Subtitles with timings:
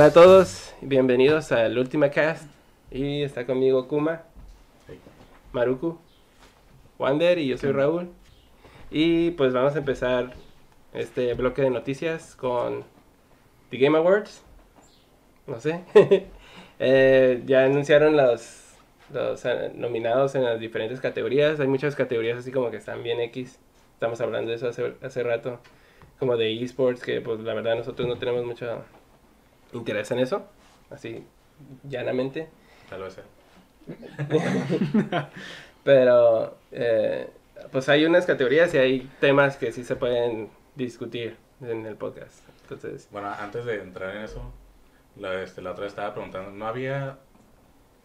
[0.00, 2.44] Hola a todos, bienvenidos al Ultima Cast.
[2.90, 4.22] Y está conmigo Kuma,
[5.52, 5.98] Maruku,
[6.98, 8.08] Wander y yo soy Raúl.
[8.90, 10.32] Y pues vamos a empezar
[10.94, 12.82] este bloque de noticias con
[13.68, 14.42] The Game Awards.
[15.46, 15.84] No sé.
[16.78, 18.72] Eh, ya anunciaron los,
[19.12, 21.60] los eh, nominados en las diferentes categorías.
[21.60, 23.58] Hay muchas categorías así como que están bien X.
[23.92, 25.60] Estamos hablando de eso hace, hace rato.
[26.18, 28.82] Como de esports, que pues la verdad nosotros no tenemos mucho
[29.72, 30.46] interés en eso.
[30.90, 31.24] Así,
[31.88, 32.48] llanamente.
[32.88, 33.18] Tal vez.
[35.84, 37.30] Pero, eh,
[37.72, 42.44] pues hay unas categorías y hay temas que sí se pueden discutir en el podcast.
[42.62, 44.52] Entonces, Bueno, antes de entrar en eso,
[45.16, 47.18] la, este, la otra vez estaba preguntando, ¿no había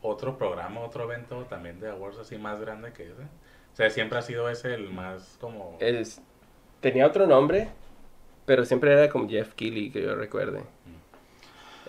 [0.01, 3.23] otro programa, otro evento también de awards así más grande que ese?
[3.23, 5.77] O sea, siempre ha sido ese el más como...
[5.79, 6.21] es,
[6.79, 7.69] tenía otro nombre,
[8.45, 10.63] pero siempre era como Jeff Keighley, que yo recuerde.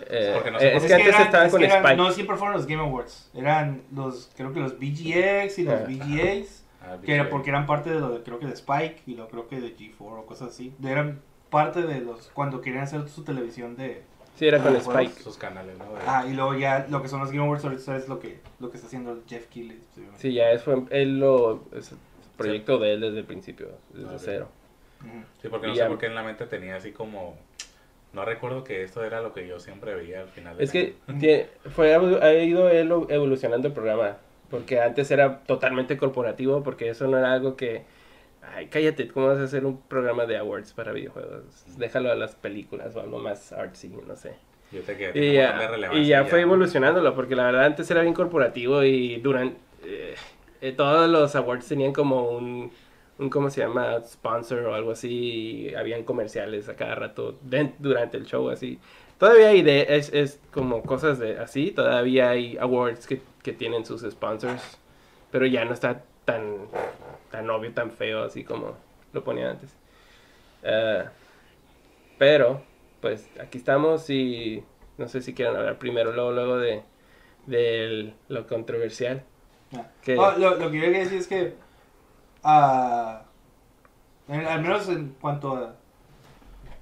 [0.09, 1.97] Eh, Porque no sé eh, es que antes eran- estaban es con eran- Spike.
[1.97, 3.29] No siempre fueron los Game Awards.
[3.33, 5.85] Eran los, creo que los VGX y los Ah.
[5.87, 6.63] VGAs.
[6.81, 9.27] Ah, Que era porque eran parte de lo de, creo que de Spike y lo
[9.27, 10.73] creo que de G4 o cosas así.
[10.83, 14.03] Eran parte de los, cuando querían hacer su televisión de...
[14.35, 15.21] Sí, era con Ah, Spike.
[15.23, 15.85] Sus canales, ¿no?
[16.05, 18.69] Ah, y luego ya lo que son los Game Awards ahorita es lo que, lo
[18.69, 19.79] que está haciendo Jeff Keighley.
[20.17, 21.97] Sí, ya es, fue, él lo, es el
[22.37, 24.49] proyecto de él desde el principio, desde Ah, cero.
[25.41, 27.35] Sí, porque no sé por qué en la mente tenía así como...
[28.17, 30.55] No recuerdo que esto era lo que yo siempre veía al final.
[30.57, 30.95] Es que
[31.75, 34.17] fue, ha ido él evolucionando el programa,
[34.49, 37.83] porque antes era totalmente corporativo, porque eso no era algo que...
[38.41, 41.63] Ay, cállate, ¿cómo vas a hacer un programa de awards para videojuegos?
[41.77, 44.33] Déjalo a las películas o algo más artsy, no sé.
[44.71, 48.15] Yo te quedé Y ya, y ya fue evolucionándolo, porque la verdad antes era bien
[48.15, 49.59] corporativo y durante...
[50.75, 52.71] todos los awards tenían como un,
[53.19, 53.99] un, ¿cómo se llama?
[54.03, 57.35] Sponsor o algo así, y habían comerciales a cada rato
[57.79, 58.79] durante el show, así.
[59.17, 63.85] Todavía hay de, es, es como cosas de así, todavía hay awards que, que tienen
[63.85, 64.77] sus sponsors,
[65.31, 66.57] pero ya no está tan,
[67.31, 68.75] tan obvio, tan feo así como
[69.13, 69.75] lo ponía antes.
[70.63, 71.03] Eh,
[72.17, 72.61] pero,
[73.01, 74.63] pues aquí estamos y
[74.97, 76.81] no sé si quieren hablar primero, luego, luego de,
[77.45, 79.23] de lo controversial.
[79.75, 79.85] Ah.
[80.03, 81.53] Que- Ah, lo, lo que yo quería decir es que,
[82.49, 83.21] ah,
[84.29, 85.75] en- al menos en cuanto a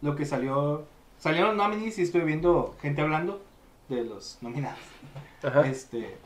[0.02, 0.86] lo que salió,
[1.18, 3.42] salieron nominees y estoy viendo gente hablando
[3.90, 4.80] de los nominados.
[5.44, 5.66] Ajá.
[5.68, 6.18] Este,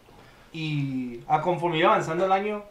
[0.51, 2.63] y a conforme iba avanzando el año,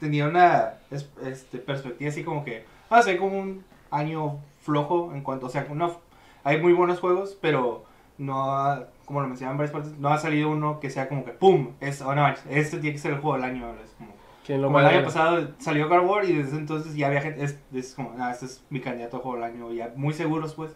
[0.00, 5.22] tenía una es- este, perspectiva así como que, a ser como un año flojo en
[5.22, 6.00] cuanto, o sea, no,
[6.42, 7.84] hay muy buenos juegos, pero
[8.16, 11.32] no ha, como lo mencionaban varias partes, no ha salido uno que sea como que,
[11.32, 11.72] ¡pum!
[11.80, 13.74] Es, oh, no, este tiene que ser el juego del año.
[13.84, 14.13] Es como,
[14.44, 17.22] ¿Quién lo como el año pasado salió God of War y desde entonces ya había
[17.22, 20.12] gente, es, es como, ah, este es mi candidato a juego del año, ya muy
[20.12, 20.72] seguros pues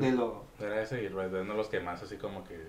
[0.00, 0.44] de lo...
[0.60, 2.60] Era ese y Red Dead, de los que más así como que...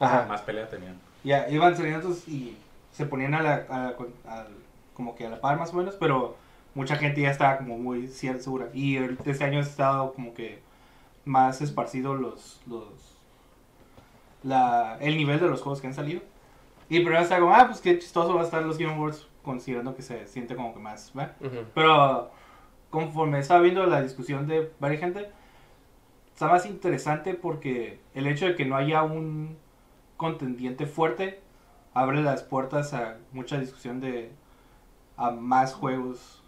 [0.00, 0.26] Ajá.
[0.28, 0.98] Más pelea tenían.
[1.24, 2.56] Ya iban saliendo entonces y
[2.92, 3.96] se ponían a la, a la-
[4.32, 4.48] al-
[4.94, 6.36] como que a la par más o menos, pero
[6.74, 8.68] mucha gente ya estaba como muy cier- segura.
[8.72, 8.96] Y
[9.26, 10.60] este año ha estado como que
[11.24, 12.84] más esparcido los, los
[14.42, 16.20] la, el nivel de los juegos que han salido.
[16.88, 19.96] Y primero estaba como, ah, pues qué chistoso va a estar los Game Awards, considerando
[19.96, 21.10] que se siente como que más.
[21.16, 21.64] Ujú.
[21.74, 22.30] Pero
[22.90, 25.30] conforme estaba viendo la discusión de varias gente,
[26.34, 29.56] está más interesante porque el hecho de que no haya un
[30.18, 31.40] contendiente fuerte
[31.94, 34.30] abre las puertas a mucha discusión de
[35.16, 36.42] a más juegos,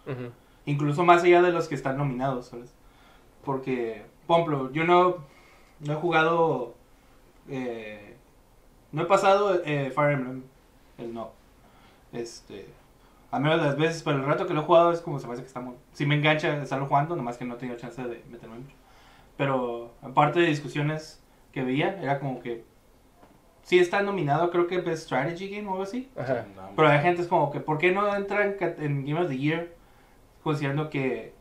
[0.66, 2.74] incluso más allá de los que están nominados, ¿sabes?
[3.44, 5.24] Porque, por ejemplo, yo no,
[5.80, 6.74] no he jugado,
[7.48, 8.14] eh,
[8.92, 10.42] no he pasado eh, Fire Emblem,
[10.98, 11.30] el no.
[12.12, 12.66] Este,
[13.30, 15.42] a menos las veces, pero el rato que lo he jugado es como se hace
[15.42, 15.74] que está muy...
[15.92, 18.74] Si me engancha estarlo jugando, nomás que no he tenido chance de meterme mucho.
[19.36, 21.22] Pero aparte de discusiones
[21.52, 22.64] que veía, era como que...
[23.62, 26.10] Sí está nominado, creo que Best Strategy Game o algo así.
[26.16, 26.44] Ajá.
[26.74, 29.38] Pero hay gente es como que, ¿por qué no entra en, en Game of the
[29.38, 29.68] Year?
[30.42, 31.34] Considerando que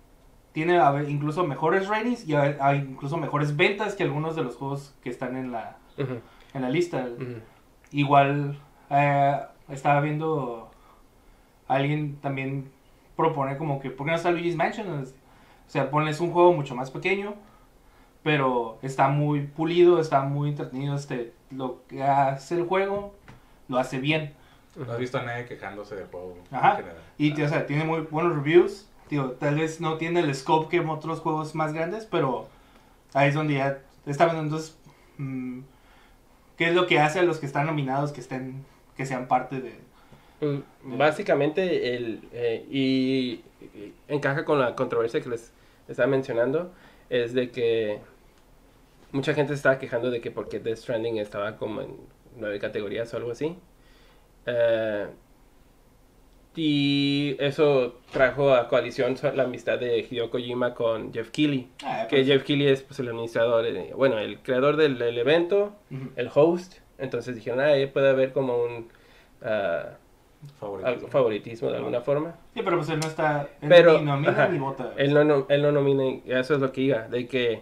[0.52, 4.44] tiene a ver, incluso mejores ratings y a- a incluso mejores ventas que algunos de
[4.44, 6.20] los juegos que están en la, Ujú.
[6.54, 7.06] en la lista.
[7.16, 7.40] Ujú.
[7.92, 8.60] Igual
[8.90, 9.40] eh,
[9.70, 10.69] estaba viendo
[11.70, 12.70] alguien también
[13.16, 14.90] proponer como que, ¿por qué no está Luigi's Mansion?
[14.90, 15.06] O
[15.68, 17.36] sea, pones un juego mucho más pequeño,
[18.24, 20.96] pero está muy pulido, está muy entretenido.
[20.96, 23.14] Este, lo que hace el juego
[23.68, 24.34] lo hace bien.
[24.76, 26.82] No has visto a nadie quejándose del juego Ajá.
[27.18, 28.90] Y o sea, tiene muy buenos reviews.
[29.08, 32.48] Tío, tal vez no tiene el scope que en otros juegos más grandes, pero
[33.14, 34.44] ahí es donde ya está viendo.
[34.44, 34.78] Entonces,
[35.18, 35.62] mm,
[36.58, 39.62] ¿qué es lo que hace a los que están nominados que estén, que sean parte
[39.62, 39.80] de.
[40.42, 45.52] Mm, Básicamente, el, eh, y, y encaja con la controversia que les
[45.88, 46.72] estaba mencionando,
[47.10, 48.00] es de que
[49.12, 51.96] mucha gente se estaba quejando de que porque Death Stranding estaba como en
[52.38, 53.56] nueve categorías o algo así.
[54.46, 55.08] Eh,
[56.56, 61.70] y eso trajo a coalición la amistad de Hideo Kojima con Jeff Keighley.
[61.84, 65.76] Ah, Que pues, Jeff Keighley es pues, el administrador, eh, bueno, el creador del, evento,
[66.16, 66.76] el host.
[66.98, 68.90] Entonces dijeron, ah, puede haber como un
[69.42, 69.98] ah,
[70.60, 70.88] Favorito.
[70.88, 72.36] algo- favoritismo de alguna forma.
[72.54, 73.50] Sí, pero pues él no está.
[73.62, 74.94] Él Pero, ni nomina ajá, ni vota.
[74.98, 77.62] Él no, no- él no nomina, eso es lo que iba, de que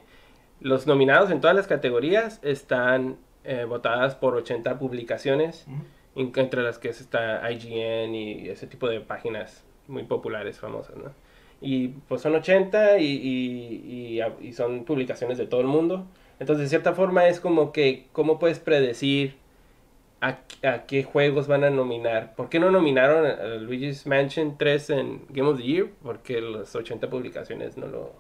[0.60, 6.22] los nominados en todas las categorías están eh, votadas por 80 publicaciones, Ujú.
[6.22, 11.12] en- entre las que está IGN y ese tipo de páginas muy populares, famosas, ¿no?
[11.62, 16.06] Y pues son 80 y, y- y- y son publicaciones de todo el mundo.
[16.40, 19.38] Entonces, de cierta forma, es como que, ¿cómo puedes predecir
[20.22, 22.36] a, a qué juegos van a nominar?
[22.36, 25.90] ¿Por qué no nominaron a, a Luigi's Mansion 3 en Game of the Year?
[26.04, 28.14] Porque las 80 publicaciones no lo...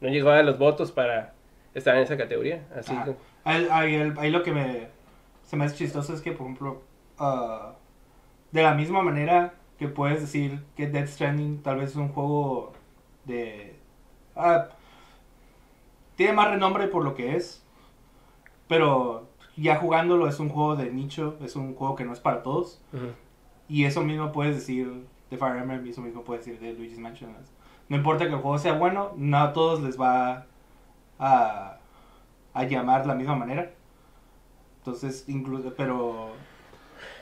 [0.00, 1.34] No llegó a los votos para
[1.74, 2.66] estar en esa categoría.
[2.76, 3.14] Así que...
[3.44, 4.88] Ahí, ahí- el- ahí lo que me,
[5.42, 6.82] se me hace chistoso es que, por ejemplo,
[7.18, 7.74] ah,
[8.52, 12.72] de la misma manera que puedes decir que Death Stranding tal vez es un juego
[13.24, 13.76] de...
[14.34, 14.68] ah,
[16.16, 17.62] tiene más renombre por lo que es,
[18.68, 22.42] pero ya jugándolo es un juego de nicho, es un juego que no es para
[22.42, 22.80] todos.
[22.92, 23.12] ujú.
[23.68, 26.98] Y eso mismo puedes decir de Fire Emblem y eso mismo puedes decir de Luigi's
[26.98, 27.34] Mansion.
[27.88, 30.46] No importa que el juego sea bueno, no a todos les va
[31.18, 31.78] a,
[32.54, 33.72] a llamar de la misma manera.
[34.78, 36.30] Entonces, incluso, pero...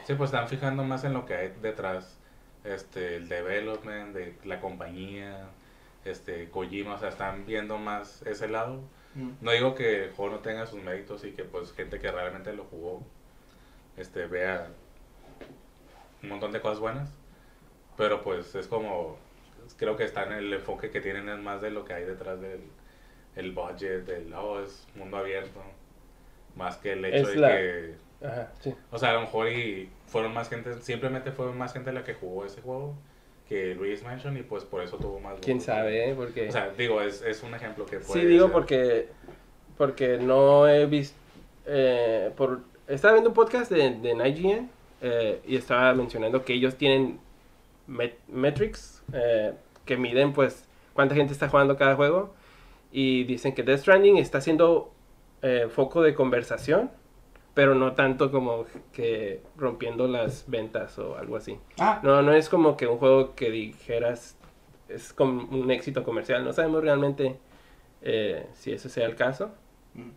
[0.06, 2.18] Sí, pues están fijando más en lo que hay detrás.
[2.62, 5.48] Este, el development de la compañía,
[6.04, 8.80] este, Kojima, o sea, están viendo más ese lado.
[9.40, 12.52] No digo que el juego no tenga sus méritos y que pues gente que realmente
[12.52, 13.02] lo jugó
[13.96, 14.68] este vea
[16.22, 17.10] un montón de cosas buenas,
[17.96, 19.16] pero pues es como
[19.76, 22.40] creo que está en el enfoque que tienen es más de lo que hay detrás
[22.40, 22.60] del
[23.36, 25.60] el budget, del oh, es mundo abierto,
[26.56, 27.94] más que el hecho Es de la- que
[28.24, 28.74] Ajá, sí.
[28.90, 32.14] o sea, a lo mejor y fueron más gente, simplemente fueron más gente la que
[32.14, 32.94] jugó ese juego
[33.48, 36.14] que Luis Mansion y pues por eso tuvo más ¿Quién sabe, eh?
[36.14, 36.48] Porque...
[36.48, 38.52] O sea, digo, es, es un ejemplo que puede Sí, digo ser.
[38.52, 39.08] porque
[39.76, 41.16] porque no he visto
[41.66, 44.70] eh, por estaba viendo un podcast de, de IGN
[45.02, 47.18] eh, y estaba mencionando que ellos tienen
[47.88, 49.52] met- metrics eh,
[49.84, 52.34] que miden pues cuánta gente está jugando cada juego
[52.92, 54.92] y dicen que Death Stranding está siendo
[55.42, 56.90] eh, foco de conversación
[57.54, 62.48] pero no tanto como que rompiendo las ventas o algo así Ah, no no es
[62.48, 64.36] como que un juego que dijeras
[64.88, 67.36] es como un éxito comercial no sabemos realmente
[68.02, 69.50] eh, si ese sea el caso.
[69.94, 70.10] mm.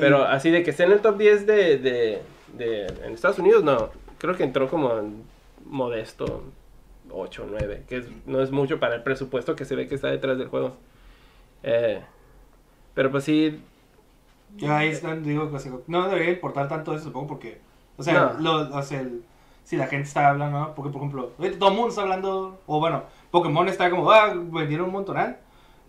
[0.00, 2.22] Pero y- así de que esté en el top 10 de, de,
[2.58, 3.90] de- en Estados Unidos, no.
[4.18, 5.22] Creo que entró como en
[5.64, 6.42] modesto
[7.08, 9.94] 8 o 9, que es- no es mucho para el presupuesto que se ve que
[9.94, 10.76] está detrás del juego.
[11.62, 12.00] Eh,
[12.94, 13.60] pero pues sí,
[14.56, 17.60] yo ahí están, digo, o sea, no debería importar tanto eso, supongo, porque,
[17.96, 18.40] o sea, No.
[18.64, 19.22] lo- o sea, el-
[19.64, 20.74] si la gente está hablando, ¿no?
[20.74, 24.86] porque, por ejemplo, todo el mundo está hablando, o bueno, Pokémon está como, ah, vendieron
[24.86, 25.38] un montonal,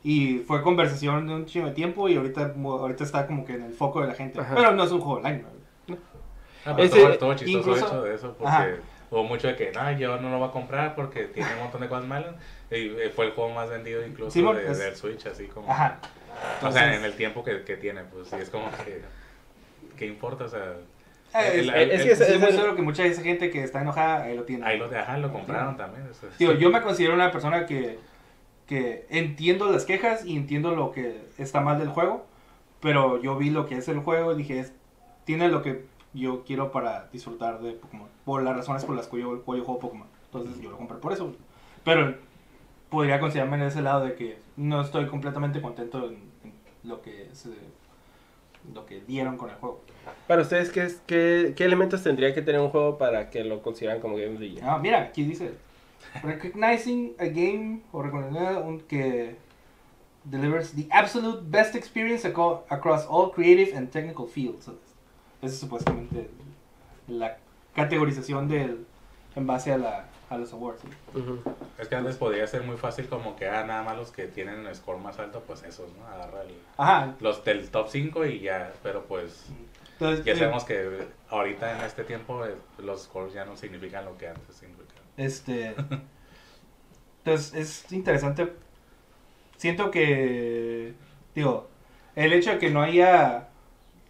[0.03, 3.63] y fue conversación de un chingo de tiempo, y ahorita, ahorita está como que en
[3.63, 4.53] el foco de la gente, Ajá.
[4.55, 5.43] pero no es un juego online,
[5.87, 5.95] ¿no?
[6.65, 8.67] Ah, pero Ese- estuvo, estuvo chistoso incluso- hecho de eso, porque Ajá.
[9.09, 11.81] hubo mucho de que, no, yo no lo voy a comprar porque tiene un montón
[11.81, 12.35] de cosas malas.
[12.71, 15.69] Y eh, fue el juego más vendido incluso Simón, de, es- del Switch, así como...
[15.71, 15.99] Ajá.
[16.01, 19.01] o sea, Entonces- en el tiempo que, que tiene, pues sí, es como que...
[19.97, 20.45] ¿Qué importa?
[20.45, 20.75] O sea,
[21.33, 23.63] Eh, el- es- el- es que es- Estoy muy seguro que mucha esa gente que
[23.63, 24.65] está enojada ahí lo tiene.
[24.65, 26.07] ahí lo, ajá, lo compraron también.
[26.09, 27.99] o sea, Digo, yo me considero una persona que,
[28.67, 32.25] que entiendo las quejas y entiendo lo que está mal del juego,
[32.79, 34.73] pero yo vi lo que es el juego y dije, es-
[35.25, 39.19] tiene lo que yo quiero para disfrutar de Pokémon, por las razones por las que
[39.19, 40.07] yo, yo juego Pokémon.
[40.25, 41.35] Entonces yo lo compré por eso.
[41.83, 42.15] Pero
[42.91, 47.23] podría considerarme en ese lado de que no estoy completamente contento en, en lo que
[47.31, 47.49] es, eh,
[48.75, 49.81] lo que dieron con el juego.
[50.27, 53.63] para ustedes, ¿qué, es- qué, qué elementos tendría que tener un juego para que lo
[53.63, 54.63] consideran como Game of the Year?
[54.67, 55.53] Ah, mira, aquí dice
[56.23, 59.35] recognizing a game o reconocer un que
[60.23, 64.67] delivers the absolute best experience aco- across all creative and technical fields.
[65.41, 66.29] Esa es supuestamente
[67.07, 67.37] la
[67.75, 68.85] categorización del
[69.35, 70.81] en base a la a los awards.
[71.13, 71.39] Ujú.
[71.77, 74.65] Es que antes podría ser muy fácil como que, ah, nada más los que tienen
[74.65, 76.07] el score más alto, pues esos, ¿no?
[76.07, 77.15] Agarra el- Ajá.
[77.19, 79.45] los del top 5 y ya, pero pues...
[79.93, 84.05] Entonces, Ya eh, sabemos que ahorita en este tiempo eh, los scores ya no significan
[84.05, 85.03] lo que antes significaban.
[85.17, 85.75] Este.
[87.23, 88.53] Entonces es interesante.
[89.57, 90.93] Siento que.
[91.35, 91.67] Digo,
[92.15, 93.49] el hecho de que no haya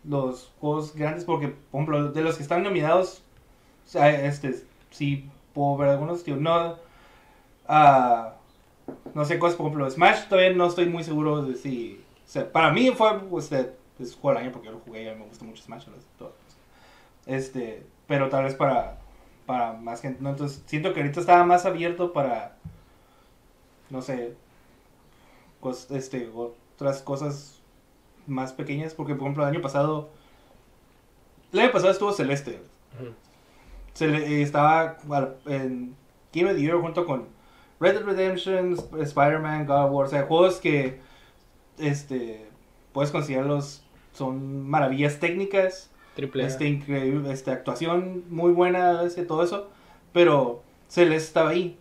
[0.06, 3.22] los juegos grandes, porque, por ejemplo, de los que están nominados,
[3.86, 4.56] o sea, este,
[4.92, 5.30] sí
[5.78, 6.78] ver algunos, tío, no.
[7.68, 8.36] ah,
[9.14, 12.04] no sé cosas, por ejemplo, Smash todavía no estoy muy seguro de si.
[12.26, 13.74] o sea, para mí fue, pues, de-
[14.38, 15.86] año porque yo lo jugué y a mí me gusta mucho Smash.
[17.26, 18.98] Este, pero tal vez para,
[19.46, 20.22] para más gente.
[20.24, 20.30] ¿no?
[20.32, 22.56] Entonces siento que ahorita estaba más abierto para,
[23.90, 24.34] no sé,
[25.62, 27.60] cos- este, otras cosas
[28.28, 28.94] más pequeñas.
[28.94, 30.10] Porque, por ejemplo, el año pasado,
[31.54, 32.60] el año pasado estuvo Celeste.
[34.02, 34.98] Se le- eh, estaba
[35.46, 35.96] en
[36.34, 37.28] Game of the Year junto con
[37.80, 41.00] Red Dead Redemption, Sp- Spider-Man, God of War, o sea, juegos que
[41.78, 42.48] este
[42.94, 49.70] puedes considerarlos son maravillas técnicas, Triple este increíble, este actuación muy buena, este, todo eso,
[50.14, 51.78] pero Celeste estaba ahí.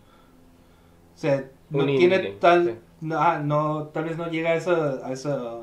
[1.15, 2.75] O sea, no tiene tal sí.
[3.01, 5.57] no, ah, no, tal vez no llega a esa, a esa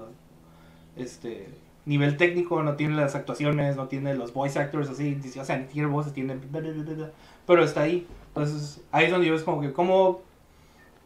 [0.97, 1.49] este
[1.89, 5.59] nivel técnico, no tiene las actuaciones, no tiene los voice actors así, dice, o sea,
[5.59, 6.39] ni tiene voces, tiene
[7.47, 8.07] pero está ahí.
[8.29, 10.21] Entonces, ahí es donde yo es como que como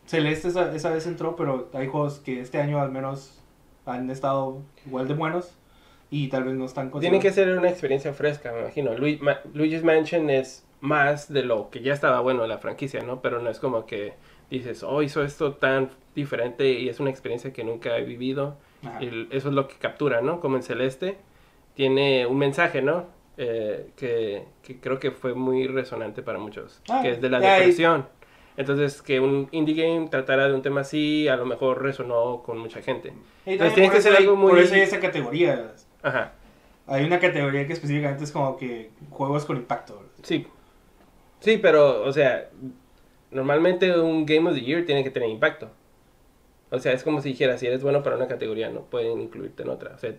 [0.07, 3.39] Celeste esa, esa vez entró, pero hay juegos que este año al menos
[3.87, 5.55] han estado igual de buenos
[6.11, 8.95] y tal vez no están Tiene que ser una experiencia fresca, me imagino.
[8.95, 13.23] Lu- Ma- Luigi's Mansion es más de lo que ya estaba bueno la franquicia, ¿no?
[13.23, 14.15] Pero no es como que
[14.51, 18.57] dices, oh, hizo esto tan diferente y es una experiencia que nunca he vivido.
[19.01, 20.41] Y eso es lo que captura, ¿no?
[20.41, 21.17] Como en Celeste,
[21.75, 23.07] tiene un mensaje, ¿no?
[23.39, 27.41] Eh, que, que creo que fue muy resonante para muchos, Ah, que es de la
[27.41, 28.07] depresión.
[28.57, 32.59] Entonces, que un indie game tratara de un tema así, a lo mejor resonó con
[32.59, 33.13] mucha gente.
[33.47, 35.73] Y Entonces, tiene que ser algo muy- Por eso hay esa categoría.
[36.03, 36.33] Ajá,
[36.87, 40.03] Hay una categoría que específicamente es como que juegos con impacto.
[40.23, 40.47] sí.
[41.41, 42.51] Sí, pero, o sea,
[43.33, 45.71] normalmente un Game of the Year tiene que tener impacto.
[46.73, 49.63] O sea, es como si dijera, si eres bueno para una categoría, no pueden incluirte
[49.63, 49.93] en otra.
[49.95, 50.15] O sea,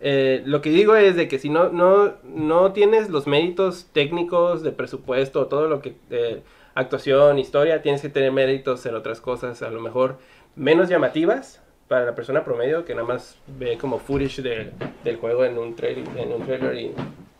[0.00, 4.62] eh, lo que digo es de que si no, no, no tienes los méritos técnicos
[4.62, 6.42] de presupuesto, todo lo que, eh,
[6.74, 10.18] actuación, historia, tienes que tener méritos en otras cosas, a lo mejor
[10.56, 14.72] menos llamativas para la persona promedio que nada más ve como footage de-
[15.04, 16.92] del juego en un, trail, en un trailer y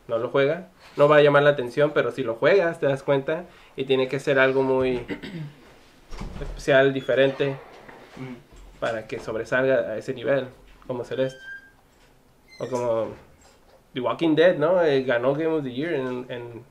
[0.06, 0.68] no lo juega.
[0.97, 4.06] No va a llamar la atención, pero si lo juegas te das cuenta y tiene
[4.06, 5.00] que ser algo muy
[6.40, 7.56] especial, diferente
[8.16, 8.80] Mm.
[8.80, 10.49] para que sobresalga a ese nivel,
[10.87, 11.38] como Celeste.
[12.61, 13.09] O como
[13.94, 14.83] The Walking Dead, ¿no?
[14.83, 16.62] Eh, ganó Game of the Year en, en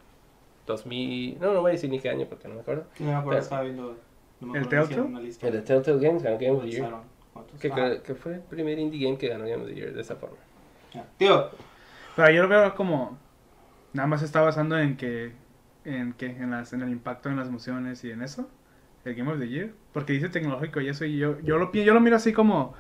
[0.68, 1.40] 2000...
[1.40, 2.86] No, no voy a decir ni qué año porque no me acuerdo.
[3.00, 3.98] No me acuerdo, Pero- estaba viendo.
[4.40, 5.18] No me ¿El Telltale?
[5.42, 6.94] El de Telltale Games ganó Game of the Year.
[7.34, 7.60] Cuántos.
[7.60, 7.92] Que, Ajá.
[7.92, 10.16] que, que fue el primer indie game que ganó Game of the Year de esa
[10.16, 10.36] forma.
[11.18, 11.50] Tío,
[12.16, 13.18] Pero yo lo veo como.
[13.94, 15.32] Nada más está basando en que.
[15.86, 18.48] En que en, las, en el impacto en las emociones y en eso.
[19.06, 19.74] El Game of the Year.
[19.94, 21.06] Porque dice tecnológico y eso.
[21.06, 22.74] Y yo, yo, lo, yo lo miro así como.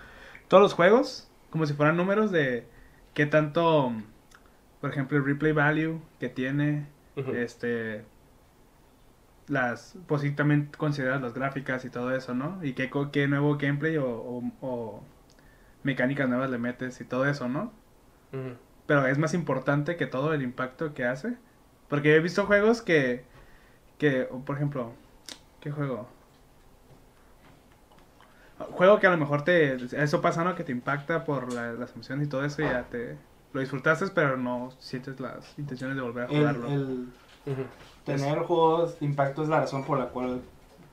[0.47, 1.29] Todos los juegos.
[1.49, 2.65] Como si fueran números de.
[3.13, 3.93] Qué tanto.
[4.81, 6.87] Por ejemplo, el replay value que tiene.
[7.33, 8.05] Este.
[9.47, 9.97] Las.
[10.07, 12.63] Pues sí, también consideras las gráficas y todo eso, ¿no?
[12.63, 15.03] Y qué, qué nuevo gameplay o, o, o
[15.83, 17.73] mecánicas nuevas le metes y todo eso, ¿no?
[18.85, 21.37] Pero es más importante que todo el impacto que hace.
[21.89, 23.25] Porque he visto juegos que,
[23.97, 24.93] que por ejemplo,
[25.61, 26.12] ¿qué juego?
[28.59, 30.55] Juego que a lo mejor te, eso pasa, ¿no?
[30.55, 33.17] Que te impacta por la- las emociones y todo eso y ya te,
[33.51, 36.67] lo disfrutaste, pero no sientes las intenciones de volver a el, jugarlo.
[36.67, 37.07] el
[38.05, 40.41] tener juegos de impacto es la razón por la cual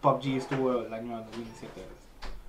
[0.01, 1.83] PUBG estuvo el año 2017.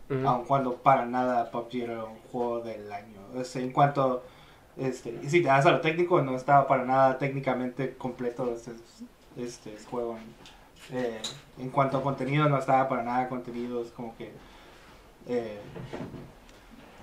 [0.10, 0.28] Ujú.
[0.28, 3.20] Aun cuando para nada PUBG era un juego del año.
[3.36, 4.24] O sea, en cuanto.
[4.78, 8.72] Este, y si te das a lo técnico, no estaba para nada técnicamente completo este,
[9.38, 10.18] este juego.
[10.92, 11.22] Eh,
[11.60, 13.82] en cuanto a contenido, no estaba para nada contenido.
[13.82, 14.32] Es como que.
[15.28, 15.60] Eh,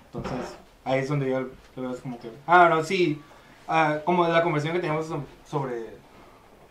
[0.07, 1.41] entonces, ahí es donde yo
[1.77, 2.01] lo veo.
[2.01, 2.31] Como que.
[2.47, 3.21] Ah, no, sí.
[3.67, 5.97] ah, como la conversación que teníamos so- sobre.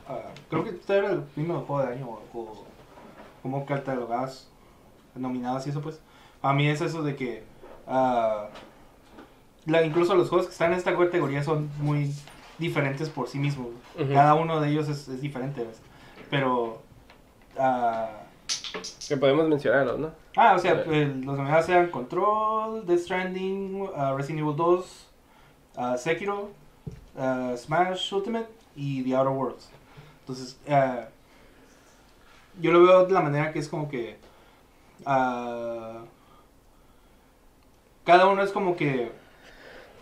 [0.08, 2.10] ah, creo que este era el mismo juego de año.
[2.34, 2.66] O,
[3.44, 4.48] como catalogabas
[5.16, 6.00] nominadas y eso, pues.
[6.42, 7.44] A mí es eso de que.
[7.88, 8.48] ah,
[9.66, 12.14] la, incluso los juegos que están en esta categoría son muy
[12.58, 13.68] diferentes por sí mismos.
[14.14, 15.80] Cada uno de ellos es, es diferente, ¿ves?
[16.30, 16.82] Pero.
[19.08, 20.12] Que podemos mencionarlos, ¿no?
[20.36, 25.08] Ah, o sea, el- los nominados eran Control, Death Stranding, uh, Resident Evil 2,
[25.78, 26.50] uh, Sekiro,
[27.16, 29.70] uh, Smash Ultimate y The Outer Worlds.
[30.22, 31.06] Entonces, uh,
[32.62, 34.18] yo lo veo de la manera que es como que
[35.06, 36.04] uh,
[38.04, 39.12] cada uno es como que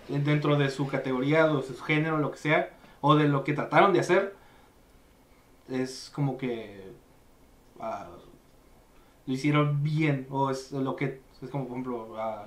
[0.08, 2.70] dentro de su categoría o su género, lo que sea,
[3.02, 4.36] o de lo que trataron de hacer,
[5.70, 6.92] es como que
[9.28, 12.46] lo hicieron bien, o es lo que es como por ejemplo ah,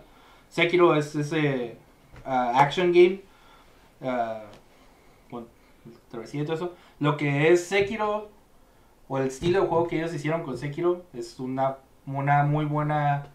[0.49, 1.76] Sekiro es ese
[2.25, 3.20] ah, action game
[5.30, 5.47] con
[6.11, 6.75] travesía y todo eso.
[7.00, 8.30] Lo que es Sekiro
[9.08, 13.26] o el estilo de juego que ellos hicieron con Sekiro es una, una muy buena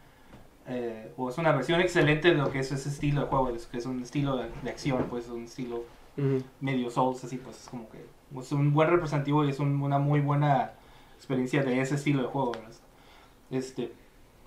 [0.67, 3.65] eh, o es una versión excelente de lo que es ese estilo de juego, es,
[3.67, 5.83] que es un estilo de, de acción, pues un estilo
[6.61, 8.05] medio Souls, así pues es como que
[8.39, 10.73] es un buen representativo y es un- una muy buena
[11.15, 12.51] experiencia de ese estilo de juego.
[13.53, 13.91] Este,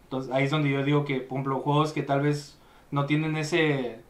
[0.05, 2.59] entonces ahí es donde yo digo que, por ejemplo, juegos que tal vez
[2.91, 4.01] no tienen ese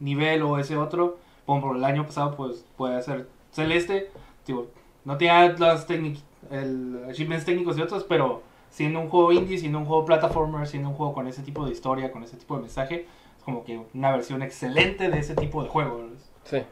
[0.00, 4.10] nivel o ese otro, por ejemplo, el año pasado pues puede ser Celeste,
[4.46, 4.68] digo,
[5.04, 9.78] no tiene las técnicas, el achievements técnicos de otros, pero siendo un juego indie, siendo
[9.78, 12.62] un juego platformer, siendo un juego con ese tipo de historia, con ese tipo de
[12.62, 13.06] mensaje,
[13.36, 16.08] es como que una versión excelente de ese tipo de juego.
[16.44, 16.62] Sí.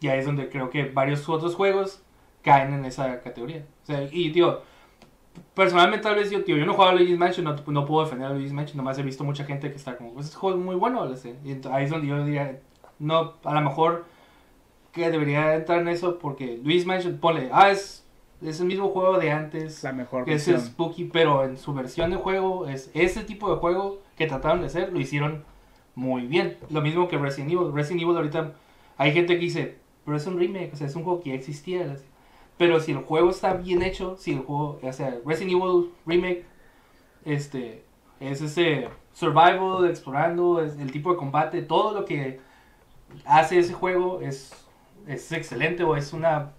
[0.00, 2.02] Y ahí es donde creo que varios otros juegos
[2.42, 3.66] caen en esa categoría.
[3.82, 4.62] O sea, y tío,
[5.54, 8.04] personalmente tal vez yo, tío, yo no he jugado a Luigi's Mansion, no, no puedo
[8.04, 10.58] defender a Luigi's Mansion, nomás he visto mucha gente que está como, pues este juego
[10.58, 11.18] es muy bueno, ¿verdad?
[11.44, 12.60] y ent- ahí es donde yo diría,
[12.98, 14.04] no, a lo mejor
[14.92, 18.04] que debería entrar en eso porque Luigi's Mansion, ponle, ah, es,
[18.42, 20.66] es el mismo juego de antes, La mejor que es versión.
[20.66, 24.66] Spooky, pero en su versión de juego, es ese tipo de juego que trataron de
[24.66, 25.44] hacer, lo hicieron
[25.96, 26.58] muy bien.
[26.70, 27.72] Lo mismo que Resident Evil.
[27.72, 28.52] Resident Evil ahorita
[28.98, 31.36] hay gente que dice, pero es un remake, o sea, es un juego que ya
[31.36, 31.96] existía.
[32.56, 36.44] Pero si el juego está bien hecho, si el juego, o sea, Resident Evil Remake,
[37.24, 37.84] este,
[38.20, 42.40] es ese survival, explorando, es el tipo de combate, todo lo que
[43.24, 44.52] hace ese juego es,
[45.06, 46.52] es excelente o es una,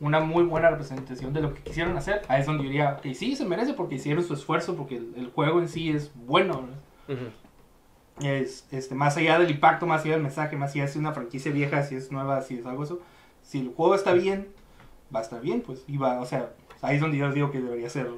[0.00, 2.22] una muy buena representación de lo que quisieron hacer.
[2.28, 5.14] Ahí es donde yo diría, que sí, se merece porque hicieron su esfuerzo, porque el,
[5.16, 6.68] el juego en sí es bueno.
[8.22, 11.12] es este más allá del impacto, más allá del mensaje, más allá si es una
[11.12, 13.00] franquicia vieja, si es nueva, si es algo eso,
[13.42, 14.48] si el juego está bien,
[15.14, 16.50] va a estar bien, pues, y va, o sea,
[16.82, 18.08] ahí es donde yo digo que debería ser,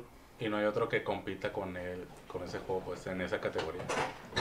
[0.41, 3.83] Y no hay otro que compita con él, con ese juego, pues en esa categoría.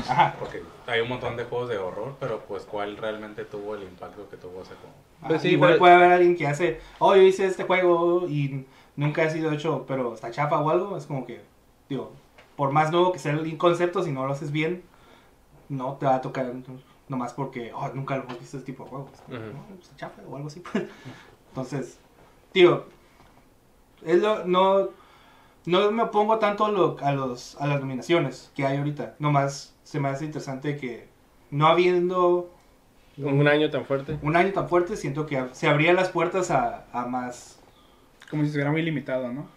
[0.09, 3.83] ajá, Porque hay un montón de juegos de horror, pero pues cuál realmente tuvo el
[3.83, 4.95] impacto que tuvo ese juego.
[5.21, 8.27] Pues ajá, sí, igual pero- puede haber alguien que hace, oh, yo hice este juego
[8.27, 11.41] y nunca ha sido hecho, pero está chapa o algo, es como que,
[11.87, 12.11] digo,
[12.55, 14.83] por más nuevo que sea el concepto, si no lo haces bien,
[15.69, 16.51] no te va a tocar
[17.07, 19.11] nomás porque, oh, nunca lo hemos visto este tipo de juegos.
[19.27, 19.35] Ujú.
[19.37, 20.63] No, pues, chafa o algo así.
[21.49, 21.99] Entonces,
[22.51, 22.85] tío,
[24.05, 24.89] es lo, no,
[25.65, 29.15] no me opongo tanto a, lo- a los, a las nominaciones que hay ahorita.
[29.19, 31.09] Nomás se me hace interesante que
[31.51, 32.51] no habiendo
[33.17, 34.17] Un año tan fuerte.
[34.21, 37.59] un año tan fuerte, siento que se abrían las puertas a, a más.
[38.29, 39.47] Como si estuviera muy limitado, ¿no?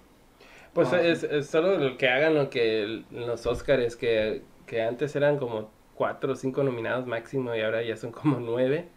[0.73, 5.15] Pues Ah, es, es solo lo que hagan lo que los Oscars, que, que antes
[5.17, 8.89] eran como cuatro o cinco nominados máximo y ahora ya son como nueve.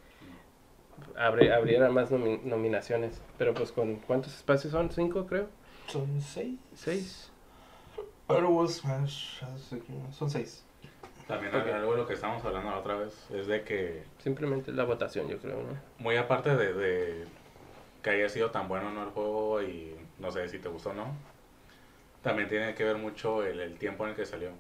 [1.18, 3.22] Abri- abrieran más nomi- nominaciones.
[3.38, 4.92] Pero pues con ¿cuántos espacios son?
[4.92, 5.48] ¿Cinco creo?
[5.88, 6.60] Son seis.
[6.76, 7.30] ¿Seis?
[8.28, 9.42] Pero Smash.
[10.12, 10.64] Son seis.
[11.28, 11.68] También Ok.
[11.68, 15.28] algo de lo que estábamos hablando la otra vez es de que, Simplemente la votación
[15.28, 15.78] yo creo, ¿no?
[16.00, 17.26] muy aparte de, de
[18.02, 20.92] que haya sido tan bueno o no el juego y no sé si te gustó
[20.92, 21.14] o no,
[22.24, 24.52] también tiene que ver mucho el, el tiempo en el que salió.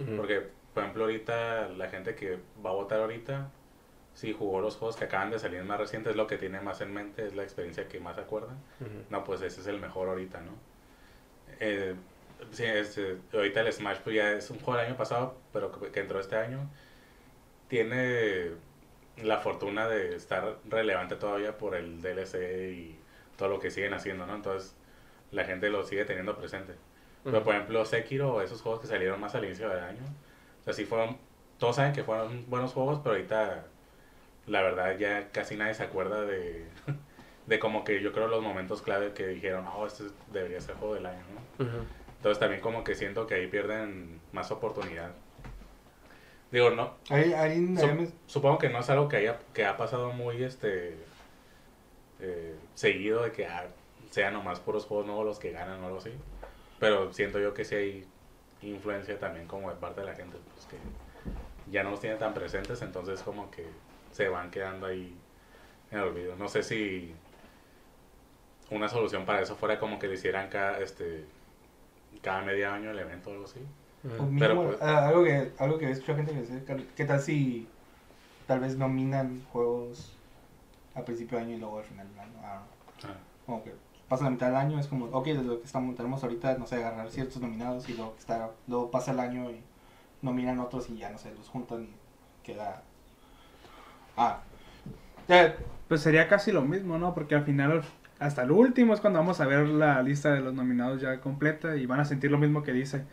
[0.00, 0.16] Ujú.
[0.16, 3.50] Porque, por ejemplo, ahorita la gente que va a votar ahorita,
[4.14, 6.80] si jugó los juegos que acaban de salir más recientes, es lo que tiene más
[6.80, 8.16] en mente, es la experiencia que más.
[8.18, 8.46] Ujú.
[9.10, 10.52] No, pues ese es el mejor ahorita, ¿no?
[11.60, 11.94] Eh,
[12.52, 15.90] sí, este, ahorita el Smash pues ya es un juego del año pasado, pero que,
[15.90, 16.68] que entró este año.
[17.68, 18.50] Tiene
[19.22, 22.98] la fortuna de estar relevante todavía por el DLC y
[23.36, 24.34] todo lo que siguen haciendo, ¿no?
[24.34, 24.74] Entonces
[25.32, 26.74] la gente lo sigue teniendo presente.
[27.24, 27.46] Pero Ujú.
[27.46, 30.02] por ejemplo, Sekiro, esos juegos que salieron más al inicio del año,
[30.60, 31.18] o sea, sí fueron,
[31.58, 33.66] todos saben que fueron buenos juegos, pero ahorita
[34.46, 36.68] la verdad ya casi nadie se acuerda de,
[37.46, 40.94] de como que yo creo los momentos clave que dijeron, oh, este debería ser juego
[40.94, 41.40] del año, ¿no?
[42.16, 45.12] Entonces también como que siento que ahí pierden más oportunidad.
[46.50, 49.64] Digo, no, Ahí, ahí, Sup- ahí me- supongo que no es algo que haya que
[49.64, 50.98] ha pasado muy este
[52.18, 53.66] eh, seguido de que ah,
[54.10, 56.12] sean nomás puros juegos nuevos los que ganan o algo así.
[56.78, 58.12] Pero siento yo que sí hay
[58.60, 60.78] influencia también como de parte de la gente, pues que
[61.66, 63.80] ya no los tienen tan presentes, entonces como que
[64.12, 65.16] se van quedando ahí
[65.90, 66.36] en el olvido.
[66.36, 67.14] No sé si
[68.70, 71.26] una solución para eso fuera como que le hicieran cada este
[72.22, 73.60] cada media año el evento o algo así.
[74.38, 77.20] Pero, pues- ah, algo que algo que he escuchado gente que dice, que- ¿qué tal
[77.20, 77.68] si
[78.46, 80.18] tal vez nominan juegos
[80.94, 82.40] a principio de año y luego al final del año?
[82.42, 82.62] Ah,
[83.04, 83.74] Ah, como que
[84.08, 86.66] pasa la mitad del año, es como, ok, desde lo que estamos, tenemos ahorita, no
[86.66, 89.64] sé, agarrar ciertos nominados y luego, está, luego pasa el año y
[90.22, 91.96] nominan otros y ya, no sé, los juntan y
[92.42, 92.84] queda...
[94.16, 94.40] Ah,
[95.28, 95.56] ya,
[95.88, 97.12] Pues sería casi lo mismo, ¿no?
[97.14, 97.82] Porque al final,
[98.18, 101.76] hasta el último es cuando vamos a ver la lista de los nominados ya completa
[101.76, 103.04] y van a sentir lo mismo que dice.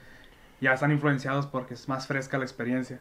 [0.61, 2.99] Ya están influenciados porque es más fresca la experiencia.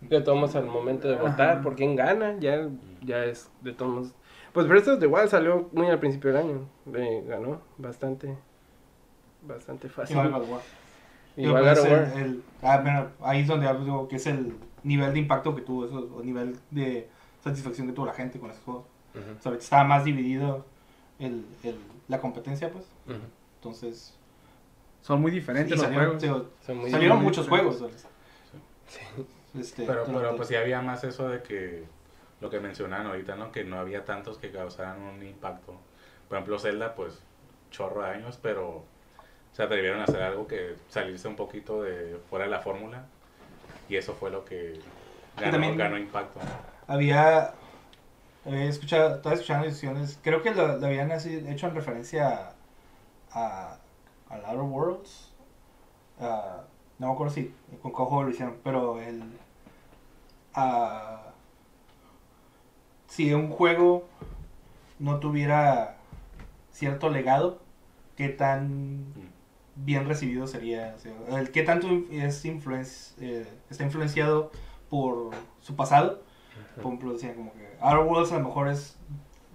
[0.00, 1.62] De todos modos, al momento de votar, Ajá.
[1.62, 2.68] por quién gana, ya,
[3.02, 4.12] ya es de todos.
[4.52, 6.68] Pues Breath of the Wild salió muy al principio del año.
[6.94, 8.36] eh, ganó bastante.
[9.42, 10.16] Bastante fácil.
[10.16, 10.60] no, God of War.
[11.36, 12.18] Digo, Igual pues, God of el- War.
[12.22, 15.62] el- ah, bueno, ahí es donde hablo digo, que es el nivel de impacto que
[15.62, 17.08] tuvo eso, o nivel de
[17.42, 18.84] satisfacción que tuvo la gente con esos juegos.
[19.14, 20.64] Ujú, O sea, ahorita estaba más dividido
[21.18, 21.78] el, el-
[22.08, 22.84] la competencia, pues.
[23.56, 24.14] Entonces,
[25.02, 26.22] Son muy diferentes los salieron, juegos.
[26.22, 27.78] digo, Son muy salieron muy muchos diferentes.
[27.78, 27.92] juegos.
[27.92, 28.06] ¿sabes?
[29.58, 31.84] Este, Pero, pero pues sí había más eso de que
[32.40, 33.52] lo que mencionaban ahorita, ¿no?
[33.52, 35.74] Que no había tantos que causaran un impacto.
[36.28, 37.20] Por ejemplo, Zelda, pues
[37.70, 38.84] chorro de años, pero
[39.52, 43.04] se atrevieron a hacer algo que salirse un poquito de fuera de la fórmula.
[43.88, 44.80] Y eso fue lo que
[45.36, 46.40] ganó, también- ganó impacto.
[46.92, 47.54] Había,
[48.44, 52.54] había escuchado, estaba escuchando discusiones, creo que lo, lo habían hecho en referencia
[53.32, 53.78] a, a,
[54.28, 55.32] al Outer Worlds.
[56.20, 56.62] ah,
[56.98, 59.22] no me acuerdo si con juego lo hicieron, pero el.
[60.54, 61.22] ah,
[63.08, 64.04] si un juego
[64.98, 65.96] no tuviera
[66.70, 67.60] cierto legado,
[68.16, 69.32] ¿qué tan Mm.
[69.76, 70.94] bien recibido sería?
[70.96, 74.50] O sea, el qué tanto es influenci- eh, está influenciado
[74.88, 76.22] por su pasado.
[76.74, 78.96] Por ejemplo, decían como que Outer Worlds a lo mejor es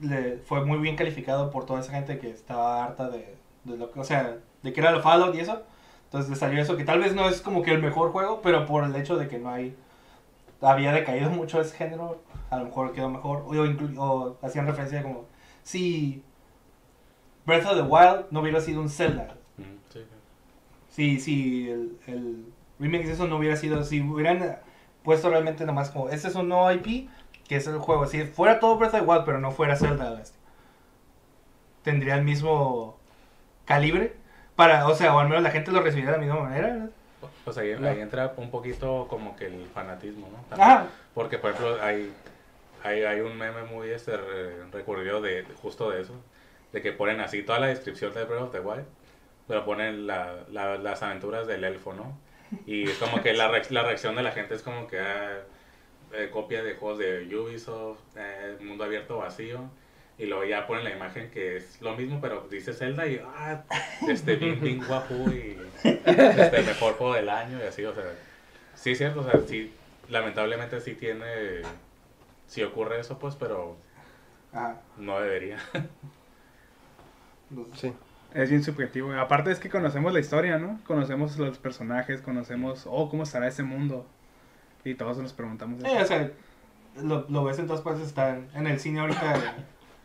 [0.02, 3.92] le, fue muy bien calificado por toda esa gente que estaba harta de, de lo
[3.92, 5.64] que, o sea, de que era lo Fallout y eso.
[6.06, 8.66] Entonces le salió eso, que tal vez no es como que el mejor juego, pero
[8.66, 9.76] por el hecho de que no hay,
[10.62, 13.44] había decaído mucho ese género, a lo mejor quedó mejor.
[13.98, 15.26] O, hacían referencia como,
[15.64, 16.24] si
[17.46, 19.36] Breath of the Wild no hubiera sido un Zelda,
[20.90, 22.46] sí, si, si el, el
[22.80, 24.60] remake de eso no hubiera sido, si hubieran
[25.08, 27.08] puesto realmente nomás como, este es un nuevo IP,
[27.48, 30.22] que es el juego, si fuera todo Breath of the Wild, pero no fuera Zelda,
[31.82, 32.98] tendría el mismo
[33.64, 34.16] calibre,
[34.58, 36.90] para, o sea, o al menos la gente lo recibiría de la misma manera.
[37.46, 40.40] Pues ahí, ahí entra un poquito como que el fanatismo, ¿no?
[40.50, 40.70] También.
[40.70, 42.14] Ajá, Porque, por ejemplo, hay,
[42.84, 46.16] hay, hay un meme muy este, re- recurrido de justo de eso,
[46.74, 48.84] de que ponen así toda la descripción de Breath of the Wild,
[49.48, 52.12] pero ponen la, la- las aventuras del elfo, ¿no?
[52.66, 55.42] Y es como que la, reac- la reacción de la gente es como que ah,
[56.14, 59.70] eh, copia de juegos de Ubisoft, eh, mundo abierto vacío,
[60.18, 63.66] y luego ya ponen la imagen que es lo mismo, pero dice Zelda y ah,
[64.08, 65.72] este bien, bien guapo y
[66.06, 68.04] este mejor juego del año y así, o sea,
[68.76, 69.74] sí es cierto, o sea, sí,
[70.10, 71.62] lamentablemente sí tiene,
[72.48, 73.78] sí ocurre eso, pues, pero
[74.52, 74.82] ajá.
[74.98, 75.60] no debería.
[77.74, 77.94] Sí.
[78.38, 79.12] Es bien subjetivo.
[79.14, 80.80] Aparte es que conocemos la historia, ¿no?
[80.86, 84.06] Conocemos los personajes, conocemos, oh, ¿cómo estará ese mundo?
[84.86, 86.32] Y todos nos preguntamos o sea,
[87.02, 89.56] lo, lo ves en todas partes, está en, el cine ahorita,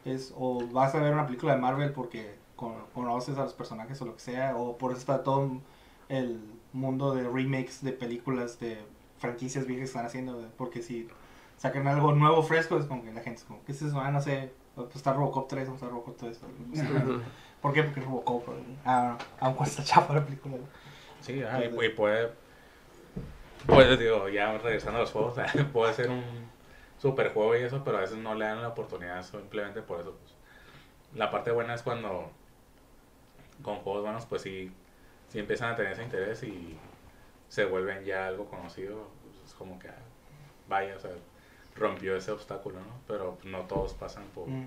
[0.06, 4.00] es, o vas a ver una película de Marvel porque con- conoces a los personajes
[4.00, 5.60] o lo que sea, o por eso está todo
[6.08, 6.40] el
[6.72, 8.78] mundo de remakes de películas de
[9.18, 11.06] franquicias viejas que están haciendo, porque si
[11.58, 14.00] sacan algo nuevo, fresco, es como que la gente es como, ¿qué es eso?
[14.00, 16.40] Ah, no sé, pues está Robocop 3, vamos a Robocop 3.
[17.62, 17.84] ¿Por qué?
[17.84, 18.44] Porque Robocop,
[18.84, 20.56] ah, aun cuando está chafa la película.
[21.20, 22.32] Sí, ajá, y, y puede,
[23.66, 25.34] puede, digo, ya regresando a los juegos,
[25.72, 26.24] puede ser un
[26.98, 30.12] super juego y eso, pero a veces no le dan la oportunidad simplemente por eso.
[30.20, 30.34] Pues.
[31.14, 32.30] La parte buena es cuando
[33.62, 34.72] con juegos buenos, pues sí,
[35.28, 36.76] sí empiezan a tener ese interés y
[37.48, 39.08] se vuelven ya algo conocido.
[39.22, 39.94] pues, es como que, ah,
[40.68, 41.10] vaya, o sea,
[41.76, 42.94] rompió ese obstáculo, ¿no?
[43.06, 44.66] Pero no todos pasan por, Mm.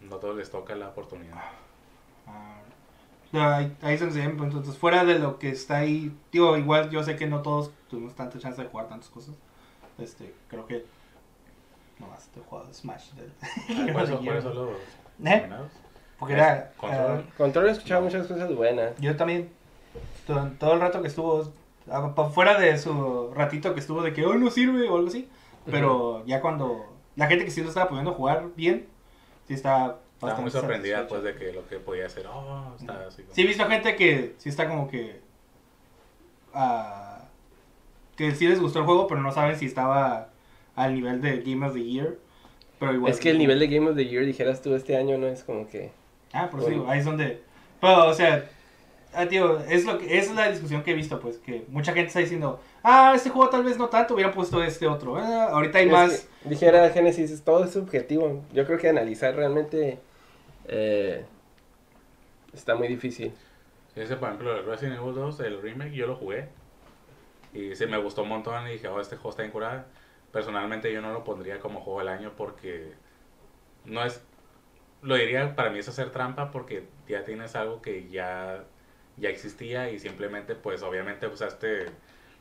[0.00, 1.40] no todos les toca la oportunidad.
[2.26, 2.60] Ah,
[3.32, 6.56] no, ahí, ahí se nos llama, pues, entonces fuera de lo que está ahí, digo,
[6.56, 9.34] igual yo sé que no todos tuvimos tanta chance de jugar tantas cosas.
[9.98, 10.84] Este, creo que
[11.98, 13.10] nomás te he jugado Smash.
[13.12, 14.76] de- Ah, ¿Cuáles son, los
[15.24, 15.48] ¿Eh?
[16.18, 17.24] Porque era, Control.
[17.28, 18.96] ah, Control he escuchado muchas cosas buenas.
[19.00, 19.50] yo también,
[20.26, 21.52] todo, todo el rato que estuvo,
[21.90, 25.28] ah, fuera de su ratito que estuvo de que hoy no sirve o algo así,
[25.66, 28.86] pero ya cuando la gente que sí lo estaba pudiendo jugar bien,
[29.46, 33.22] sí está Estaba muy sorprendida pues de que lo que podía hacer, oh, está así.
[33.22, 35.20] como- Sí, he visto gente que sí está como que.
[36.54, 37.24] ah,
[38.16, 40.28] que sí les gustó el juego, pero no saben si estaba
[40.76, 42.18] al nivel de Game of the Year.
[42.78, 43.12] Pero igual.
[43.12, 45.42] Es que el nivel de Game of the Year, dijeras tú, este año no es
[45.44, 45.92] como que...
[46.32, 46.88] Ah, por Bueno.
[46.90, 47.42] ahí es donde.
[47.80, 48.48] Pero, o sea.
[49.14, 52.08] Ah, tío, es, lo que, es la discusión que he visto, pues, que mucha gente
[52.08, 55.16] está diciendo, ah, este juego tal vez no tanto, hubieran puesto este otro.
[55.16, 56.28] Ah, ahorita hay Es más.
[56.42, 58.42] que, dijera Genesis, es- todo es subjetivo.
[58.52, 59.98] Yo creo que analizar realmente
[60.66, 61.24] eh,
[62.52, 63.32] está muy difícil.
[63.96, 66.48] Ese, por ejemplo, el Resident Evil 2, el remake, yo lo jugué.
[67.52, 69.84] Y sí, me gustó un montón y dije, oh, este juego está incurable.
[70.32, 72.92] Personalmente yo no lo pondría como juego del año porque
[73.84, 74.20] no es...
[75.02, 78.64] Lo diría, para mí es hacer trampa porque ya tienes algo que ya,
[79.16, 81.86] ya existía y simplemente, pues, obviamente usaste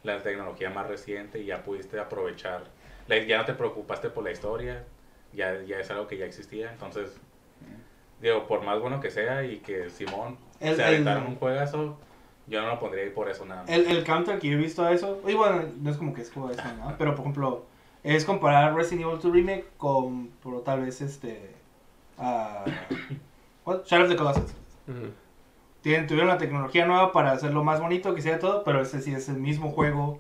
[0.04, 2.64] la tecnología más reciente y ya pudiste aprovechar.
[3.08, 4.86] la- ya no te preocupaste por la historia,
[5.34, 6.72] ya, ya es algo que ya existía.
[6.72, 7.18] Entonces,
[8.22, 11.98] digo, por más bueno que sea y que Simón El- se el- aventaron un juegazo,
[12.48, 13.70] Yo no lo pondría ahí por eso nada más.
[13.72, 16.22] El, el counter que yo he visto a eso, y bueno, no es como que
[16.22, 16.94] es juego de eso, ¿no?
[16.98, 17.66] Pero por ejemplo,
[18.04, 21.56] es comparar Resident Evil 2 Remake con, por tal vez, este.
[22.18, 22.66] ah,
[23.66, 23.86] what?
[23.86, 24.54] Shadow of the Colossus.
[24.90, 25.12] Ujú.
[25.84, 29.14] Tienen, tuvieron la tecnología nueva para hacerlo más bonito, que sea todo, pero ese sí
[29.14, 30.18] es el mismo juego,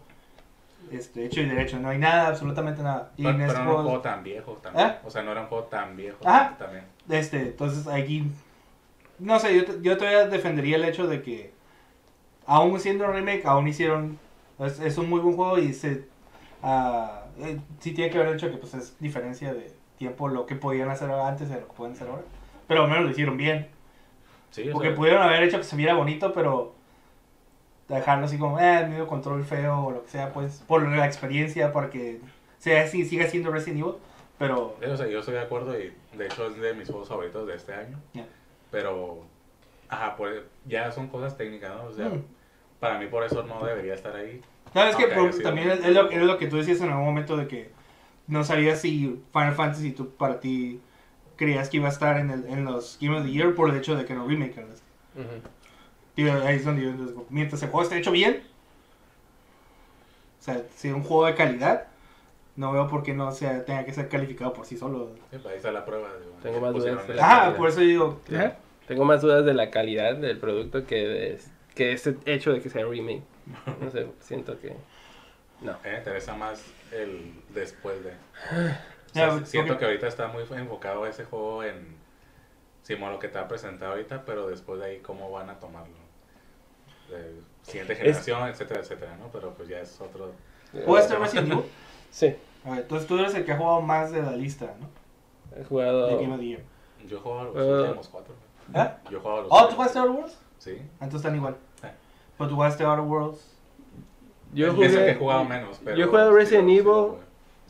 [0.91, 1.80] este, hecho y derecho.
[1.80, 3.12] No hay nada, absolutamente nada.
[3.17, 4.88] Y Pero, en pero no era un juego- tan viejo también.
[4.89, 4.95] ¿Eh?
[5.06, 6.56] O sea, no era un juego tan viejo Ajá.
[6.60, 6.84] también.
[7.10, 8.26] Este, entonces aquí,
[9.19, 11.54] no sé, yo, yo todavía defendería el hecho de que,
[12.45, 14.19] aún siendo un remake, aún hicieron,
[14.60, 16.06] es, es un muy buen juego y se,
[16.65, 20.45] eh, sí tiene que ver el hecho de que pues es diferencia de tiempo lo
[20.45, 22.23] que podían hacer antes de lo que pueden hacer ahora,
[22.67, 23.67] pero al menos lo hicieron bien,
[24.54, 26.74] Sí, porque sea, pudieron haber hecho que se viera bonito, pero
[27.88, 31.74] dejarlo así como, eh, medio control feo o lo que sea, pues, por la experiencia,
[31.74, 32.20] para que
[32.60, 33.96] sea, sí, siga siendo Resident Evil,
[34.38, 34.78] pero...
[34.88, 37.56] O sea, yo estoy de acuerdo y de hecho es de mis juegos favoritos de
[37.56, 38.00] este año.
[38.13, 38.26] Ya.
[38.72, 39.20] Pero,
[39.89, 41.84] ajá, pues ya son cosas técnicas, ¿no?
[41.86, 42.24] O sea, Mm.
[42.80, 44.42] para mí por eso no debería estar ahí.
[44.74, 47.06] No, es que por- también es, es lo, es lo que tú decías en algún
[47.06, 47.72] momento de que
[48.28, 50.80] no sabías si Final Fantasy tú, para ti
[51.36, 53.76] creías que iba a estar en, el, en los Game of the Year por el
[53.78, 54.56] hecho de que no remake.
[54.56, 54.76] ¿verdad?
[55.15, 55.48] Ujú.
[56.15, 58.43] Digo, ahí es donde yo digo, mientras el juego esté hecho bien,
[60.39, 61.88] o sea, si es un juego de calidad,
[62.56, 65.12] no veo por qué no sea, tenga que ser calificado por sí solo.
[65.32, 66.10] Sí, ahí está la prueba.
[66.19, 67.58] digo, Tengo más dudas de la Ah, calidad.
[67.58, 68.54] por eso digo, ¿Eh?
[68.88, 71.39] Tengo más dudas de la calidad del producto que de
[71.74, 73.24] que ese hecho de que sea remake.
[73.82, 74.76] No sé, siento que
[75.62, 75.76] no.
[75.84, 78.12] Me interesa más el después de.
[79.13, 81.95] O sea, siento porque- que ahorita está muy enfocado ese juego en
[82.84, 85.93] Simón lo que te ha presentado ahorita, pero después de ahí cómo van a tomarlo.
[87.10, 89.28] De siguiente generación, etcétera, etcétera, ¿no?
[89.32, 90.32] Pero pues ya es otro.
[90.86, 91.63] ¿puedes estar Resident Evil?
[92.12, 94.88] Sí, A ver, entonces tú eres el que ha jugado más de la lista, ¿no?
[95.60, 96.62] he jugado De Game of the Year.
[97.08, 97.82] Yo he jugado a los Eh.
[97.88, 98.34] últimos cuatro.
[98.73, 98.89] ¿Eh?
[99.10, 100.38] Yo he jugado a los ¿Oh, tú jugaste Outer Worlds?
[100.60, 100.71] Sí.
[100.93, 101.56] Entonces están igual.
[101.82, 101.88] Sí.
[102.38, 103.56] Pero tú jugaste Outer Worlds.
[104.54, 105.80] yo Es el que jugué he jugado menos.
[105.84, 106.91] Pero yo he jugado sí, Resident sí Evil.
[106.93, 107.17] jugué.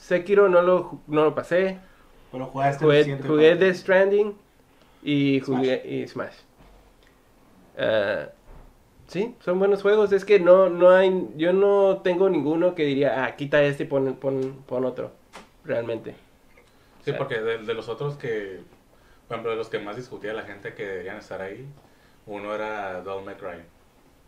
[0.08, 1.80] Sekiro no lo no lo pasé.
[2.32, 4.36] Pero jugaste Jugué, jugué Death Stranding
[5.04, 5.60] y Smash.
[5.60, 6.36] jugué y Smash.
[7.78, 8.30] Ah,
[9.08, 10.12] sí, son buenos juegos.
[10.12, 13.88] Es que no, no hay, yo no tengo ninguno que diría, ah, quita este y
[13.88, 15.12] pon, pon, pon otro.
[15.64, 16.16] Realmente.
[17.04, 18.60] Sí, sea- porque de, de los otros que,
[19.28, 21.68] por ejemplo, de los que más discutía la gente que deberían estar ahí,
[22.26, 23.62] uno era May Cry.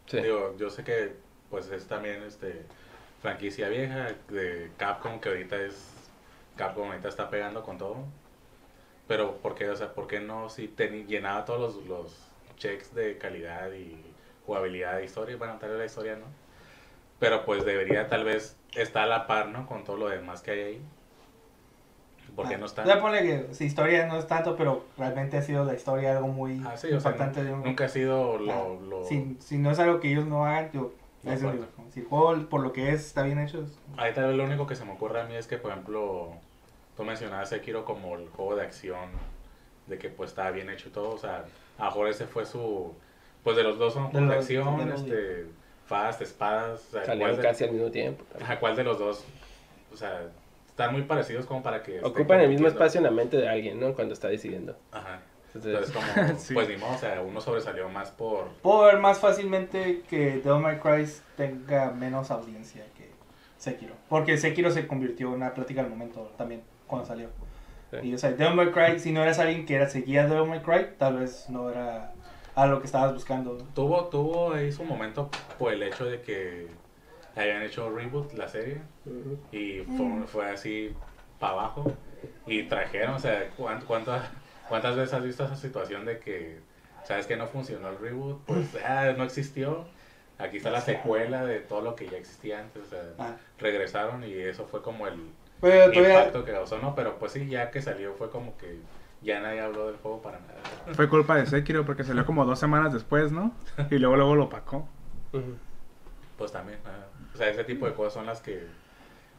[0.07, 0.17] Sí.
[0.21, 1.13] Digo, yo sé que
[1.49, 2.63] pues es también este
[3.25, 5.91] franquicia vieja de Capcom que ahorita es
[6.55, 7.97] Capcom ahorita está pegando con todo.
[9.07, 9.67] Pero ¿por qué?
[9.69, 13.97] O sea, ¿por qué no si te llenaba todos los, los checks de calidad y
[14.45, 15.37] jugabilidad de historia?
[15.37, 16.25] Bueno, tal vez la historia no.
[17.19, 19.65] Pero pues debería tal vez estar a la par, ¿no?
[19.65, 20.81] Con todo lo demás que hay ahí.
[22.35, 22.85] ¿Por qué Ah, no está?
[22.85, 26.27] Ya ponle que si historia no es tanto, pero realmente ha sido la historia algo
[26.27, 28.81] muy Ah, sí, o sea, de un- Nunca ha sido Ah, lo...
[28.81, 29.03] lo...
[29.05, 30.91] si, si no es algo que ellos no hagan, yo...
[31.93, 34.43] Si el juego por lo que es está bien hecho, es- Ahí tal vez lo
[34.43, 36.31] único que se me ocurre a mí es que, por ejemplo,
[36.95, 39.09] tú mencionabas Sekiro como el juego de acción,
[39.87, 41.45] de que pues estaba bien hecho y todo, o sea,
[41.77, 42.93] a lo mejor ese fue su...
[43.43, 45.45] Pues de los dos son De juegos de acción, de los- este,
[45.85, 48.23] fast, espadas, o sea, Salieron ¿cuál de, casi al mismo tiempo.
[48.41, 49.23] ajá, cuál de los dos,
[49.93, 50.27] o sea,
[50.67, 52.01] están muy parecidos como para que...
[52.03, 53.93] Ocupan el mismo espacio en la mente de alguien, ¿no?
[53.93, 54.75] Cuando está decidiendo.
[54.91, 55.21] Ajá,
[55.55, 56.53] Entonces, como, Sí.
[56.53, 58.49] pues ni modo, o sea, uno sobresalió más por...
[58.61, 63.09] Puedo ver más fácilmente que Devil May Cry tenga menos audiencia que
[63.57, 63.93] Sekiro.
[64.09, 67.29] Porque Sekiro se convirtió en una plática al momento también, cuando salió.
[67.91, 68.07] Sí.
[68.09, 70.61] Y o sea, Devil May Cry, si no eras alguien que era, seguía Devil May
[70.61, 72.11] Cry, tal vez no era
[72.53, 73.57] a lo que estabas buscando.
[73.73, 76.67] Tuvo, tuvo ahí su momento por el hecho de que
[77.35, 78.81] habían hecho reboot la serie
[79.51, 80.93] y fue, fue así
[81.39, 81.91] para abajo
[82.47, 84.23] y trajeron, o sea, ¿cuán- ¿cuántas,
[84.69, 86.59] cuántas veces has visto esa situación de que
[87.03, 88.41] sabes que no funcionó el reboot?
[88.45, 89.85] Pues ah, no existió,
[90.37, 93.35] aquí está la secuela de todo lo que ya existía antes, o sea, Ah.
[93.59, 95.15] regresaron y eso fue como el
[95.61, 96.95] Pero todavía, impacto que causó, ¿no?
[96.95, 98.79] Pero pues sí, ya que salió fue como que
[99.21, 100.93] ya nadie habló del juego para nada.
[100.93, 103.53] Fue culpa de Sekiro porque salió como dos semanas después, ¿no?
[103.91, 104.87] Y luego luego lo opacó.
[105.33, 105.55] Ujú.
[106.37, 108.67] Pues también, ah, o sea, ese tipo de cosas son las que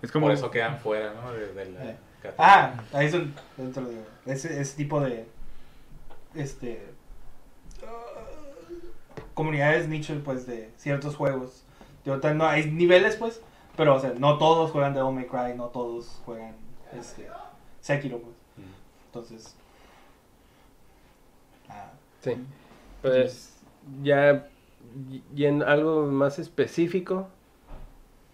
[0.02, 0.26] Es como...
[0.26, 1.32] por eso quedan fuera, ¿no?
[1.32, 1.96] De, de la Eh.
[2.38, 5.26] Ah, ahí son dentro de ese, ese tipo de
[6.34, 6.86] este
[7.82, 11.62] uh, comunidades nicho pues de ciertos juegos.
[12.22, 13.40] Tal- no hay niveles pues,
[13.76, 16.54] pero o sea, no todos juegan Devil May Cry, no todos juegan
[16.92, 17.28] este
[17.80, 18.34] Sekiro pues.
[19.06, 19.54] Entonces
[21.68, 21.90] ah,
[22.22, 22.36] Sí.
[23.02, 23.56] Pues
[24.02, 24.48] ya
[25.10, 27.28] y- y en algo más específico,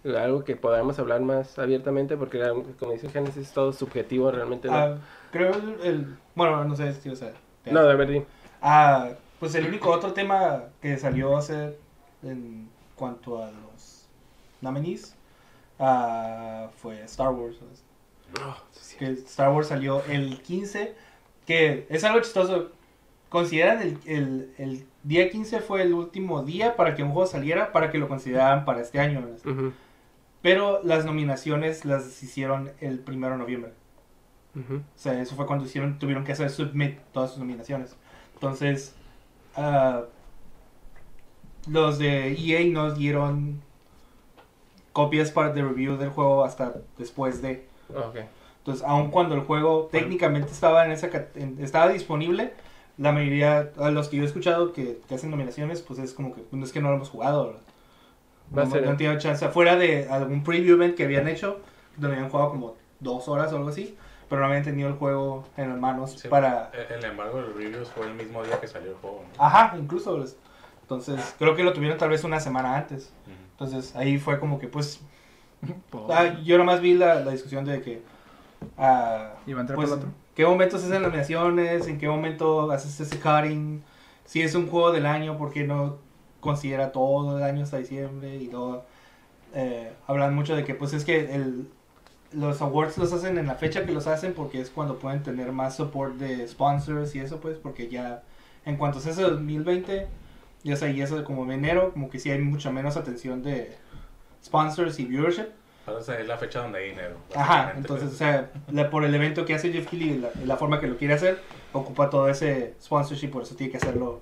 [0.05, 2.39] algo que podamos hablar más abiertamente, porque
[2.79, 4.67] como dice Genesis, es todo subjetivo realmente.
[4.67, 4.73] ¿no?
[4.75, 4.97] ah,
[5.31, 7.33] creo el, el- bueno, no sé si o sea,
[7.65, 8.23] no, de verdad.
[8.61, 11.77] Ah, pues el único otro tema que salió hace
[12.21, 14.07] en cuanto a los
[14.61, 15.15] nominees
[15.79, 17.57] ah, fue Star Wars.
[18.41, 18.97] Oh, sí.
[18.97, 20.95] Que Star Wars salió el 15,
[21.45, 22.71] que es algo chistoso.
[23.29, 27.71] Consideran el, el, el día 15 fue el último día para que un juego saliera,
[27.71, 29.21] para que lo consideraran para este año.
[29.21, 29.39] ¿verdad?
[29.45, 29.73] Ujú,
[30.43, 33.71] Pero las nominaciones las hicieron el 1 de noviembre.
[34.77, 37.95] O sea, eso fue cuando hicieron, tuvieron que hacer submit todas sus nominaciones.
[38.35, 38.93] Entonces,
[39.55, 40.03] ah,
[41.67, 43.61] los de EA nos dieron
[44.91, 47.65] copias para de review del juego hasta después de.
[48.59, 52.53] Entonces, aun cuando el juego técnicamente estaba en esa en- estaba disponible,
[52.97, 56.35] la mayoría a los que yo he escuchado que, que hacen nominaciones, pues es como
[56.35, 57.59] que no es que no lo hemos jugado.
[58.53, 58.57] ¿Verdad?
[58.57, 59.47] Va a No, ser- no han tenido chance.
[59.49, 61.59] Fuera de algún preview event que habían hecho,
[61.97, 63.97] donde habían jugado como dos horas o algo así,
[64.29, 66.71] pero no habían tenido el juego en las manos Sí, para...
[66.73, 69.23] El, el embargo de los reviews fue el mismo día que salió el juego.
[69.37, 69.43] ¿no?
[69.43, 70.15] Ajá, incluso.
[70.17, 70.37] pues.
[70.81, 73.11] Entonces, creo que lo tuvieron tal vez una semana antes.
[73.51, 75.01] Entonces, ahí fue como que, pues,
[76.09, 78.01] ah, yo nomás vi la, la discusión de que...
[78.77, 80.13] ah, ¿Y va a entrar pues, por el otro?
[80.35, 81.87] ¿Qué momento se hacen nominaciones?
[81.87, 83.83] ¿En qué momento haces ese cutting?
[84.25, 85.97] Si es un juego del año, ¿por qué no
[86.43, 88.35] considera todo el año hasta diciembre?
[88.35, 88.83] Y luego
[89.55, 91.67] eh, hablan mucho de que pues es que el,
[92.31, 95.51] los awards los hacen en la fecha que los hacen porque es cuando pueden tener
[95.51, 98.23] más support de sponsors y eso pues porque ya
[98.65, 100.07] en cuanto hace 2020
[100.63, 103.75] ya sé, y eso como en enero como que sí hay mucha menos atención de
[104.43, 105.47] sponsors y viewership
[105.99, 107.17] esa es la fecha donde hay dinero.
[107.35, 108.17] Ajá, entonces, o pues.
[108.17, 111.13] sea, la- por el evento que hace Jeff Keighley, la, la forma que lo quiere
[111.13, 111.39] hacer,
[111.73, 114.21] ocupa todo ese sponsorship, por eso tiene que hacerlo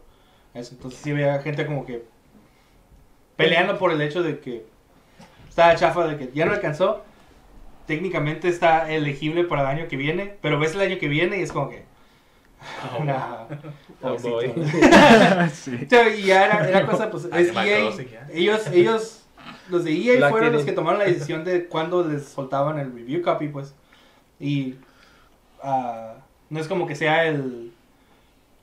[0.54, 0.76] eso.
[0.76, 2.04] Entonces, sí había gente como que
[3.36, 4.66] peleando por el hecho de que
[5.50, 7.04] estaba chafa de que ya no alcanzó.
[7.88, 11.42] Técnicamente está elegible para el año que viene, pero ves el año que viene y
[11.42, 11.84] es como que.
[12.98, 13.46] Oh, nah,
[14.04, 14.48] Oh, boy.
[15.54, 15.88] sí.
[16.18, 17.92] Y ya era, era cosa, pues, es EA.
[18.34, 19.24] Ellos, ellos,
[19.70, 22.94] los de EA Black fueron los que tomaron la decisión de cuándo les soltaban el
[22.94, 23.76] review copy, pues.
[24.40, 24.76] Y
[25.62, 26.16] ah,
[26.50, 27.72] no es como que sea el...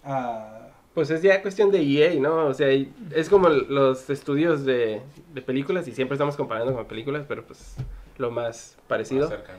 [0.04, 0.57] ah,
[0.98, 2.46] Pues es ya cuestión de EA, ¿no?
[2.46, 2.66] O sea,
[3.14, 5.00] es como los estudios de,
[5.32, 7.76] de películas y siempre estamos comparando con películas, pero pues
[8.16, 9.28] lo más parecido.
[9.28, 9.58] Más cercano.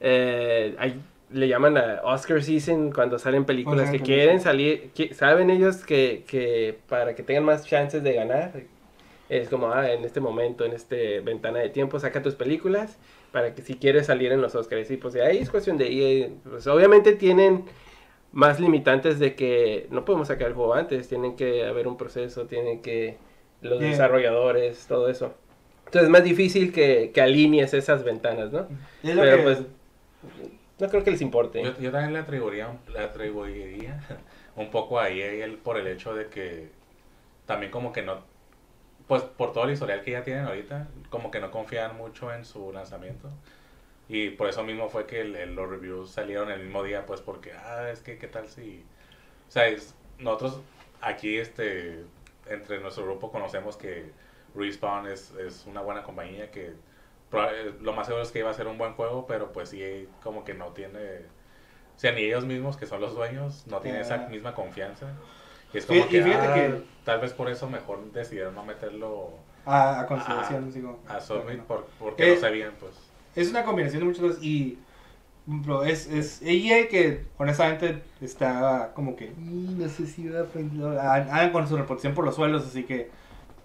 [0.00, 0.98] Eh, hay-
[1.30, 4.14] le llaman a Oscar Season cuando salen películas Oscar que Season.
[4.14, 8.52] quieren salir, que- saben ellos que, que para que tengan más chances de ganar,
[9.28, 12.96] es como, ah, en este momento, en este ventana de tiempo, saca tus películas
[13.30, 14.90] para que si quieres salir en los Oscars.
[14.90, 16.28] Y pues ahí es cuestión de EA.
[16.48, 17.64] Pues obviamente tienen
[18.32, 22.46] más limitantes de que no podemos sacar el juego antes, tienen que haber un proceso,
[22.46, 23.16] tienen que
[23.60, 23.90] los Yeah.
[23.90, 25.34] desarrolladores, todo eso.
[25.86, 28.68] Entonces es más difícil que, que alinees esas ventanas, ¿no?
[29.02, 29.58] es lo Pero que- pues
[30.78, 31.62] no creo que les importe.
[31.64, 34.00] Yo, yo también le atribuiría, le atribuiría
[34.56, 36.68] un poco a EA el- por el hecho de que
[37.46, 38.18] también como que no,
[39.08, 42.44] pues por todo el historial que ya tienen ahorita, como que no confían mucho en
[42.44, 43.28] su lanzamiento.
[44.08, 47.20] Y por eso mismo fue que el- el- los reviews salieron el mismo día, pues
[47.20, 48.84] porque, ah, es que qué tal si...
[49.48, 50.60] O sea, es- nosotros
[51.00, 52.04] aquí, este,
[52.46, 54.10] entre nuestro grupo conocemos que
[54.54, 56.72] Respawn es, es una buena compañía que
[57.32, 60.08] eh, lo más seguro es que iba a ser un buen juego, pero pues sí,
[60.22, 61.18] como que no tiene...
[61.94, 64.28] O sea, ni ellos mismos, que son los dueños, no tienen esa Ah.
[64.30, 65.12] misma confianza.
[65.74, 69.32] Y es como y que, ah, que- tal vez por eso mejor decidieron no meterlo
[69.66, 71.64] a, a consideración, así como- a bueno.
[71.64, 72.94] por- porque Eh, no sabían, pues...
[73.34, 74.78] Es una combinación de muchas cosas y
[75.86, 80.98] es, es EA que honestamente está como que "Mm, no sé si va a aprender",
[80.98, 83.10] ah, andan con su reposición por los suelos, así que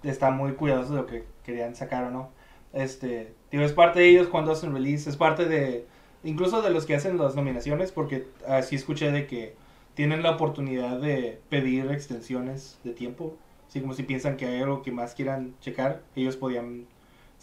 [0.04, 2.30] están muy cuidadosos de lo que querían sacar o no.
[2.74, 5.86] Este, digo, es parte de ellos cuando hacen release, es parte de
[6.24, 9.53] incluso de los que hacen las nominaciones porque así escuché de que
[9.95, 13.36] tienen la oportunidad de pedir extensiones de tiempo,
[13.70, 16.86] así como si piensan que hay algo que más quieran checar, ellos podían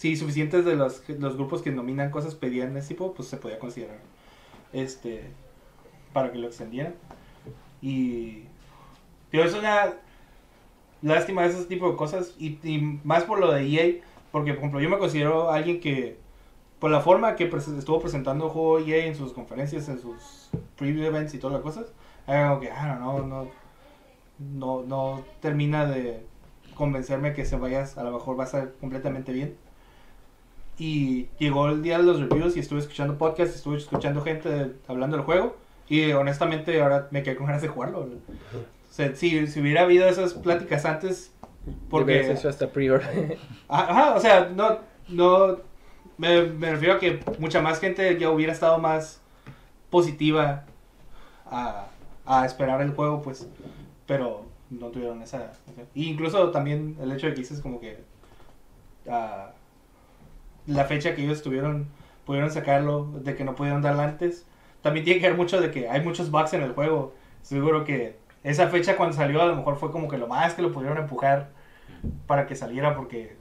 [0.00, 3.58] si suficientes de los, los grupos que nominan cosas pedían ese tipo, pues se podía
[3.58, 3.98] considerar
[4.72, 5.24] este
[6.14, 6.94] para que lo extendieran.
[7.82, 8.44] Y
[9.30, 9.94] pero es una
[11.02, 14.80] lástima ese tipo de cosas y, y más por lo de EA, porque por ejemplo
[14.80, 16.16] yo me considero alguien que
[16.78, 20.50] por la forma que pres- estuvo presentando el juego EA en sus conferencias, en sus
[20.76, 21.92] preview events y todas las cosas,
[22.26, 23.48] como que ah, no, no,
[24.38, 26.24] no, no termina de
[26.74, 29.56] convencerme que se vayas, a lo mejor va a estar completamente bien.
[30.80, 35.18] Y llegó el día de los reviews y estuve escuchando podcasts, estuve escuchando gente hablando
[35.18, 35.56] del juego.
[35.90, 38.00] Y honestamente ahora me quedé con ganas de jugarlo.
[38.00, 38.08] O
[38.92, 41.32] sea, si, si hubiera habido esas pláticas antes,
[41.90, 42.32] porque...
[42.32, 43.36] Hecho hasta pre-order.
[43.68, 44.78] Ajá, o sea, no,
[45.08, 45.58] no,
[46.16, 49.20] me, me refiero a que mucha más gente ya hubiera estado más
[49.90, 50.64] positiva
[51.44, 51.88] a,
[52.24, 53.46] a esperar el juego, pues,
[54.06, 55.52] pero no tuvieron esa.
[55.66, 57.98] esa- Y incluso también el hecho de que dices como que
[59.08, 59.50] ah,
[60.70, 61.86] la fecha que ellos tuvieron,
[62.24, 64.46] pudieron sacarlo, de que no pudieron darla antes,
[64.82, 67.14] también tiene que ver mucho de que hay muchos bugs en el juego.
[67.42, 70.62] Seguro que esa fecha cuando salió a lo mejor fue como que lo más que
[70.62, 71.48] lo pudieron empujar
[72.26, 73.36] para que saliera porque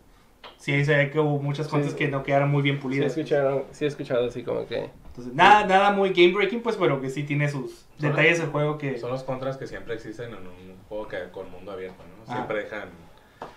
[0.58, 1.72] sí se ve que hubo muchas Sí.
[1.72, 3.16] cosas que no quedaron muy bien Sí pulidas.
[3.18, 4.90] escuchado, sí he escuchado así como que...
[5.08, 8.50] Entonces, nada, nada muy game breaking, pues, pero que sí tiene sus Son- detalles del
[8.50, 8.98] juego que...
[8.98, 12.24] Son los contras que siempre existen en un juego que con mundo abierto, ¿no?
[12.28, 12.36] Ah.
[12.36, 12.90] Siempre dejan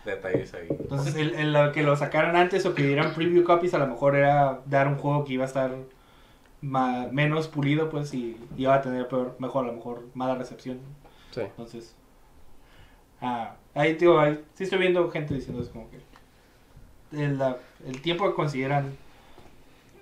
[0.05, 0.67] detalles ahí.
[0.71, 3.87] Entonces, el, el- lo que lo sacaran antes o que dieran preview copies, a lo
[3.87, 5.75] mejor era dar un juego que iba a estar
[6.61, 10.79] ma- menos pulido, pues, y iba a tener peor, mejor, a lo mejor, mala recepción.
[11.33, 11.41] Sí.
[11.43, 11.95] Entonces,
[13.21, 15.99] ah, ahí, digo, ahí, sí estoy viendo gente diciendo es como que
[17.25, 18.97] el, la- el tiempo que consideran,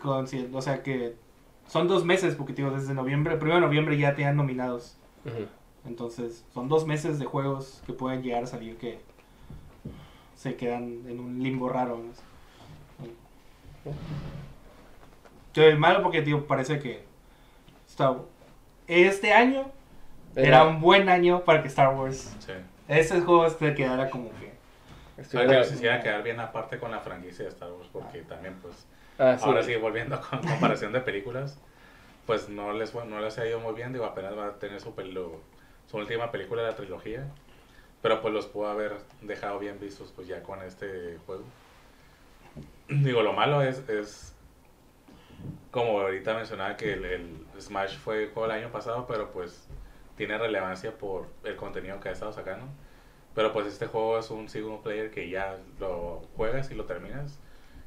[0.03, 1.15] consi- o sea, que
[1.67, 4.97] son dos meses, porque, digo, desde noviembre, primero de noviembre ya tenían nominados.
[5.25, 5.47] Ujú.
[5.87, 9.01] Entonces, son dos meses de juegos que pueden llegar a salir que
[10.41, 11.99] se quedan en un limbo raro.
[11.99, 12.13] ¿no?
[15.49, 17.05] Entonces, malo porque, tío, parece que
[17.87, 18.17] Star-
[18.87, 19.71] este año
[20.35, 22.53] era un buen año para que Star Wars, Sí.
[22.89, 24.51] ese juego se quedara como que...
[25.19, 28.55] Estuviera- que se hiciera quedar bien aparte con la franquicia de Star Wars, porque también,
[28.63, 28.87] pues,
[29.19, 29.45] Ah, sí.
[29.45, 31.59] ahora sí, volviendo con comparación de películas,
[32.27, 34.95] pues no les, no les ha ido muy bien, digo, apenas va a tener su,
[34.97, 35.37] pelu-
[35.91, 37.27] su última película de la trilogía,
[38.03, 41.45] pero pues los pudo haber dejado bien vistos pues ya con este juego.
[42.89, 44.35] Digo, lo malo es, es
[45.71, 49.69] como ahorita mencionaba que el, el Smash fue el juego del año pasado, pero pues
[50.17, 52.67] tiene relevancia por el contenido que ha estado sacando.
[53.35, 57.39] Pero pues este juego es un single player que ya lo juegas y lo terminas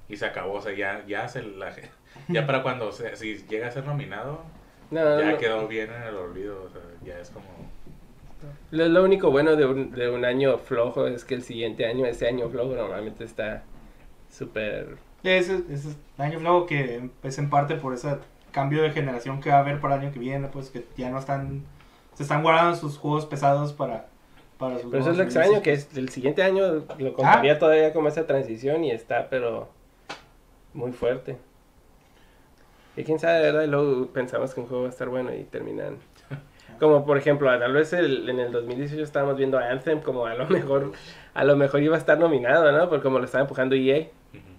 [0.10, 0.54] y se acabó.
[0.56, 1.74] O sea, ya, ya, se la,
[2.30, 4.44] ya para cuando se- si llega a ser nominado,
[4.92, 5.38] No, no, ya no.
[5.38, 6.64] quedó bien en el olvido.
[6.64, 7.46] O sea, ya es como...
[8.72, 12.06] Lo, lo único bueno de un, de un año flojo es que el siguiente año,
[12.06, 13.64] ese año flojo normalmente está
[14.30, 14.98] súper...
[15.24, 18.18] Ese, ese es el año flojo que es en parte por ese
[18.52, 21.10] cambio de generación que va a haber para el año que viene, pues que ya
[21.10, 21.64] no están...
[22.16, 24.08] Se están guardando sus juegos pesados para...
[24.58, 26.96] para sus Pero eso es lo extraño, que es el siguiente año Ah.
[27.00, 29.70] lo contaría todavía como esa transición y está, pero
[30.74, 31.38] muy fuerte.
[32.96, 33.64] Y quién sabe, ¿verdad?
[33.64, 35.98] Y luego pensamos que un juego va a estar bueno y terminan...
[36.84, 40.34] Como por ejemplo, tal vez el- en el 2018 estábamos viendo a Anthem como a
[40.34, 40.92] lo mejor
[41.34, 42.90] a lo mejor iba a estar nominado, ¿no?
[42.90, 44.08] Por como lo estaba empujando EA.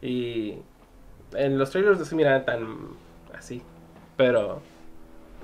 [0.01, 0.55] Y
[1.35, 2.67] en los trailers no se miraban tan
[3.37, 3.61] así.
[4.17, 4.63] Pero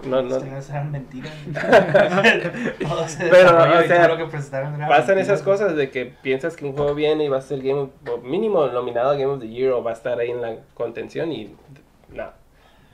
[0.07, 1.33] no, no, Ustedes eran mentiras.
[3.31, 5.21] Pero, o sea, lo que presentaron era pasan mentira.
[5.35, 7.91] esas cosas de que piensas que un juego viene y va a ser Game of,
[8.09, 10.57] o mínimo nominado a Game of the Year o va a estar ahí en la
[10.75, 11.55] contención y
[12.15, 12.31] no.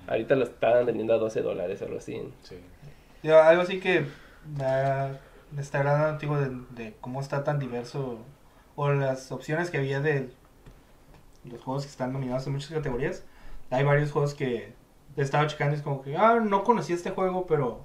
[0.09, 2.21] Ahorita lo estaban vendiendo a 12 dólares o algo así.
[2.43, 2.57] Sí.
[3.27, 4.07] Yo, algo así que
[5.53, 8.19] me está hablando antiguo de, de cómo está tan diverso
[8.77, 10.31] o las opciones que había de
[11.43, 13.25] los juegos que están nominados en muchas categorías.
[13.71, 14.75] Hay varios juegos que
[15.17, 17.81] he estado checando y es como que, ah, no conocía este juego, pero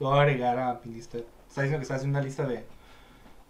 [0.00, 1.18] lo voy a agregar a mi lista.
[1.18, 2.64] Está diciendo que está haciendo una lista de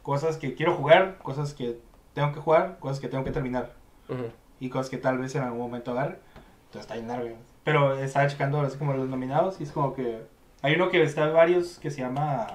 [0.03, 1.79] cosas que quiero jugar, cosas que
[2.13, 3.73] tengo que jugar, cosas que tengo que terminar
[4.09, 4.33] Ujú.
[4.59, 6.19] y cosas que tal vez en algún momento agarre.
[6.67, 7.37] Entonces está larga.
[7.63, 10.34] Pero estaba checando así como los nominados y es como que
[10.65, 12.47] hay uno que está varios que se llama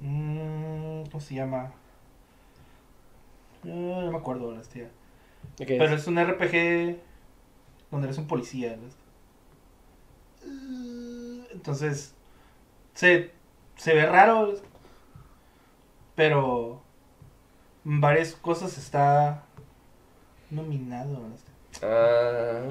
[0.00, 1.70] mm, ¿cómo se llama?
[3.64, 4.90] Eh, no me acuerdo ahora, hostia.
[5.60, 6.98] Ok, Pero es un RPG
[7.92, 8.76] donde eres un policía.
[8.76, 8.88] ¿no?
[11.52, 12.16] Entonces
[12.92, 13.30] se,
[13.76, 14.54] se ve raro,
[16.16, 16.82] pero
[17.84, 19.44] en varias cosas está
[20.50, 21.20] nominado.
[21.20, 21.36] ¿no?
[21.82, 22.62] Ah,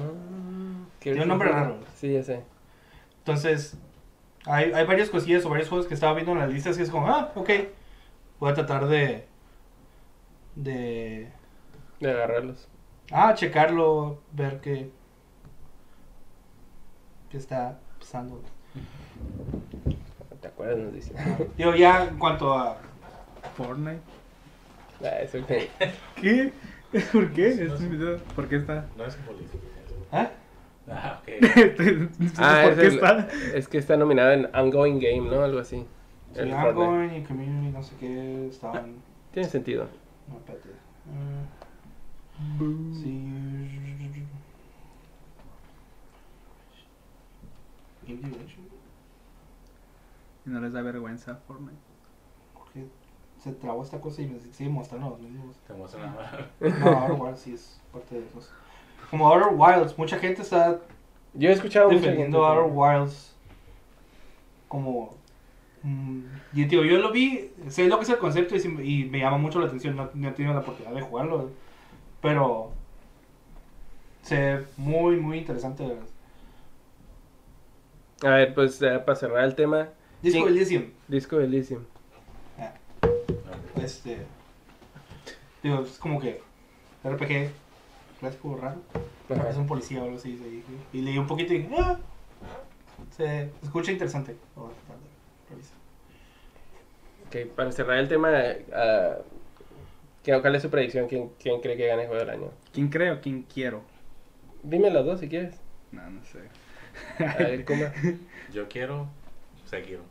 [1.00, 1.78] ¿qué Tiene un nombre raro.
[1.96, 2.57] Sí, ya sé.
[3.28, 3.76] Entonces,
[4.46, 6.88] hay, hay varias cosillas o varios juegos que estaba viendo en las listas y es
[6.88, 7.50] como, ah, ok.
[8.40, 9.26] Voy a tratar de.
[10.54, 11.30] de.
[12.00, 12.68] De agarrarlos.
[13.10, 14.90] Ah, checarlo, ver qué.
[17.30, 18.40] qué está pasando.
[20.40, 20.78] ¿Te acuerdas?
[20.78, 21.12] Nos dice.
[21.58, 22.78] Digo, ya en cuanto a.
[23.56, 24.00] Fortnite.
[25.02, 25.68] Ah, eso que-
[26.16, 26.52] ¿Qué?
[27.12, 27.66] ¿Por qué?
[27.68, 27.84] No sé.
[27.84, 28.86] Este- ¿Por qué está?
[28.96, 29.58] No es un político.
[30.12, 30.30] ¿Ah?
[30.90, 31.28] Ah, ok.
[32.38, 33.28] Ah, ¿Por es qué el- está?
[33.54, 35.42] Es que está nominado en Ongoing Game, ¿no?
[35.42, 35.84] Algo así.
[36.34, 36.80] Sí, El Fortnite.
[36.86, 38.96] Ongoing y Community, no sé qué, estaban.
[39.32, 39.88] Tiene sentido.
[40.28, 40.68] No, espérate.
[42.60, 43.24] Mm, sí.
[50.46, 51.76] Y no les da vergüenza Fortnite.
[52.54, 52.86] Porque
[53.42, 55.56] se trabó esta cosa y me sigue mostrando los mismos.
[55.66, 56.50] Te muestra nada.
[56.60, 58.50] No, Wilds sí es parte de eso.
[59.10, 60.80] Como Outer Wilds, mucha gente está
[61.34, 63.34] Yo he escuchado mucha defendiendo gente Outer Wilds
[64.68, 65.18] como
[65.82, 66.20] Mm,
[66.54, 69.60] y tío, yo lo vi, sé lo que es el concepto y, me llama mucho
[69.60, 69.96] la atención.
[69.96, 71.50] No, no he tenido la oportunidad de jugarlo,
[72.20, 72.72] pero
[74.28, 75.84] ve muy, muy interesante.
[78.22, 79.88] A ver, pues ya para cerrar el tema,
[80.20, 80.52] Disco Sí.
[80.52, 81.84] Elysium, Disco Elysium.
[83.80, 84.18] este,
[85.62, 86.42] digo, es como que
[87.04, 87.50] RPG
[88.20, 88.80] clásico raro.
[89.30, 89.50] Ajá.
[89.50, 90.36] Es un policía o algo así.
[90.36, 90.62] sí,
[90.92, 91.98] Y leí un poquito y dije, ah,
[93.16, 94.36] se escucha interesante.
[94.56, 95.78] Voy a tratar de revisar.
[97.26, 98.30] Ok, para cerrar el tema,
[98.72, 99.16] ah,
[100.22, 101.08] ¿qué- ¿cuál es su predicción?
[101.08, 102.50] ¿Quién, quién cree que gane el juego del año?
[102.72, 103.14] ¿Quién creo?
[103.16, 103.82] o quién quiero?
[104.62, 105.56] Dime los dos si quieres.
[105.92, 106.40] No, no sé.
[107.24, 107.92] A ver, Kuma.
[108.52, 109.08] Yo quiero
[109.66, 110.02] Sekiro.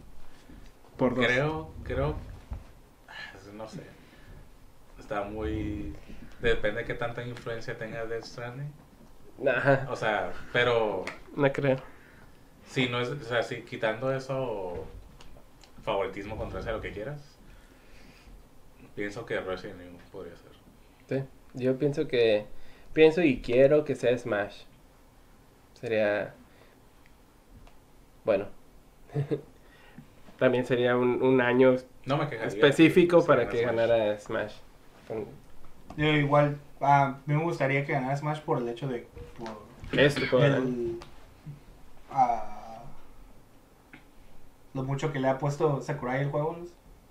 [0.97, 1.25] Por dos.
[1.25, 2.15] Creo, creo,
[3.55, 3.81] no sé.
[4.99, 5.93] Está muy...
[6.41, 8.71] Depende de qué tanta influencia tenga Death Stranding.
[9.39, 11.77] Nah, O sea, pero no creo.
[12.65, 14.85] si no es, o sea, si quitando eso,
[15.83, 17.37] favoritismo contra ese, lo que quieras,
[18.95, 20.51] pienso que Resident Evil podría ser.
[21.09, 21.23] Sí,
[21.53, 22.45] yo pienso que.
[22.93, 24.63] Pienso y quiero que sea Smash.
[25.73, 26.33] Sería.
[28.25, 28.47] Bueno.
[30.39, 31.75] También sería un, un año
[32.05, 33.75] No me específico para que Smash.
[33.75, 34.53] ganara Smash.
[35.97, 39.07] Yo igual, a mí me gustaría que ganara Smash por el hecho de...
[39.37, 39.67] Por
[40.29, 40.99] por el,
[42.11, 42.83] ah,
[44.73, 46.57] lo mucho que le ha puesto Sakurai al juego.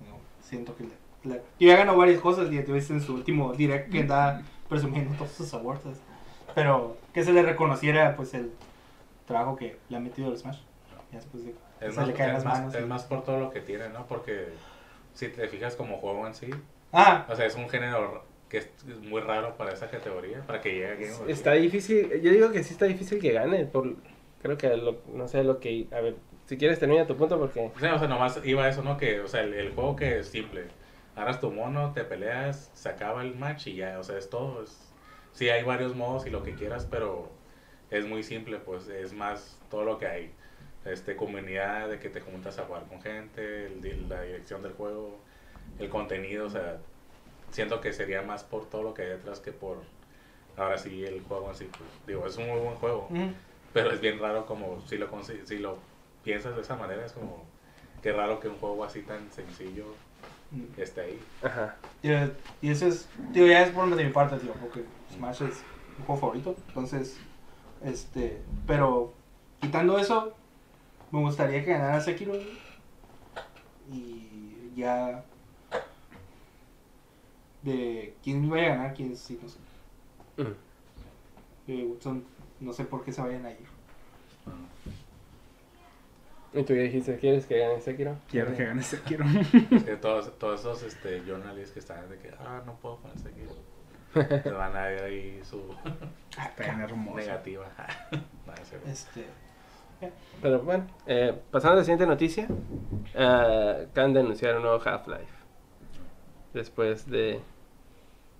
[0.00, 3.52] no, siento que le, le- y ya ganó varias cosas y tuviste en su último
[3.54, 5.82] direct que da presumiendo todos sus awards.
[6.54, 8.52] Pero que se le reconociera pues el
[9.26, 10.60] trabajo que le ha metido al Smash.
[11.12, 12.74] Ya después de Es se más, le caen es las más- manos.
[12.74, 14.06] es más por todo lo que tiene, ¿no?
[14.06, 14.48] Porque
[15.14, 16.50] si te fijas como juego en sí,
[16.92, 18.68] Ah, o sea, es un género que es
[19.02, 22.08] muy raro para esa categoría, para que llegue a Game of Está difícil.
[22.22, 23.64] Yo digo que sí está difícil que gane.
[23.66, 23.96] Por,
[24.42, 25.88] creo que lo- no sé lo que.
[25.92, 26.14] A ver,
[26.46, 27.72] si quieres termina tu punto porque.
[27.74, 28.96] O sea, o sea, nomás iba eso, ¿no?
[28.96, 30.64] Que, o sea, el, el juego que es simple.
[31.16, 34.62] Agarras tu mono, te peleas, se acaba el match y ya, o sea, es todo.
[34.62, 34.92] Es,
[35.32, 37.30] sí, hay varios modos y lo que quieras, pero
[37.90, 40.32] es muy simple, pues es más todo lo que hay.
[40.84, 45.18] Este, comunidad de que te juntas a jugar con gente, el la dirección del juego,
[45.80, 46.78] el contenido, o sea,
[47.50, 49.84] siento que sería más por todo lo que hay detrás que por,
[50.56, 51.66] ahora sí, el juego en sí.
[51.76, 53.10] Pues, digo, es un muy buen juego.
[53.72, 55.78] Pero es bien raro como si lo, consi- si lo
[56.22, 57.44] piensas de esa manera, es como
[58.02, 59.98] que raro que un juego así tan sencillo
[60.76, 61.20] esté ahí.
[61.42, 61.78] Ajá.
[62.02, 62.10] Y,
[62.60, 65.64] y eso es, digo, ya es por de mi parte, tío, porque Smash es
[65.96, 66.56] mi juego favorito.
[66.68, 67.20] Entonces,
[67.80, 69.14] este, pero
[69.60, 70.36] quitando eso,
[71.10, 72.34] me gustaría que ganara Sekiro.
[73.88, 75.24] Y ya.
[77.66, 79.58] De quién vaya a ganar, quién sí, no sé.
[80.36, 80.54] Mm.
[81.68, 82.24] Eh, son-
[82.60, 83.58] no sé por qué se vayan a ir.
[86.54, 88.16] ¿Y tú ya dijiste, quieres que gane Sekiro?
[88.30, 89.24] Quiero que gane quiero.
[89.70, 93.28] Es que todos, todos esos este, journalists que están de que, ah, no puedo ponerse
[93.28, 93.42] aquí.
[94.42, 95.60] Te van a ver ahí su
[96.80, 97.16] hermoso.
[97.16, 97.66] negativa.
[98.86, 99.26] Este,
[100.40, 102.46] Pero bueno, eh, pasando a la siguiente noticia.
[103.14, 105.34] eh, acaban de anunciar un nuevo Half-Life.
[106.54, 107.40] Después de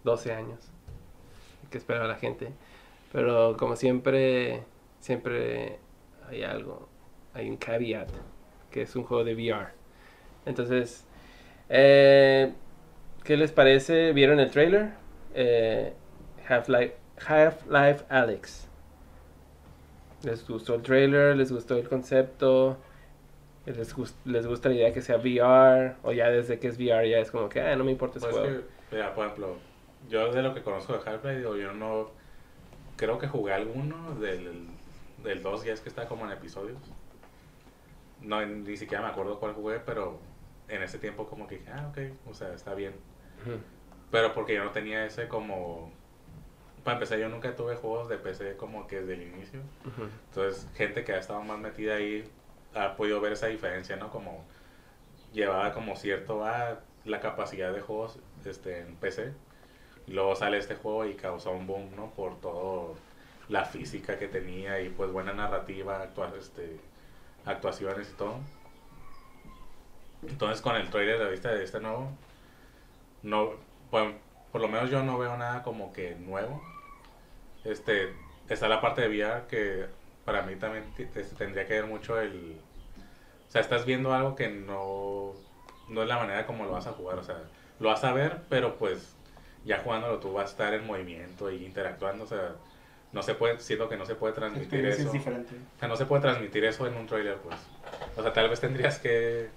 [0.07, 0.61] 12 años.
[1.71, 2.53] Que esperaba la gente.
[3.13, 4.63] Pero como siempre,
[5.01, 5.79] siempre
[6.29, 6.89] hay algo.
[7.35, 8.09] Hay un caveat.
[8.71, 9.69] Que es un juego de VR.
[10.47, 11.05] Entonces,
[11.69, 12.53] eh,
[13.25, 14.13] ¿qué les parece?
[14.13, 14.93] ¿Vieron el trailer?
[15.35, 15.93] Eh,
[16.49, 16.95] Half-Life
[17.27, 18.69] Half-Life Alex.
[20.23, 21.37] ¿Les gustó el trailer?
[21.37, 22.77] ¿Les gustó el concepto?
[23.65, 23.95] ¿Les,
[24.25, 25.97] les gusta la idea que sea VR?
[26.05, 28.29] ¿O ya desde que es VR ya es como que, ah, no me importa ese
[28.29, 28.63] Pues juego?
[28.91, 29.57] que, mira, por ejemplo,
[30.09, 32.11] yo de lo que conozco de Half-Life, digo, yo no.
[32.97, 34.69] Creo que jugué alguno del,
[35.23, 36.79] del 2, ya es que está como en episodios.
[38.23, 40.19] No, ni siquiera me acuerdo cuál jugué, pero
[40.69, 41.99] en ese tiempo como que dije, ah, ok,
[42.31, 42.95] o sea, está bien.
[43.43, 43.59] Ujú.
[44.11, 45.93] Pero porque yo no tenía ese como...
[46.85, 49.61] Para empezar, yo nunca tuve juegos de PC como que desde el inicio.
[49.85, 50.09] Ujú.
[50.29, 52.25] Entonces, gente que ha estado más metida ahí
[52.75, 54.11] ha podido ver esa diferencia, ¿no?
[54.11, 54.45] Como
[55.33, 59.33] llevaba como cierto a la capacidad de juegos este, en PC.
[60.07, 62.15] Luego sale este juego y causó un boom, ¿no?
[62.15, 63.01] Por todo
[63.49, 66.81] la física que tenía y pues buena narrativa, actua- este,
[67.45, 68.41] actuaciones y todo.
[70.23, 72.19] Entonces con el trailer de vista de este nuevo,
[73.23, 73.51] no,
[73.91, 74.15] por,
[74.53, 76.63] por lo menos yo no veo nada como que nuevo.
[77.65, 78.17] Este,
[78.49, 79.87] está la parte de VR que
[80.25, 82.61] para mí también este, tendría que ver mucho el...
[83.49, 85.35] O sea, estás viendo algo que no,
[85.89, 87.19] no es la manera como lo vas a jugar.
[87.19, 87.51] O sea,
[87.81, 89.16] lo vas a ver, pero pues
[89.67, 92.25] ya jugándolo tú vas a estar en movimiento y interactuando.
[92.25, 92.53] O sea,
[93.12, 95.03] no se puede, siento que no se puede transmitir eso.
[95.03, 95.55] es diferente.
[95.77, 97.57] O sea, no se puede transmitir eso en un trailer, pues.
[98.17, 99.49] O sea, tal vez tendrías que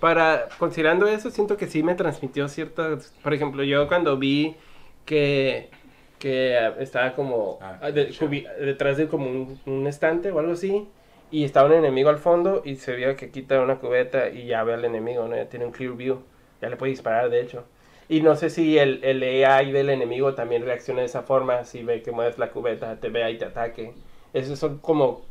[0.00, 4.56] para, considerando eso, siento que sí me transmitió ciertas, por ejemplo, yo cuando vi
[5.04, 5.70] que,
[6.18, 10.86] que estaba como Ah, de- cubi- detrás de como un, un estante o algo así,
[11.30, 14.62] y estaba un enemigo al fondo y se veía que quita una cubeta y ya
[14.64, 15.36] ve al enemigo, ¿no?
[15.36, 16.22] Ya tiene un clear view,
[16.62, 17.64] ya le puede disparar, de hecho.
[18.08, 21.82] Y no sé si el, el AI del enemigo también reacciona de esa forma, si
[21.82, 23.92] ve que mueves la cubeta, te vea y te ataque.
[24.32, 25.22] Esos son como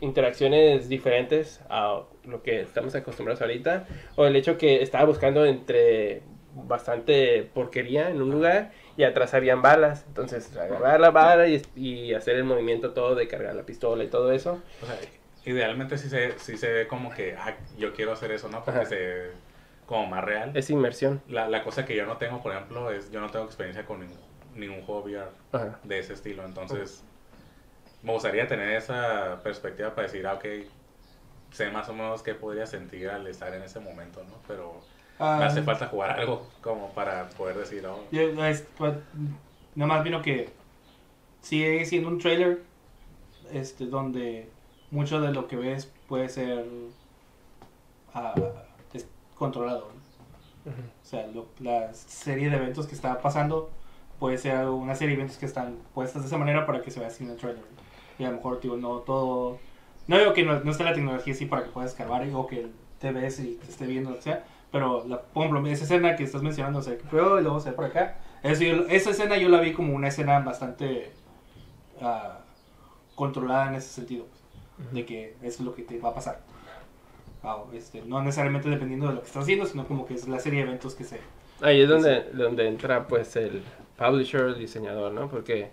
[0.00, 3.86] interacciones diferentes a lo que estamos acostumbrados ahorita.
[4.16, 6.22] O el hecho que estaba buscando entre
[6.54, 10.04] bastante porquería en un lugar y atrás habían balas.
[10.06, 14.08] Entonces agarrar la bala y, y hacer el movimiento todo de cargar la pistola y
[14.08, 14.60] todo eso.
[14.82, 14.98] O sea,
[15.44, 18.64] idealmente sí se, sí se ve como que ah, yo quiero hacer eso, ¿no?
[18.64, 18.88] Porque Ajá.
[18.88, 19.30] se
[19.86, 20.56] como más real.
[20.56, 21.22] Es inmersión.
[21.28, 24.00] La, la cosa que yo no tengo, por ejemplo, es yo no tengo experiencia con
[24.00, 24.18] ningún,
[24.54, 25.78] ningún juego VR Ajá.
[25.84, 26.44] de ese estilo.
[26.44, 27.04] Entonces,
[28.02, 30.44] me gustaría tener esa perspectiva para decir, ah, ok,
[31.52, 34.36] sé más o menos qué podría sentir al estar en ese momento, ¿no?
[34.46, 34.74] Pero
[35.18, 38.04] Ah, me hace falta jugar algo como para poder decir, oh,
[38.76, 38.94] pues,
[39.74, 40.50] nada más vino que
[41.42, 42.62] sigue siendo un trailer
[43.52, 44.48] este, donde
[44.90, 46.64] mucho de lo que ves puede ser
[48.14, 48.75] ah, des-
[49.38, 49.88] controlado.
[50.64, 50.72] ¿no?
[50.72, 50.80] Ujú.
[50.80, 53.70] O sea, lo- la serie de eventos que está pasando
[54.18, 56.98] puede ser una serie de eventos que están puestas de esa manera para que se
[57.00, 57.62] vea así en el trailer.
[58.18, 59.58] Y a lo mejor, digo, no todo...
[60.08, 62.68] No digo que no, no esté la tecnología así para que puedas escarbar o que
[63.00, 64.44] te ves y te esté viendo, que sea.
[64.72, 67.60] Pero, la, por ejemplo, esa escena que estás mencionando, o sea, que pruebo y luego
[67.60, 68.18] se ve por acá.
[68.42, 71.12] Eso yo- esa escena yo la vi como una escena bastante
[72.00, 72.38] ah,
[73.14, 74.26] controlada en ese sentido.
[74.26, 76.40] pues, de que eso es lo que te va a pasar.
[77.72, 80.60] Este, no necesariamente dependiendo de lo que estás haciendo, sino como que es la serie
[80.60, 81.20] de eventos que se...
[81.60, 83.62] Ahí es donde, donde entra pues el
[83.96, 85.28] publisher, el diseñador, ¿no?
[85.30, 85.70] Porque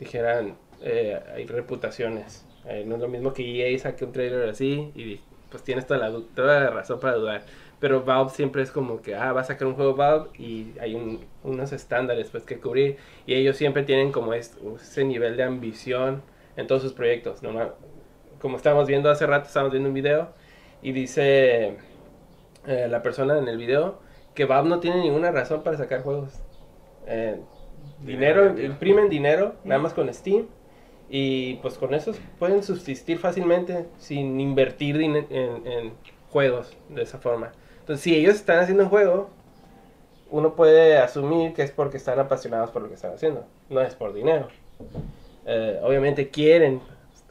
[0.00, 2.44] dijeran, eh, hay reputaciones.
[2.66, 3.42] Eh, no es lo mismo que
[3.72, 5.20] EA saque un trailer así y
[5.50, 7.42] pues tienes toda la, toda la razón para dudar.
[7.80, 10.94] Pero Valve siempre es como que, ah, va a sacar un juego Valve y hay
[10.94, 12.96] un- unos estándares pues que cubrir.
[13.26, 16.22] Y ellos siempre tienen como es- ese nivel de ambición
[16.56, 17.42] en todos sus proyectos.
[17.42, 17.72] ¿no?
[18.40, 20.28] Como estábamos viendo hace rato, estábamos viendo un video
[20.82, 21.76] y dice
[22.66, 24.00] eh, la persona en el video
[24.34, 26.40] que Valve no tiene ninguna razón para sacar juegos.
[27.06, 27.36] Eh,
[28.04, 28.72] dinero, Dinero.
[28.72, 30.46] imprimen dinero, nada más con Steam.
[31.14, 35.92] Y pues con eso pueden subsistir fácilmente sin invertir din- en, en
[36.30, 37.52] juegos de esa forma.
[37.80, 39.28] Entonces, si ellos están haciendo un juego,
[40.30, 43.94] uno puede asumir que es porque están apasionados por lo que están haciendo, no es
[43.94, 44.48] por dinero.
[45.44, 46.80] Eh, obviamente quieren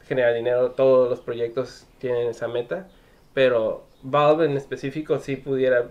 [0.04, 2.86] generar dinero, todos los proyectos tienen esa meta,
[3.34, 5.82] pero Valve en específico sí pudiera...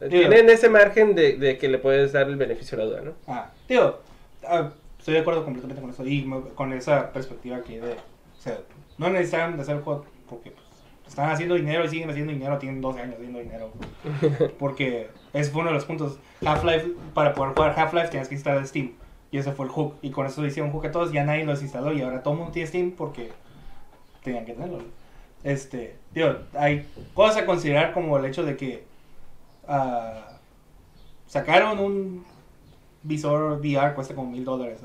[0.00, 3.00] Digo- Tienen ese margen de, de que le puedes dar el beneficio a la duda,
[3.02, 3.12] ¿no?
[3.26, 4.00] Ah, digo,
[4.46, 7.92] ah, estoy de acuerdo completamente con eso y con esa perspectiva que de...
[7.92, 8.58] O sea,
[8.96, 10.64] no necesitan de hacer el juego porque pues,
[11.08, 13.72] están haciendo dinero y siguen haciendo dinero, tienen 12 años haciendo dinero.
[14.58, 16.18] Porque ese fue uno de los puntos.
[16.44, 18.92] Half-Life, para poder jugar Half-Life tienes que instalar Steam.
[19.30, 19.94] Y ese fue el hook.
[20.02, 22.38] Y con eso hicieron hook a todos, ya nadie los instaló y ahora todo el
[22.40, 23.30] mundo tiene Steam porque
[24.22, 24.78] tenían que tenerlo.
[25.44, 28.84] Este, digo, hay cosas a considerar como el hecho de que
[29.66, 30.38] ah,
[31.26, 32.24] sacaron un
[33.02, 34.80] visor VR, cuesta como mil dólares.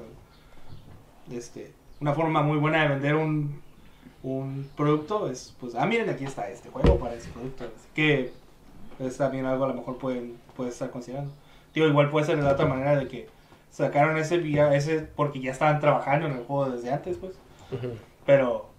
[1.32, 3.62] Este, una forma muy buena de vender un,
[4.22, 7.66] un producto es, pues, ah, miren, aquí está este juego para ese producto.
[7.66, 8.32] Así que
[8.99, 11.32] es también algo a lo mejor pueden, puedes estar considerando.
[11.74, 13.28] Digo, igual puede ser de la otra manera de que
[13.72, 17.34] sacaron ese VR, ese porque ya estaban trabajando en el juego desde antes, pues.
[18.26, 18.70] Pero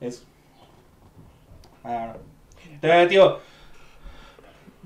[0.00, 0.26] es
[1.86, 2.16] ah,
[2.82, 3.38] eh, tío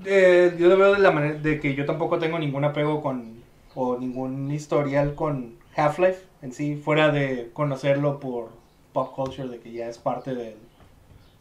[0.05, 3.41] eh, yo lo veo de la manera de que yo tampoco tengo ningún apego con
[3.75, 8.49] o ningún historial con Half-Life en sí fuera de conocerlo por
[8.93, 10.55] pop culture de que ya es parte del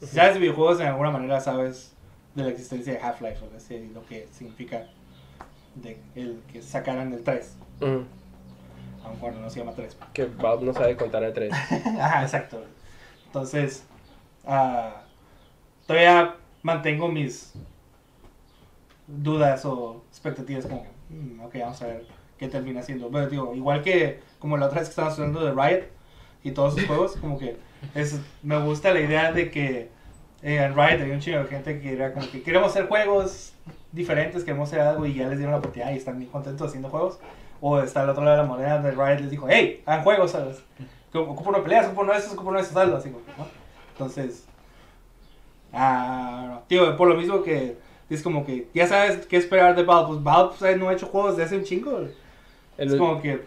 [0.01, 1.95] si sabes de videojuegos en alguna manera sabes
[2.35, 4.87] de la existencia de Half-Life o sea, lo que significa
[5.75, 8.05] de el que sacaran el 3 Ujú.
[9.05, 11.53] aun cuando no se llama 3 Que Valve no sabe contar a tres.
[12.01, 12.63] Ajá, exacto.
[13.27, 13.85] Entonces,
[14.47, 15.03] ah,
[15.91, 17.53] todavía mantengo mis
[19.09, 22.07] dudas o expectativas como que, "Mm, ok, vamos a ver
[22.39, 23.11] qué termina siendo.
[23.11, 25.87] Pero digo, igual que como la otra vez que estábamos hablando de Riot
[26.45, 27.57] y todos sus juegos, como que
[27.97, 29.91] es, me gusta la idea de que
[30.43, 33.55] eh, en Riot hay un chingo de gente que era como que queremos hacer juegos
[33.91, 36.89] diferentes, queremos hacer algo y ya les dieron la oportunidad y están bien contentos haciendo
[36.89, 37.19] juegos.
[37.61, 40.31] O está al otro lado de la moneda donde Riot les dijo, hey, hagan juegos,
[40.31, 40.63] ¿sabes?
[41.13, 43.47] Ocupo una pelea, ocupo uno de estos, ocupo uno de estos, algo así, ¿no?
[43.91, 44.47] Entonces,
[45.73, 47.77] ah, tío, por lo mismo que
[48.09, 51.07] es como que ya sabes qué esperar de Valve, pues Valve pues, no ha hecho
[51.07, 51.99] juegos de hace un chingo.
[51.99, 52.13] El,
[52.89, 53.43] Es como que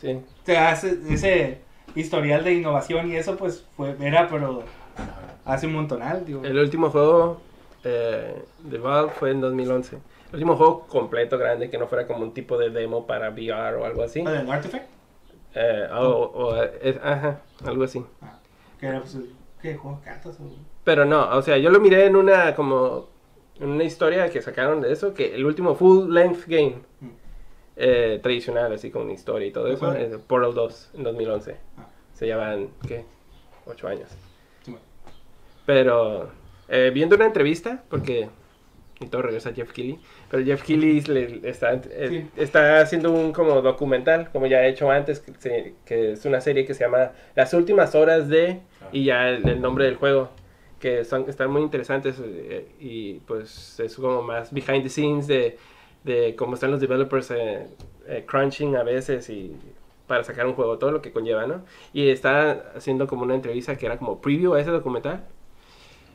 [0.00, 0.20] sí.
[0.44, 1.60] te hace ese
[1.94, 4.62] historial de innovación y eso pues fue, era, pero
[5.44, 6.44] hace un montonal, digo.
[6.44, 7.40] El último juego
[7.84, 9.96] eh, de Valve fue en 2011.
[9.96, 13.76] El último juego completo, grande, que no fuera como un tipo de demo para VR
[13.76, 14.24] o algo así.
[14.26, 14.88] ¿Ah, del Artifact?
[15.54, 16.54] Eh, o, o,
[17.02, 18.04] ajá, algo así.
[18.20, 18.38] Ah,
[18.78, 19.18] que era, pues,
[19.62, 19.74] ¿qué?
[19.76, 20.38] ¿Juego de cartas?
[20.40, 20.75] O...
[20.86, 23.08] Pero no, o sea, yo lo miré en una como
[23.60, 27.08] en una historia que sacaron de eso, que el último full length game Mm.
[27.76, 31.56] eh, tradicional, así con una historia y todo eso, es Portal 2 en 2011.
[31.76, 31.86] Ah.
[32.14, 33.04] Se llevan, ¿qué?
[33.66, 34.08] Ocho años.
[34.62, 34.76] Sí.
[35.66, 36.30] Pero
[36.68, 38.28] eh, viendo una entrevista, porque
[38.98, 39.98] y todo regresa a Jeff Keighley,
[40.30, 42.30] pero Jeff Keighley le- está, eh, Sí.
[42.40, 46.40] está haciendo un como documental, como ya he hecho antes, que, se- que es una
[46.40, 48.60] serie que se llama Las últimas horas de,
[48.92, 50.30] y ya el, el nombre del juego,
[50.80, 55.56] que son, están muy interesantes eh, y pues es como más behind the scenes de,
[56.04, 57.66] de cómo están los developers eh,
[58.06, 59.56] eh, crunching a veces y
[60.06, 61.64] para sacar un juego, todo lo que conlleva, ¿no?
[61.92, 65.24] Y está haciendo como una entrevista que era como preview a ese documental.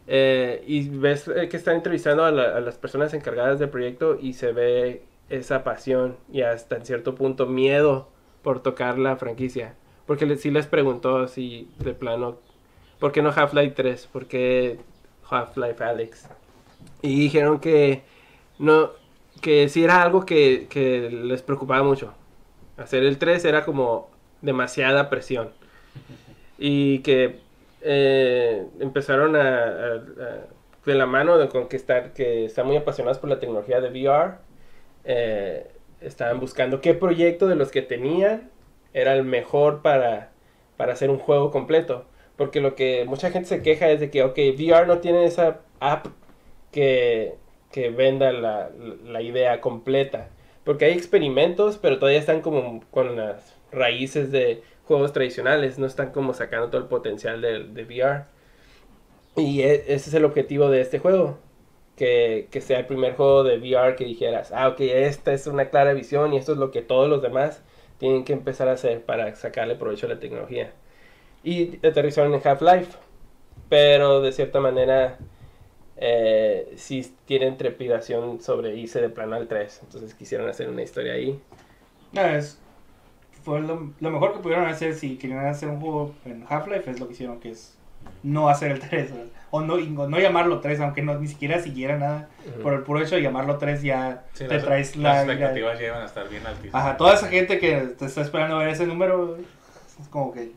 [0.08, 4.18] Eh, y ves eh, que están entrevistando a, la- a las personas encargadas del proyecto
[4.20, 8.10] y se ve esa pasión y hasta en cierto punto miedo
[8.42, 9.76] por tocar la franquicia.
[10.08, 12.40] Porque le- sí les preguntó así de plano,
[13.02, 14.08] ¿por qué no Half-Life 3?
[14.08, 14.80] ¿Por qué
[15.30, 16.30] Half-Life Alex?
[17.02, 18.04] Y dijeron que
[18.60, 18.92] no
[19.42, 22.14] que sí era algo que, que les preocupaba mucho.
[22.78, 25.54] Hacer el 3 era como demasiada presión.
[26.58, 27.40] Y que
[27.82, 30.48] eh, empezaron a, a- a-
[30.86, 34.36] de la mano de conquistar, que están muy apasionados por la tecnología de VR.
[35.04, 35.72] eh,
[36.02, 38.50] estaban buscando qué proyecto de los que tenían
[38.94, 40.32] era el mejor para,
[40.78, 42.06] para hacer un juego completo.
[42.42, 45.62] Porque lo que mucha gente se queja es de que, ok, VR no tiene esa
[45.80, 46.08] app
[46.72, 47.36] que,
[47.72, 48.70] que venda la,
[49.04, 50.30] la idea completa.
[50.64, 56.12] Porque hay experimentos, pero todavía están como con las raíces de juegos tradicionales, no están
[56.12, 58.26] como sacando todo el potencial de, de VR.
[59.36, 61.40] Y e- ese es el objetivo de este juego.
[61.98, 65.70] Que, que sea el primer juego de VR que dijeras, ah, ok, esta es una
[65.70, 67.64] clara visión y esto es lo que todos los demás
[68.00, 70.74] tienen que empezar a hacer para sacarle provecho a la tecnología.
[71.44, 72.98] Y aterrizaron en Half-Life,
[73.70, 75.18] pero de cierta manera
[75.98, 79.82] eh, sí tienen trepidación sobre irse de plano al 3.
[79.84, 81.40] Entonces quisieron hacer una historia ahí.
[82.12, 82.60] No, es,
[83.44, 87.00] fue lo, lo mejor que pudieron hacer si querían hacer un juego en Half-Life es
[87.00, 87.78] lo que hicieron, que es
[88.24, 89.12] no hacer el 3.
[89.12, 89.28] ¿verdad?
[89.52, 92.30] O no, y no llamarlo 3, aunque no, ni siquiera siguiera nada.
[92.48, 92.62] Ujú.
[92.62, 95.34] Por el puro hecho de llamarlo 3 ya Sí, te las, traes las la...
[95.34, 96.76] expectativas llevan a estar bien altísimas.
[96.76, 99.38] Ajá, toda esa gente que te está esperando ver ese número,
[100.00, 100.52] es como que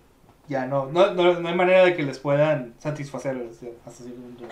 [0.48, 3.36] ya no, no, no, no hay manera de que les puedan satisfacer
[3.86, 4.44] hasta cierto punto.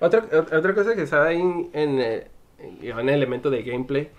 [0.00, 2.26] Otra, ot- otra cosa que estaba ahí en, eh,
[2.58, 4.10] en el elemento de gameplay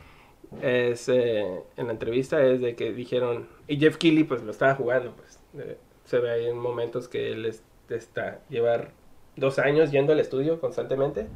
[0.62, 1.44] es eh,
[1.76, 5.40] en la entrevista es de que dijeron y Jeff Keighley pues lo estaba jugando pues
[5.58, 8.92] eh, se ve ahí en momentos que él es- está llevar
[9.36, 11.28] dos años yendo al estudio constantemente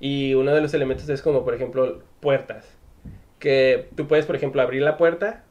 [0.00, 2.66] y uno de los elementos es como por ejemplo puertas
[3.38, 5.44] que tú puedes por ejemplo abrir la puerta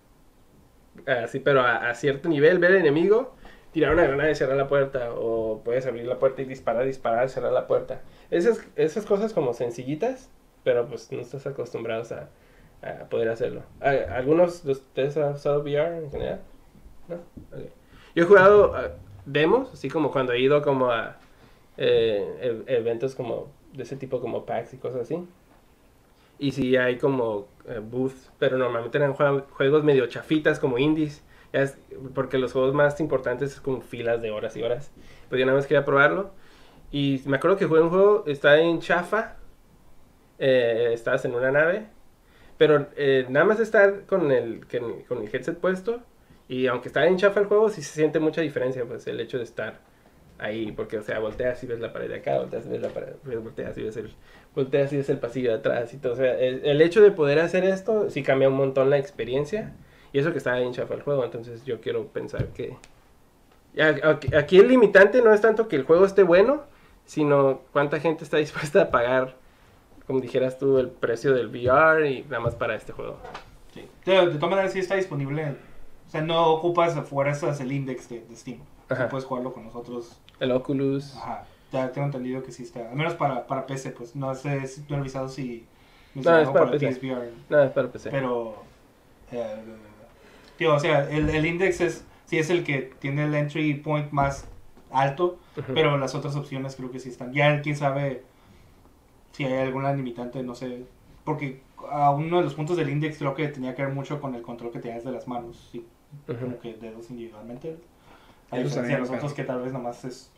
[1.08, 3.34] así pero a, a cierto nivel ver al enemigo
[3.72, 5.12] tirar una granada y cerrar la puerta.
[5.16, 8.02] O puedes abrir la puerta y disparar, disparar, cerrar la puerta.
[8.32, 10.30] Esas, esas cosas como sencillitas,
[10.64, 12.30] pero pues no estás acostumbrados a,
[12.82, 13.64] a poder hacerlo.
[13.82, 16.42] ¿A- ¿Algunos de ustedes han usado VR en general?
[17.08, 17.16] ¿No?
[17.16, 17.66] Ok.
[18.16, 18.92] Yo he jugado ah,
[19.26, 21.18] demos, así como cuando he ido como a
[21.78, 25.28] eh, e- eventos como de ese tipo como PAX y cosas así.
[26.46, 31.24] Y sí hay como eh, booths, pero normalmente eran jue- juegos medio chafitas como indies.
[32.16, 34.92] Porque los juegos más importantes es como filas de horas y horas.
[35.30, 36.32] Pues yo nada más quería probarlo.
[36.92, 39.38] Y me acuerdo que jugué un juego, está en chafa.
[40.40, 41.88] eh, estás en una nave.
[42.58, 44.66] Pero eh, nada más estar con el,
[45.08, 46.02] con el headset puesto.
[46.48, 48.86] Y aunque está en chafa el juego, sí se siente mucha diferencia.
[48.86, 49.80] Pues el hecho de estar
[50.44, 50.72] ahí.
[50.72, 53.14] Porque, o sea, volteas y ves la pared de acá, volteas y ves la pared,
[53.24, 54.14] volteas y ves el,
[54.56, 56.14] volteas y ves el pasillo de atrás y todo.
[56.14, 59.74] O sea, el, el hecho de poder hacer esto sí cambia un montón la experiencia.
[60.14, 62.78] Y eso que está en chafa el juego, entonces yo quiero pensar que...
[64.38, 66.62] Aquí el limitante no es tanto que el juego esté bueno,
[67.06, 69.36] sino cuánta gente está dispuesta a pagar,
[70.06, 73.18] como dijeras tú, el precio del VR y nada más para este juego.
[73.74, 73.88] Sí.
[74.06, 75.56] De, de todas maneras sí está disponible.
[76.08, 78.60] O sea, no ocupas a fuerzas el index de, de Steam.
[78.90, 79.10] Ajá.
[79.10, 80.22] puedes jugarlo con nosotros.
[80.40, 81.16] El Oculus...
[81.18, 81.46] Ajá.
[81.72, 82.88] Ya tengo entendido que sí está.
[82.88, 85.66] Al menos para, para PC, pues no sé si no he revisado si
[86.14, 86.94] No, es para para PC.
[86.94, 87.32] PSVR.
[87.50, 88.12] Nada, es para PC.
[88.12, 88.64] Pero,
[89.32, 89.56] eh,
[90.56, 94.12] tío, o sea, el, el index es, sí es el que tiene el entry point
[94.12, 94.48] más
[94.92, 95.40] alto,
[95.74, 97.34] pero las otras opciones creo que sí están.
[97.34, 98.22] Ya quién sabe
[99.32, 100.86] si hay alguna limitante, no sé.
[101.24, 104.36] Porque a uno de los puntos del index creo que tenía que ver mucho con
[104.36, 105.84] el control que tenías de las manos, sí,
[106.28, 107.78] como que dedos individualmente.
[108.54, 110.30] A Eso diferencia de los lo otros que tal vez nomás es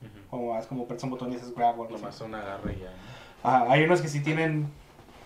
[0.00, 0.28] Ujú.
[0.30, 2.04] Como más como apretas un botón y haces grab o algo así.
[2.04, 2.90] Nomás un agarre y ya.
[2.90, 3.48] ¿no?
[3.50, 4.68] Ajá, hay unos que sí tienen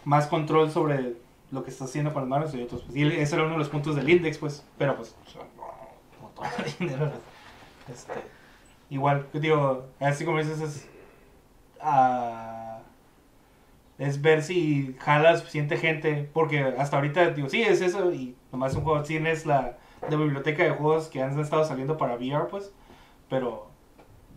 [0.05, 1.16] más control sobre
[1.51, 3.59] lo que estás haciendo con las manos y otros, pues, y ese era uno de
[3.59, 5.14] los puntos del index, pues, pero pues,
[5.57, 5.68] no,
[6.22, 7.12] no todo el dinero,
[7.93, 8.14] este,
[8.89, 10.89] igual, digo, así como dices, es,
[11.78, 12.78] ah,
[13.99, 18.74] es ver si jala suficiente gente, porque hasta ahorita, digo, sí, es eso, y nomás
[18.74, 19.76] un juego, tienes la,
[20.11, 22.73] la biblioteca de juegos que han estado saliendo para VR, pues,
[23.29, 23.67] pero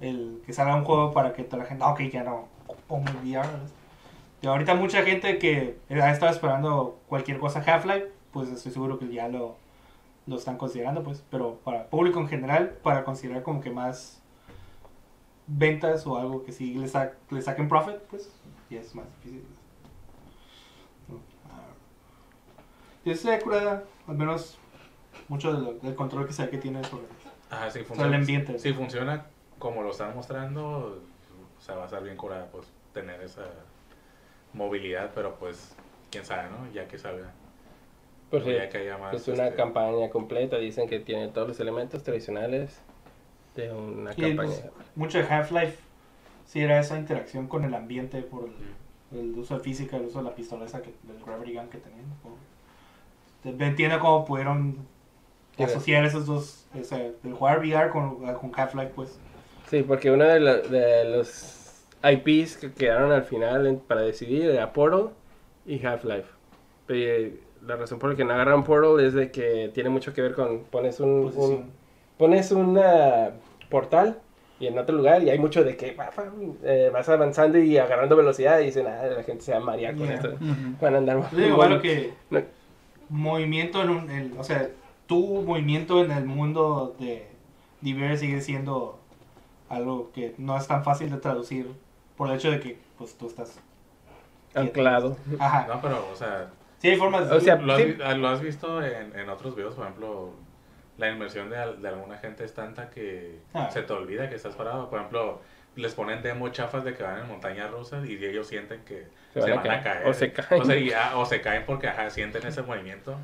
[0.02, 2.48] el que salga un juego para que toda la gente, ah, ok, ya no,
[2.88, 3.48] pongo el VR.
[4.42, 9.12] Y ahorita mucha gente que ha estado esperando cualquier cosa Half-Life, pues estoy seguro que
[9.12, 9.56] ya lo,
[10.28, 11.24] lo están considerando, pues.
[11.32, 14.22] Pero para público en general, para considerar como que más
[15.48, 18.30] ventas o algo que sí le, sa- le saquen profit, pues
[18.70, 19.46] ya es más difícil.
[21.50, 21.74] Ah.
[23.06, 24.60] Yo estoy curada, al menos
[25.28, 27.06] mucho de lo- del control que sé que tiene sobre
[27.50, 28.58] Ajá, sí el ambiente.
[28.60, 29.26] Si funciona
[29.60, 31.02] como lo están mostrando,
[31.58, 33.44] o sea, va a estar bien curada, pues, tener esa
[34.54, 35.76] movilidad, pero pues,
[36.12, 36.72] quién sabe, ¿no?
[36.74, 37.32] Ya que salga.
[38.30, 39.14] Pues sí, ya que haya más.
[39.14, 42.80] es una este, campaña completa, dicen que tiene todos los elementos tradicionales
[43.56, 44.50] de una Sí, campaña.
[44.50, 44.66] pues,
[44.96, 45.78] mucho de Half-Life
[46.46, 48.50] sí era esa interacción con el ambiente por
[49.12, 51.78] el, uso de física, el uso de la pistola esa que, del Gravity Gun que
[51.78, 52.06] tenían.
[52.22, 52.36] como-
[53.44, 54.80] Te- Entiendo cómo pudieron Sí,
[55.64, 59.18] asociar esos dos, o sea, el jugar VR con, con Half-Life, pues.
[59.70, 64.50] Sí, porque uno de, lo- de los IPs que quedaron al final en- para decidir
[64.50, 65.10] era Portal
[65.66, 66.28] y Half-Life.
[66.88, 70.14] Pero, eh, La razón por la que no agarran Portal es de que tiene mucho
[70.14, 71.72] que ver con pones un, un-
[72.18, 73.32] pones una
[73.72, 74.20] portal
[74.60, 75.98] y en otro lugar y hay mucho de que
[76.64, 79.96] eh, vas avanzando y agarrando velocidad y dicen, ah, la gente se va a marear
[79.96, 80.16] con Yeah.
[80.16, 80.38] esto.
[80.80, 82.42] Van a andar Yo digo, igual lo que No.
[83.10, 84.70] movimiento en un, en- o sea,
[85.08, 87.28] tu movimiento en el mundo de
[87.82, 89.00] VR sigue siendo
[89.70, 91.72] algo que no es tan fácil de traducir
[92.18, 93.60] por el hecho de que pues tú estás
[94.54, 95.18] anclado.
[95.40, 96.50] ajá No, pero, o sea,
[96.80, 97.86] sí hay formas de O sea, ¿lo has, sí.
[97.86, 100.32] vi- lo has visto en, en otros videos, por ejemplo,
[100.98, 103.70] la inmersión de, al- de alguna gente es tanta que Ah.
[103.72, 104.90] se te olvida que estás parado.
[104.90, 105.42] Por ejemplo,
[105.76, 109.42] les ponen demo chafas de que van en montañas rusas y ellos sienten que se,
[109.42, 110.08] van, a caer.
[110.08, 110.62] O se caen.
[110.62, 113.18] O, sea, y, ah, o se caen porque ajá, sienten ese movimiento,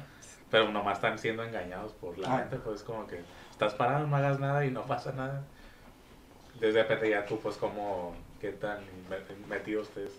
[0.51, 2.39] pero nomás están siendo engañados por la Ah.
[2.39, 2.57] gente.
[2.57, 5.43] Pues como que estás parado, no hagas nada y no pasa nada.
[6.59, 8.79] Desde repente ya tú, pues, como, qué tan
[9.09, 10.11] met- metido estés.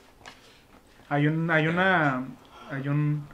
[1.08, 2.24] Hay un, hay una,
[2.70, 3.26] hay un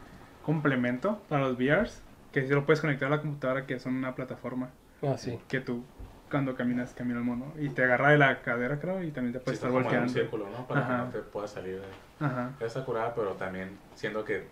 [0.45, 4.15] complemento para los VRs que si lo puedes conectar a la computadora que son una
[4.15, 4.71] plataforma
[5.03, 5.39] Ah, sí.
[5.49, 5.85] que tú
[6.31, 9.39] cuando caminas camina el mono y te agarra de la cadera creo y también te
[9.39, 10.13] Sí, puedes estás estar como en un volteando.
[10.13, 10.67] círculo, ¿no?
[10.67, 10.97] Para Ajá.
[10.97, 12.27] que no te puedas salir de...
[12.27, 12.51] Ajá.
[12.61, 14.47] Está curada, pero también siento que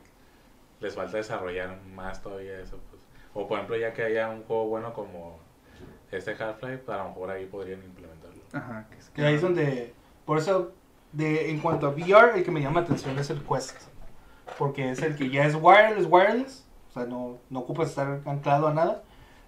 [0.81, 2.79] les falta desarrollar más todavía eso.
[2.91, 3.03] Pues.
[3.35, 5.39] O por ejemplo, ya que haya un juego bueno como
[6.11, 8.43] este Half-Life, a lo mejor ahí podrían implementarlo.
[8.53, 8.87] Ajá.
[8.91, 9.93] que es- Y ahí es donde,
[10.25, 10.73] por eso,
[11.13, 13.77] de, en cuanto a VR, el que me llama la atención es el Quest.
[14.59, 16.65] Porque es el que ya es wireless, wireless.
[16.91, 19.03] O sea, no, no ocupas estar anclado a nada.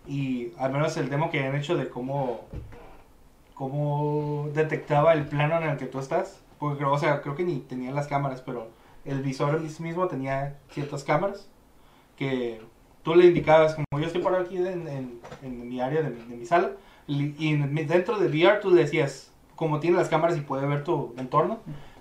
[0.07, 2.41] Y al menos el demo que han hecho de cómo,
[3.55, 6.41] cómo detectaba el plano en el que tú estás.
[6.59, 8.69] Porque creo, o sea, creo que ni tenía las cámaras, pero
[9.11, 11.49] el visor mismo tenía ciertas cámaras
[12.17, 12.61] que
[13.03, 16.21] tú le indicabas, como yo estoy por aquí en, en- en mi área de mi,
[16.23, 16.73] de mi sala,
[17.07, 21.15] y dentro de VR tú le decías, como tiene las cámaras y puede ver tu
[21.17, 21.59] entorno,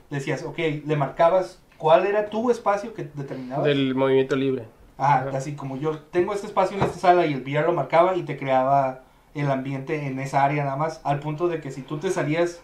[0.09, 3.65] decías, ok, le marcabas cuál era tu espacio que determinabas.
[3.65, 4.65] Del movimiento libre.
[4.97, 5.37] Ajá, Ajá.
[5.37, 8.23] así como yo tengo este espacio en esta sala y el VR lo marcaba y
[8.23, 9.03] te creaba
[9.35, 12.61] el ambiente en esa área nada más, al punto de que si tú te salías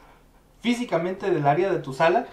[0.61, 2.25] físicamente del área de tu sala,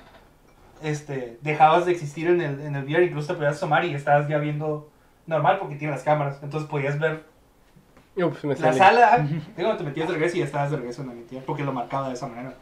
[0.83, 4.29] este, dejabas de existir en el, en el VR, incluso te podías asomar y estabas
[4.29, 4.91] ya viendo
[5.27, 7.25] normal porque tiene las cámaras, entonces podías ver
[8.17, 9.27] Ups, me la sala,
[9.57, 11.73] digo, te metías de regreso y ya estabas de regreso en la mentira, porque lo
[11.73, 12.55] marcaba de esa manera.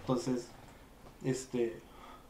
[0.00, 0.50] Entonces,
[1.24, 1.80] este,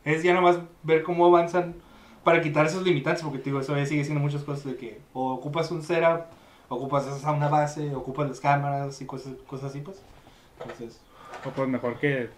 [0.04, 1.74] es ya nomás ver cómo avanzan
[2.22, 5.32] para quitar esos limitantes, porque te digo, eso sigue siendo muchas cosas de que o
[5.32, 6.26] ocupas un setup,
[6.68, 10.02] ocupas esa una base, ocupas las cámaras y cosas, cosas así, pues.
[10.60, 11.00] Entonces,
[11.46, 12.28] O pues mejor que,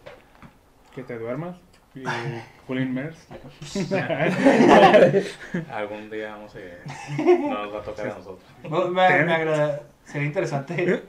[0.94, 1.56] que te duermas
[1.94, 2.04] y
[2.66, 3.26] full immerse.
[5.70, 6.58] Algún día vamos a...
[7.22, 8.42] no nos va a tocar a nosotros.
[8.68, 11.02] no, me, me agrada, sería interesante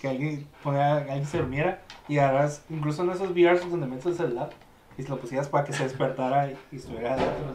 [0.00, 4.16] que alguien, ponga, alguien se durmiera y agarras, incluso en esos VRs donde metes el
[4.16, 4.50] celular,
[4.98, 7.54] y se lo pusieras para que se despertara y, y estuviera adentro.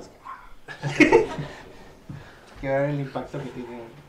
[2.61, 4.04] que ver el impacto que tiene.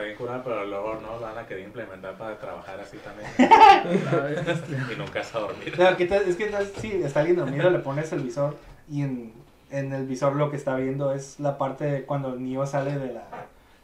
[0.00, 3.28] Está bien curada, pero luego no van a querer implementar para trabajar así también.
[4.90, 5.74] y nunca vas a dormir.
[5.78, 8.56] Es que si está alguien dormido, le pones el visor
[8.88, 9.34] y en,
[9.70, 12.98] en el visor lo que está viendo es la parte de cuando el niño sale
[12.98, 13.24] de la,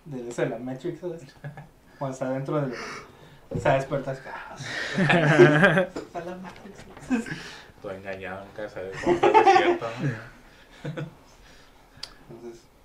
[0.07, 1.23] de, ese, de la Matrix, ¿sabes?
[1.99, 2.73] Cuando está dentro del,
[3.61, 4.57] Se despertó así, ah,
[6.15, 7.25] la madre.
[7.83, 9.87] Tú engañado, nunca sabes cómo estás despierto,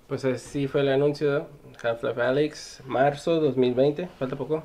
[0.06, 1.61] Pues así fue el anuncio.
[1.82, 4.06] Half-Life Alyx, marzo 2020.
[4.18, 4.62] Falta poco.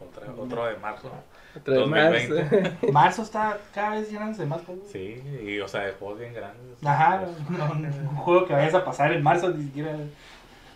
[0.00, 1.10] Otra- otro de marzo.
[1.56, 2.12] Otro de más.
[2.28, 2.92] 2020.
[2.92, 4.84] marzo está cada vez llenándose más cosas.
[4.90, 6.84] Sí, y o sea, de juegos bien grandes.
[6.84, 9.96] Ajá, no, un juego que vayas a pasar en marzo, ni siquiera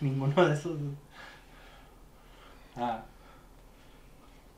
[0.01, 0.77] ninguno de esos.
[2.75, 3.01] Ah,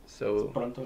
[0.06, 0.86] So, pronto.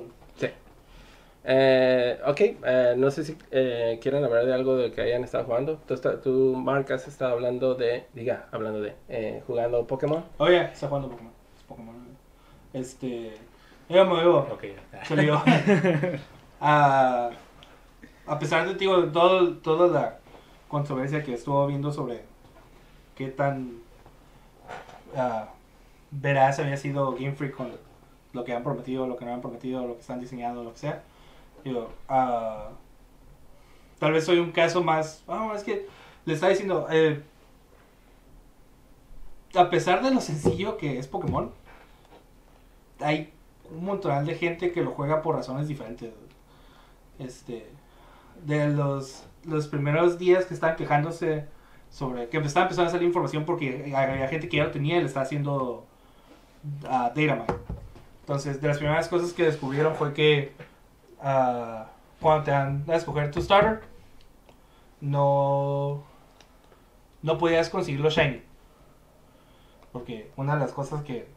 [1.45, 5.43] Eh, ok, eh, no sé si eh, quieren hablar de algo de que hayan estado
[5.45, 5.77] jugando.
[5.87, 10.23] Tú, está- tú Mark, has estado hablando de, diga, hablando de, eh, jugando Pokémon.
[10.37, 11.33] Oye, está jugando Pokémon.
[11.57, 11.95] Es Pokémon.
[12.73, 13.33] Este.
[13.89, 14.37] Yo me veo.
[14.39, 14.63] Ok,
[14.93, 15.05] ya.
[15.05, 15.41] Salió.
[16.61, 17.29] a,
[18.25, 20.19] a pesar de digo, todo, toda la
[20.69, 22.21] controversia que estuvo viendo sobre
[23.15, 23.81] qué tan
[25.15, 25.49] ah,
[26.11, 27.71] veraz había sido Game Freak con
[28.33, 30.79] lo que han prometido, lo que no han prometido, lo que están diseñando, lo que
[30.79, 31.03] sea.
[31.63, 32.69] Digo, ah,
[33.99, 35.23] tal vez soy un caso más.
[35.27, 35.87] ah, es que
[36.25, 36.87] le estaba diciendo.
[36.91, 37.23] eh,
[39.55, 41.51] a pesar de lo sencillo que es Pokémon,
[42.99, 43.31] hay
[43.71, 46.11] un montón de gente que lo juega por razones diferentes.
[47.19, 47.69] Este,
[48.45, 51.45] de los, los primeros días que estaban quejándose
[51.91, 55.01] sobre que estaba empezando a salir información porque había gente que ya lo tenía y
[55.01, 55.85] le estaba haciendo
[56.85, 57.45] ah, data mine.
[58.21, 60.53] Entonces, de las primeras cosas que descubrieron fue que
[61.23, 61.87] ah,
[62.21, 63.81] cuando te dan a escoger tu starter,
[65.01, 66.03] no,
[67.21, 68.41] no podías conseguir los shiny.
[69.91, 71.27] Porque una de las cosas que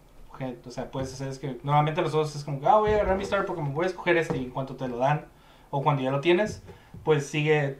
[0.66, 3.16] o sea, puedes hacer es que normalmente los otros es como, ah, voy a agarrar
[3.16, 5.24] mi starter porque me voy a escoger este y en cuanto te lo dan
[5.70, 6.62] o cuando ya lo tienes,
[7.04, 7.78] pues sigue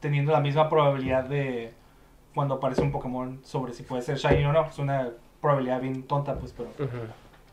[0.00, 1.72] teniendo la misma probabilidad de
[2.34, 4.66] cuando aparece un Pokémon sobre si puede ser shiny o no.
[4.66, 6.70] Es una probabilidad bien tonta, pues, pero.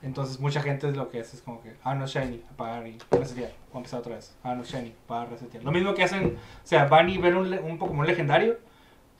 [0.01, 2.87] Entonces mucha gente es lo que hace es como que, ah, no es shiny, apagar
[2.87, 3.51] y resetear.
[3.67, 4.35] Vamos a empezar otra vez.
[4.43, 5.63] Ah, no es shiny, apagar, resetear.
[5.63, 8.57] Lo mismo que hacen, o sea, van y ven un, un Pokémon legendario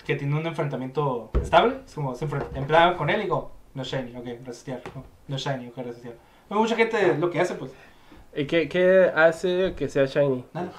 [0.05, 1.77] que tiene un enfrentamiento estable.
[1.85, 4.81] Es como, se enfrenta, en plan con él y digo, no es shiny, ok, resetear.
[4.95, 6.15] No, no es shiny, ok, resetear.
[6.47, 7.71] Pero mucha gente lo que hace, pues,
[8.35, 10.45] ¿Y qué, qué hace que sea shiny?
[10.53, 10.71] nada.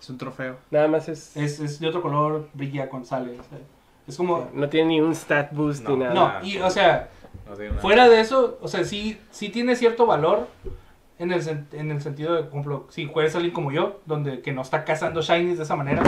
[0.00, 0.56] Es un trofeo.
[0.70, 1.36] Nada más es...
[1.36, 3.32] Es, es de otro color, brilla cuando sale.
[3.32, 3.58] o sea,
[4.06, 5.90] es como, No tiene ni un stat boost No.
[5.90, 6.14] ni nada.
[6.40, 7.08] no, y, o sea,
[7.48, 7.80] No tiene nada.
[7.82, 10.46] Fuera de eso, o sea, sí, sí tiene cierto valor
[11.18, 14.40] en el, en el sentido de, por ejemplo, si juegas a alguien como yo, donde
[14.40, 16.02] que no está cazando shinies de esa manera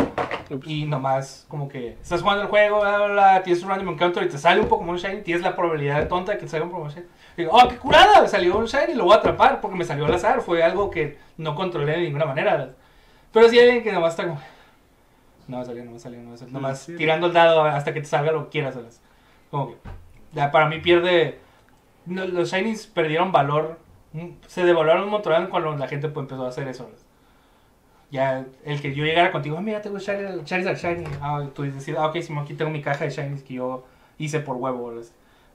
[0.50, 0.66] Ups.
[0.68, 4.22] y nomás como que estás jugando el juego, bla, bla, bla, tienes un random encounter
[4.22, 6.70] y te sale un Pokémon shiny, tienes la probabilidad tonta de que te salga un
[6.72, 7.06] Pokémon shiny.
[7.36, 10.06] Digo, oh, qué curada, me salió un shiny, lo voy a atrapar porque me salió
[10.06, 12.68] al azar, fue algo que no controlé de ninguna manera.
[13.32, 14.40] Pero si hay alguien que nomás está como,
[15.48, 16.96] no va a salir, no va a salir, no va a salir, nomás Sí.
[16.96, 19.00] tirando el dado hasta que te salga lo que quieras, ¿sabes?
[19.50, 19.76] Como que,
[20.32, 21.38] ya para mí pierde,
[22.06, 23.78] no, los shinies perdieron valor,
[24.12, 26.90] mm, se devaluaron un montón cuando la gente pues, empezó a hacer eso.
[28.10, 31.94] Ya el que yo llegara contigo, ah, mira, tengo shiny, Charizard shiny, ah, tú dices,
[31.96, 33.84] ah, ok, Simón, aquí tengo mi caja de shinies que yo
[34.18, 34.92] hice por huevo,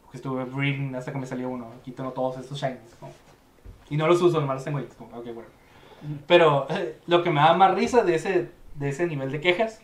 [0.04, 3.12] porque estuve breeding hasta que me salió uno, aquí tengo todos estos shinies, como-
[3.90, 5.50] y no los uso, nomás los tengo ahí, como, ok, bueno.
[6.28, 9.82] Pero eh, lo que me da más risa de ese, de ese nivel de quejas,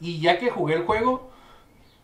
[0.00, 1.30] y ya que jugué el juego,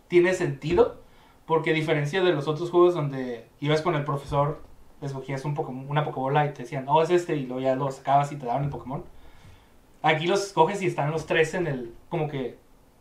[0.09, 1.01] tiene sentido,
[1.47, 4.61] porque a diferencia de los otros juegos donde ibas con el profesor,
[5.01, 7.90] escogías un Pokémon- una Pokébola y te decían, oh, es este, y luego ya lo
[7.90, 9.03] sacabas y te daban el Pokémon.
[10.03, 12.57] Aquí los escoges y están los tres en el, como que,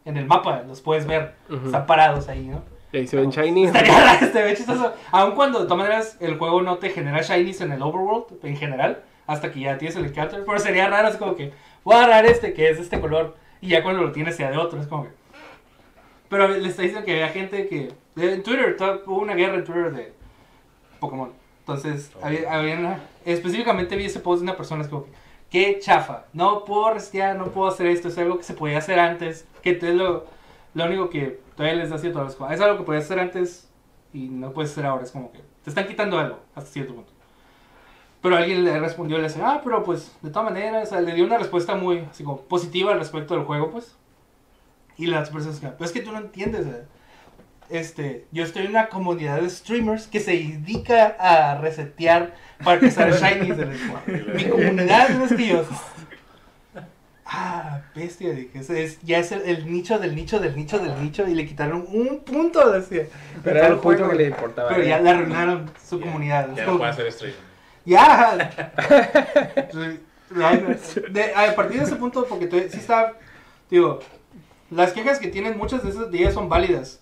[0.05, 1.67] en el mapa, los puedes ver, Ujú.
[1.67, 2.63] están parados ahí, ¿no?
[2.91, 3.65] Y ahí se ven shiny.
[3.65, 4.93] Estaría este chistoso.
[5.11, 8.57] Aun cuando de todas maneras el juego no te genera shinies en el overworld en
[8.57, 11.99] general, hasta que ya tienes el encounter, pero sería raro, es como que voy a
[11.99, 14.81] agarrar este que es de este color y ya cuando lo tienes sea de otro,
[14.81, 15.11] es como que.
[16.29, 17.93] Pero le está diciendo que había gente que.
[18.15, 20.13] En Twitter, hubo una guerra en Twitter de
[20.99, 21.31] Pokémon.
[21.59, 22.23] Entonces, Ok.
[22.25, 25.11] había, había una- específicamente vi ese post de una persona, es como que.
[25.49, 28.99] Qué chafa, no puedo restear, no puedo hacer esto, es algo que se podía hacer
[28.99, 30.25] antes, que te lo,
[30.73, 32.49] lo único que todavía les da cierto asco.
[32.49, 33.69] Es algo que podías hacer antes
[34.13, 35.03] y no puedes hacer ahora.
[35.03, 37.11] Es como que te están quitando algo hasta cierto punto.
[38.21, 41.01] Pero alguien le respondió y le dice, ah, pero pues de todas maneras, o sea,
[41.01, 43.95] le dio una respuesta muy así como positiva al respecto del juego, pues.
[44.97, 46.65] Y las personas, pero es que tú no entiendes.
[46.67, 46.85] eh.
[47.71, 52.91] Este, yo estoy en una comunidad de streamers que se dedica a resetear para que
[52.91, 53.53] salga shiny.
[54.33, 55.65] Mi comunidad no es que yo.
[57.33, 61.01] Ah, bestia, dije, ese es, ya es el, el nicho del nicho del nicho del
[61.01, 63.05] nicho y le quitaron un punto, decía.
[63.41, 64.67] Pero era el punto que le importaba.
[64.69, 64.87] Pero ¿eh?
[64.89, 66.49] ya le arruinaron su comunidad.
[66.49, 67.33] Es Ya como no puede hacer stream.
[67.85, 68.51] ya.
[71.11, 73.13] De- a partir de ese punto, porque sí está,
[73.69, 73.99] digo,
[74.69, 77.00] las quejas que tienen muchas de esas de ellas son válidas.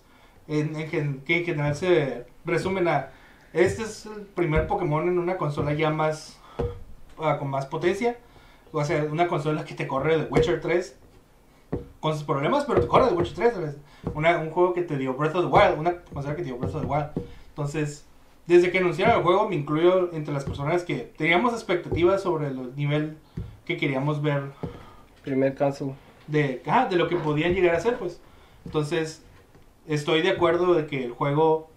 [0.50, 3.10] En, en gen- que en general se resumen a,
[3.52, 6.38] este es el primer Pokémon en una consola ya más
[7.18, 8.18] ah, con más potencia.
[8.72, 10.96] O sea, una consola que te corre de Witcher 3
[12.00, 13.54] con sus problemas, pero te corre de Witcher 3.
[13.54, 13.76] ¿sabes?
[14.14, 16.58] Una- un juego que te dio Breath of the Wild, una consola que te dio
[16.58, 17.06] Breath of the Wild.
[17.48, 18.04] Entonces,
[18.46, 22.74] desde que anunciaron el juego, me incluyo entre las personas que teníamos expectativas sobre el
[22.74, 23.16] nivel
[23.64, 24.42] que queríamos ver
[25.22, 25.94] Primer console.
[26.26, 28.20] de, ajá, de lo que podían llegar a ser, pues.
[28.64, 29.22] Entonces,
[29.90, 31.68] estoy de acuerdo de que el juego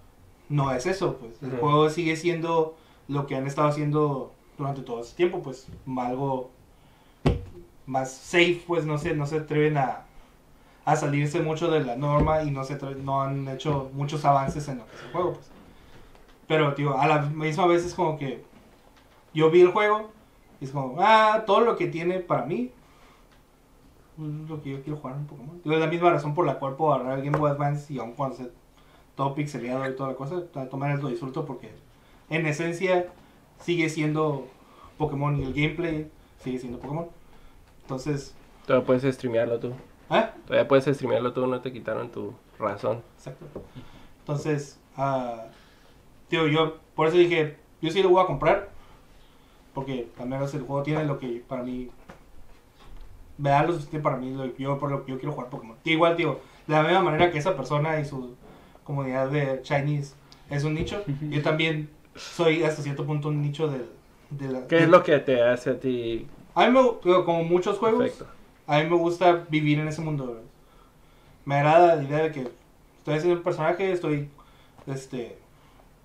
[0.47, 1.41] no es eso, pues.
[1.41, 2.75] El juego sigue siendo
[3.07, 5.67] lo que han estado haciendo durante todo ese tiempo, pues.
[5.97, 6.51] Algo
[7.85, 10.03] más safe, pues no se, no se atreven a,
[10.85, 14.77] a salirse mucho de la norma y no, se no han hecho muchos avances en
[14.77, 15.47] lo que es el juego, pues.
[16.47, 18.43] Pero, tío, a la misma vez es como que
[19.33, 20.11] yo vi el juego
[20.61, 22.71] y es como, ah, todo lo que tiene para mí
[24.17, 25.61] es lo que yo quiero jugar un Pokémon.
[25.63, 28.13] Es la misma razón por la cual puedo agarrar el Game Boy Advance y aun
[28.13, 28.51] cuando esté
[29.15, 31.71] todo pixeleado y toda la cosa, tomar lo disfruto porque
[32.29, 33.07] en esencia
[33.59, 34.47] sigue siendo
[34.97, 36.09] Pokémon y el gameplay
[36.39, 37.07] sigue siendo Pokémon.
[37.81, 38.35] Entonces,
[38.65, 39.73] Todavía puedes streamearlo tú.
[40.09, 40.29] ¿eh?
[40.45, 43.01] Todavía puedes streamearlo tú, no te quitaron tu razón.
[43.17, 43.45] Exacto.
[44.19, 45.45] Entonces, ah,
[46.29, 48.71] tío, yo por eso dije, yo sí lo voy a comprar.
[49.73, 51.89] Porque al menos el juego tiene lo que para mí.
[53.37, 55.75] Me da lo suficiente para mí, lo, yo, por lo que yo quiero jugar Pokémon.
[55.83, 58.35] Y igual, tío, de la misma manera que esa persona y su
[58.83, 60.13] comunidad de Chinese
[60.49, 63.89] es un nicho, yo también soy hasta cierto punto un nicho del-
[64.29, 64.67] de, la.
[64.67, 68.03] ¿Qué de- es lo que te hace a ti A mí me, como muchos juegos,
[68.03, 68.27] perfecto?
[68.67, 70.27] a mí me gusta vivir en ese mundo.
[70.27, 70.41] ¿verdad?
[71.45, 72.39] Me agrada la idea de que
[72.99, 74.29] estoy haciendo un personaje, estoy,
[74.87, 75.37] este,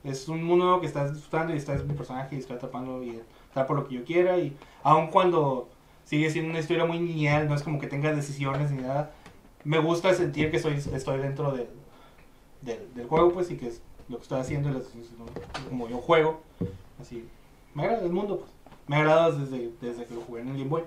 [0.04, 3.66] es un mundo que estás disfrutando y estás mi personaje y estoy atrapando y está
[3.66, 5.68] por lo que yo quiera y aun cuando
[6.08, 9.10] sigue siendo una historia muy lineal, no es como que tenga decisiones ni nada,
[9.62, 11.68] me gusta sentir que soy, estoy dentro del,
[12.62, 14.80] del, juego pues y que es lo que estoy haciendo ¿no?
[15.68, 16.40] como yo juego,
[16.98, 17.28] así,
[17.74, 18.50] me agrada el mundo pues,
[18.86, 20.82] me agrada desde, desde que lo jugué en el Game Boy.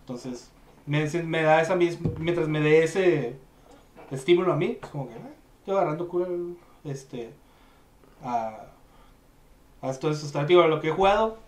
[0.00, 0.50] Entonces,
[0.84, 3.36] me, me da esa misma, mientras me dé ese
[4.10, 5.30] estímulo a mí, es como que, ah,
[5.60, 6.26] estoy agarrando cura,
[6.82, 7.30] este,
[8.24, 8.66] a,
[9.80, 11.38] a esto, esto está, digo, lo que he jugado,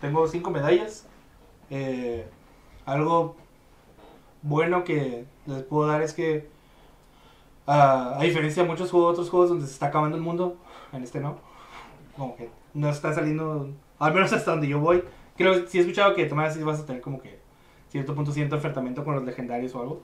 [0.00, 1.06] tengo cinco medallas,
[1.70, 2.26] eh,
[2.90, 3.36] algo
[4.42, 6.48] bueno que les puedo dar es que,
[7.66, 10.56] ah, a diferencia de muchos juegos, otros juegos donde se está acabando el mundo,
[10.92, 11.38] en este no,
[12.16, 15.04] como que no está saliendo, al menos hasta donde yo voy,
[15.36, 17.38] creo, si he escuchado que tomás sí vas a tener como que
[17.88, 20.00] cierto punto cierto enfrentamiento con los legendarios o algo.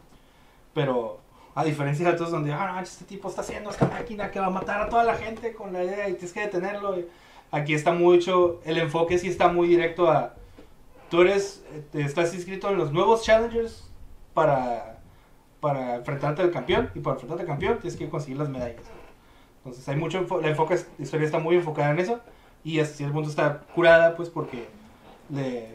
[0.75, 1.19] Pero
[1.55, 4.51] a diferencia de otros donde, ah, este tipo está haciendo esta máquina que va a
[4.51, 6.97] matar a toda la gente con la idea y tienes que detenerlo.
[7.51, 10.35] Aquí está mucho, el enfoque sí está muy directo a,
[11.11, 13.89] tú eres, eh, estás inscrito en los nuevos challengers
[14.35, 15.01] para,
[15.61, 18.83] para enfrentarte al campeón y para enfrentarte al campeón tienes que conseguir las medallas.
[19.59, 22.21] Entonces hay mucho, la, enfoque, la historia está muy enfocada en eso
[22.63, 24.69] y hasta cierto punto está curada pues porque
[25.31, 25.75] le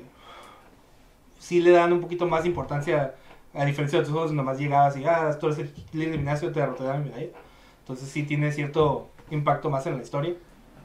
[1.40, 3.16] sí le dan un poquito más importancia
[3.54, 6.52] a diferencia de otros juegos nomás llegabas y ah, tú eres el líder del gimnasio,
[6.52, 7.32] te derroté mi medalla.
[7.80, 10.36] Entonces sí tiene cierto impacto más en la historia.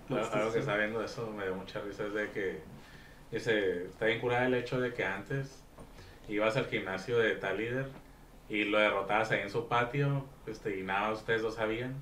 [0.08, 2.62] Lo que Algo que está viendo eso me dio mucha risa es de que
[3.32, 5.62] ese, está bien curada el hecho de que antes
[6.28, 7.86] ibas al gimnasio de tal líder
[8.48, 11.94] y lo derrotabas ahí en su patio este, y nada ustedes lo sabían.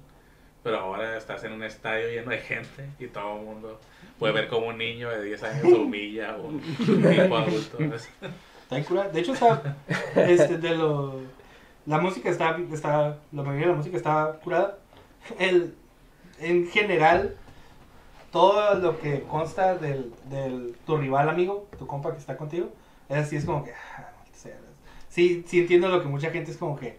[0.62, 3.78] Pero ahora estás en un estadio lleno de gente y todo el mundo
[4.18, 7.78] puede ver como un niño de 10 años humilla a un tipo adulto.
[7.80, 8.09] Es-
[8.62, 9.09] Está bien curada.
[9.10, 9.76] De hecho está
[10.16, 11.20] este, de lo
[11.84, 14.78] la música está está la mayoría de la música está curada.
[15.38, 15.74] El
[16.40, 17.36] en general
[18.35, 22.66] todo lo que consta del, del tu rival amigo, tu compa que está contigo,
[23.09, 24.11] es así es como que ah,
[25.09, 26.98] sí sí entiendo lo que mucha gente es como que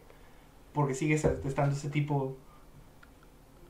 [0.74, 2.36] porque sigues estando ese tipo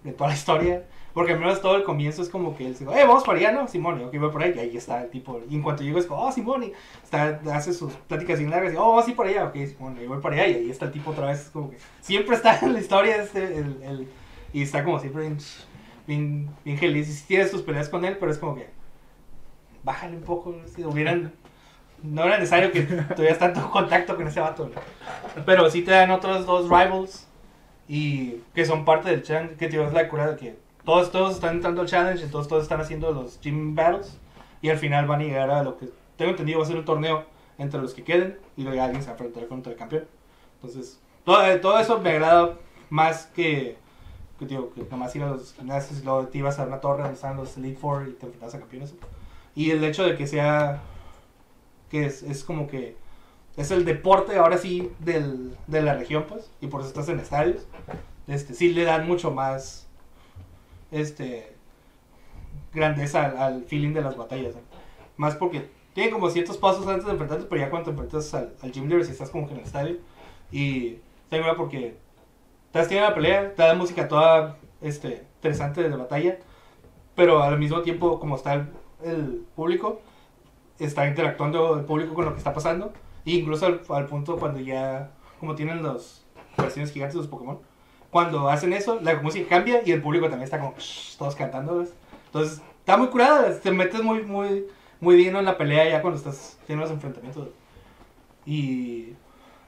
[0.04, 0.86] de toda la historia.
[1.14, 3.54] Porque al menos todo el comienzo es como que él dice, eh, vamos para allá,
[3.54, 3.70] ¿no?
[3.70, 5.40] Simón, ok, voy por ahí, y ahí está el tipo.
[5.50, 8.74] Y en cuanto llego es como, oh, Simón, y está, hace sus pláticas bien largas,
[8.74, 11.12] y oh, ir para allá, ok, Simón, voy para allá, y ahí está el tipo
[11.12, 14.08] otra vez, es como que siempre está en la historia, este, el, el-
[14.52, 15.38] y está como siempre bien,
[16.08, 17.10] bien, bien feliz.
[17.10, 18.70] Y si tienes tus peleas con él, pero es como que,
[19.84, 21.34] bájale un poco, si hubieran.
[22.04, 22.82] No era necesario que
[23.16, 24.70] tuvieras tanto contacto con ese vato.
[24.70, 25.44] ¿no?
[25.46, 27.28] Pero sí te dan otros dos rivals
[27.88, 31.36] y que son parte del challenge, que te es la cura de que todos, todos
[31.36, 34.18] están entrando al challenge, entonces todos están haciendo los gym battles
[34.62, 36.86] y al final van a llegar a lo que tengo entendido va a ser un
[36.86, 37.26] torneo
[37.58, 40.06] entre los que queden y luego alguien se va a enfrentar contra el campeón.
[40.56, 42.56] Entonces, todo, todo eso me agrada
[42.90, 43.78] más que,
[44.42, 47.16] digo, que nomás ir a los gimnasios y luego te ibas a una torre donde
[47.16, 48.94] están los Elite Four y te enfrentas a campeones.
[49.56, 50.82] Y el hecho de que sea,
[51.90, 52.98] que es, es como que
[53.56, 57.20] es el deporte ahora sí del, de la región, pues, y por eso estás en
[57.20, 57.66] estadios,
[58.28, 59.88] este, sí le dan mucho más,
[60.92, 61.56] este,
[62.74, 64.62] grandeza al, al feeling de las batallas, ¿no?
[65.16, 68.54] Más porque tienen como ciertos pasos antes de enfrentarte, pero ya cuando te enfrentas al,
[68.62, 69.98] al gym leader, si estás como que en el estadio,
[70.52, 71.00] y
[71.32, 71.98] bien porque
[72.76, 76.40] estás teniendo la pelea, te da música toda este, interesante de batalla,
[77.16, 78.68] pero al mismo tiempo, como está el,
[79.02, 80.02] el público,
[80.78, 82.92] está interactuando el público con lo que está pasando,
[83.26, 86.26] e incluso al, al punto cuando ya, como tienen los
[86.58, 87.60] versiones gigantes de los Pokémon,
[88.12, 91.86] cuando hacen eso, la música cambia y el público también está como shh, todos cantando.
[92.26, 94.68] Entonces, está muy curada, te metes muy, muy,
[95.00, 97.48] muy bien en la pelea ya cuando estás teniendo los enfrentamientos.
[98.46, 99.14] Y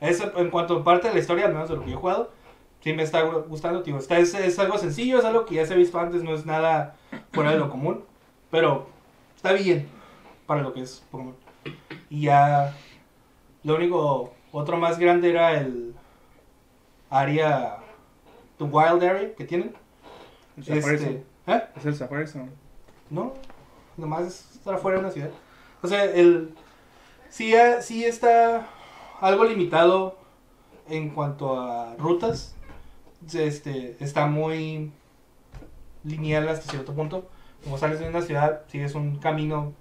[0.01, 2.01] eso, en cuanto a parte de la historia, al menos de lo que yo he
[2.01, 2.36] jugado,
[2.81, 3.83] sí me está gustando.
[3.83, 3.97] Tío.
[3.97, 6.45] Está, es, es algo sencillo, es algo que ya se ha visto antes, no es
[6.45, 6.95] nada
[7.31, 8.03] fuera de lo común,
[8.51, 8.87] pero
[9.35, 9.87] está bien
[10.45, 11.35] para lo que es Pokémon.
[12.09, 12.73] Y ya,
[13.63, 15.93] lo único, otro más grande era el
[17.09, 17.77] área,
[18.57, 19.73] the wild area que tienen.
[20.57, 21.23] El Este.
[21.47, 21.63] ¿eh?
[21.75, 22.49] Es el Safari Zone.
[23.09, 23.33] No,
[23.95, 25.29] nomás es estar afuera de una ciudad.
[25.81, 26.53] O sea, el
[27.29, 28.67] sí, eh, sí está
[29.21, 30.17] algo limitado
[30.89, 32.55] en cuanto a rutas.
[33.34, 34.91] Este, está muy
[36.03, 37.27] lineal hasta cierto punto.
[37.64, 39.73] Como sales de una ciudad, sigues un camino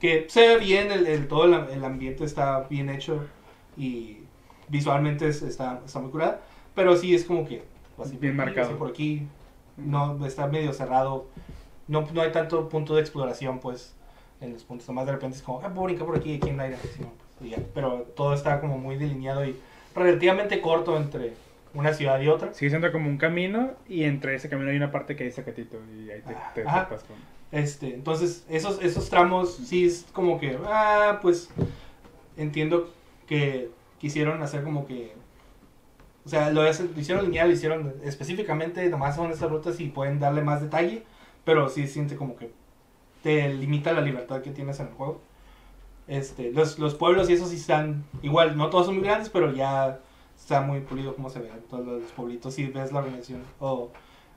[0.00, 3.24] que se ve bien, el, el- todo el, el ambiente está bien hecho
[3.76, 4.18] y
[4.68, 6.40] visualmente es- está, está muy curada.
[6.74, 7.62] Pero sí es como que
[8.02, 8.68] así Bien marcado.
[8.68, 9.26] así por aquí,
[9.76, 11.26] no está medio cerrado
[11.88, 13.94] no, no hay tanto punto de exploración, pues,
[14.40, 14.86] en los puntos.
[14.88, 16.78] Nomás de repente es como, ah, puedo brincar por aquí, aquí en el aire.
[17.74, 19.56] Pero todo está como muy delineado y
[19.94, 21.34] relativamente corto entre
[21.74, 22.52] una ciudad y otra.
[22.54, 25.78] Sigue siendo como un camino y entre ese camino hay una parte que dice Catito
[25.94, 26.84] y ahí te, te Ajá.
[26.84, 27.16] topas con...
[27.50, 31.50] Este, entonces, esos, esos tramos sí es como que, ah, pues,
[32.36, 32.90] entiendo
[33.26, 35.12] que quisieron hacer como que,
[36.24, 40.18] o sea, lo, lo hicieron lineal, lo hicieron específicamente, nomás son estas rutas y pueden
[40.18, 41.02] darle más detalle,
[41.44, 42.50] pero sí siente como que
[43.22, 45.20] te limita la libertad que tienes en el juego.
[46.08, 49.52] Este, los, los pueblos y eso sí están igual, no todos son muy grandes, pero
[49.52, 50.00] ya
[50.42, 53.44] está muy pulido como se ve todos los pueblitos y ves la organización.
[53.60, 53.90] O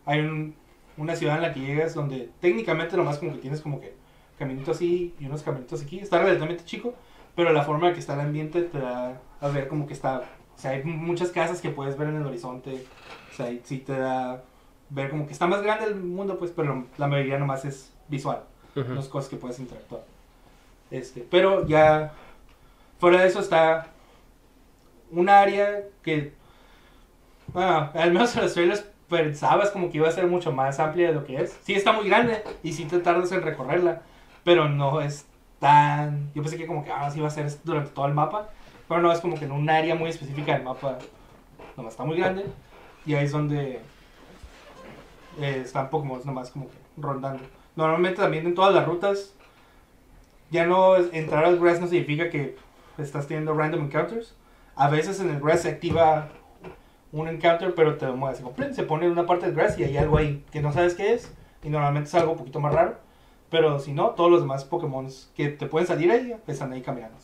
[0.06, 0.56] hay un,
[0.98, 3.95] una ciudad en la que llegas donde técnicamente nomás como que tienes como que
[4.38, 5.99] caminitos así y unos caminitos aquí.
[5.99, 6.94] Está relativamente chico,
[7.36, 10.22] pero la forma en que está el ambiente te da a ver como que está...
[10.56, 12.86] O sea, hay muchas casas que puedes ver en el horizonte.
[13.32, 14.44] O sea, sí te da
[14.90, 18.44] ver como que está más grande el mundo, pues, pero la mayoría nomás es visual.
[18.76, 18.94] Ujú.
[18.94, 20.03] Las cosas que puedes interactuar.
[20.91, 22.14] Este, pero ya
[22.99, 23.94] fuera de eso está
[25.11, 26.34] un área que,
[27.48, 31.07] bueno, al menos en los trailers pensabas como que iba a ser mucho más amplia
[31.07, 31.57] de lo que es.
[31.64, 34.02] Sí está muy grande y sí te tardas en recorrerla,
[34.44, 35.26] pero no es
[35.60, 36.32] tan...
[36.34, 38.49] Yo pensé que como que ahora sí iba a ser durante todo el mapa,
[38.88, 40.98] pero no, es como que en un área muy específica del mapa,
[41.77, 42.45] nomás está muy grande
[43.06, 43.80] y ahí es donde
[45.40, 47.44] eh, están Pokémon nomás como que rondando.
[47.76, 49.34] Normalmente también en todas las rutas,
[50.49, 52.57] ya no entrar al grass no significa que
[52.98, 54.36] estás teniendo random encounters.
[54.76, 56.30] A veces en el grass se activa
[57.11, 58.41] un encounter, pero te mueves.
[58.76, 61.14] Se pone en una parte del grass y hay algo ahí que no sabes qué
[61.14, 61.31] es.
[61.64, 62.97] Y normalmente es algo un poquito más raro.
[63.49, 67.18] Pero si no, todos los demás Pokémon que te pueden salir ahí están ahí caminando.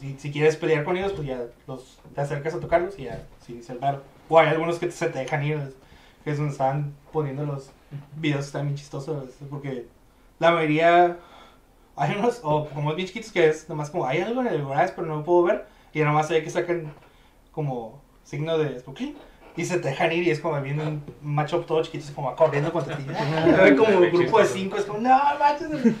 [0.00, 3.22] Si, si quieres pelear con ellos, pues ya los, te acercas a tocarlos y ya
[3.44, 4.02] sin ser raro.
[4.28, 5.74] O hay algunos que se te dejan ir,
[6.24, 7.70] que es donde están poniendo los
[8.16, 9.30] videos, están bien chistosos.
[9.50, 9.86] Porque
[10.38, 11.18] la mayoría,
[11.96, 14.66] hay unos, o como es bien chiquitos, que es nomás como, hay algo en el
[14.66, 15.66] grass, pero no lo puedo ver.
[15.92, 16.92] Y nomás se ve que sacan
[17.50, 19.14] como signo de ¿por qué?
[19.54, 22.72] Y se te dejan ir y es como viendo un macho todo chiquito, como corriendo
[22.72, 23.04] contra ti.
[23.60, 25.94] Hay como un grupo de cinco, es como, no, manches.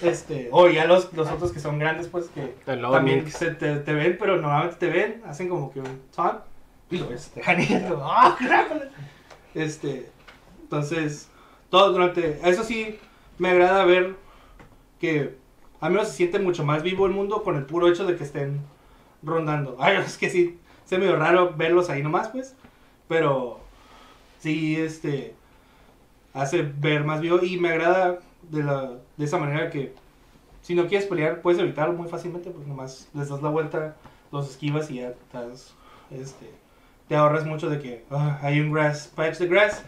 [0.00, 3.92] Este, o ya los, los otros que son grandes, pues que también se te, te
[3.92, 6.40] ven, pero normalmente te ven, hacen como que un taunt
[6.90, 7.86] y lo ves, te dejan ir.
[8.00, 8.88] ¡Ah, caracoles!
[9.54, 10.10] Este,
[10.62, 11.28] entonces,
[11.68, 12.98] todo durante, eso sí,
[13.36, 14.16] me agrada ver
[14.98, 15.36] que
[15.80, 18.24] al menos se siente mucho más vivo el mundo con el puro hecho de que
[18.24, 18.60] estén
[19.22, 19.76] rondando.
[19.80, 22.54] Ay, es que sí, se medio raro verlos ahí nomás, pues,
[23.08, 23.60] pero
[24.40, 25.34] sí, este,
[26.34, 28.18] hace ver más vivo y me agrada
[28.50, 29.94] de, la, de esa manera que
[30.62, 33.96] si no quieres pelear, puedes evitarlo muy fácilmente, pues nomás les das la vuelta,
[34.30, 35.74] los esquivas y ya estás,
[36.10, 36.50] este,
[37.08, 39.82] te ahorras mucho de que ah, hay un grass, patch de grass,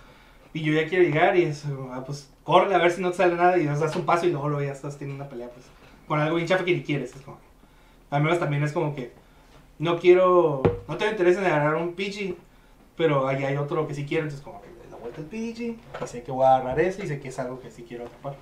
[0.54, 3.18] y yo ya quiero llegar y es, ah, pues corre a ver si no te
[3.18, 5.66] sale nada y das un paso y luego, ya estás teniendo una pelea, pues,
[6.06, 7.38] con algo bien chafa que ni quieres, es como,
[8.10, 9.12] al menos también es como que,
[9.78, 12.36] no quiero, no te interesa en agarrar un Pidgey,
[12.96, 16.06] pero ahí hay otro que sí quiero, entonces como que la vuelta al Pidgey, y
[16.06, 18.34] sé que voy a agarrar ese y sé que es algo que sí quiero atrapar.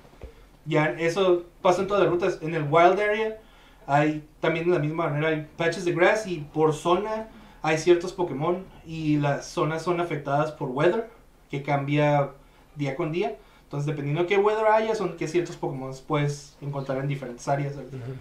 [0.65, 2.39] Ya eso pasa en todas las rutas.
[2.41, 3.39] En el Wild Area
[3.87, 7.29] hay también de la misma manera hay patches de grass y por zona
[7.61, 11.09] hay ciertos Pokémon y las zonas son afectadas por weather
[11.49, 12.31] que cambia
[12.75, 13.37] día con día.
[13.69, 17.75] Entonces, dependiendo de qué weather haya, son que ciertos Pokémon puedes encontrar en diferentes áreas.
[17.75, 17.93] ¿sabes?
[17.93, 18.13] Ujú.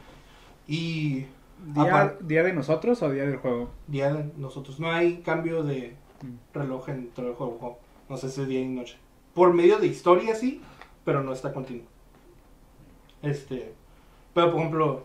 [0.67, 1.25] Y
[1.75, 3.71] ¿Día, ¿Día de nosotros o día del juego?
[3.87, 6.35] día de nosotros, no hay cambio de Mm.
[6.53, 7.79] reloj dentro del juego.
[8.11, 8.99] No sé si es día y noche.
[9.33, 10.61] Por medio de historia, sí,
[11.05, 11.87] pero no está continuo.
[13.23, 13.73] Este,
[14.35, 15.03] pero por ejemplo,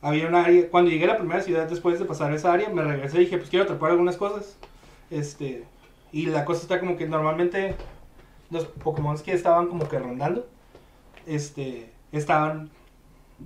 [0.00, 2.82] había una área, cuando llegué a la primera ciudad después de pasar esa área, me
[2.82, 4.56] regresé y dije, pues quiero atrapar algunas cosas.
[5.10, 5.64] Este,
[6.12, 7.74] y la cosa está como que normalmente
[8.50, 10.48] los Pokémon que estaban como que rondando,
[11.26, 12.70] este, estaban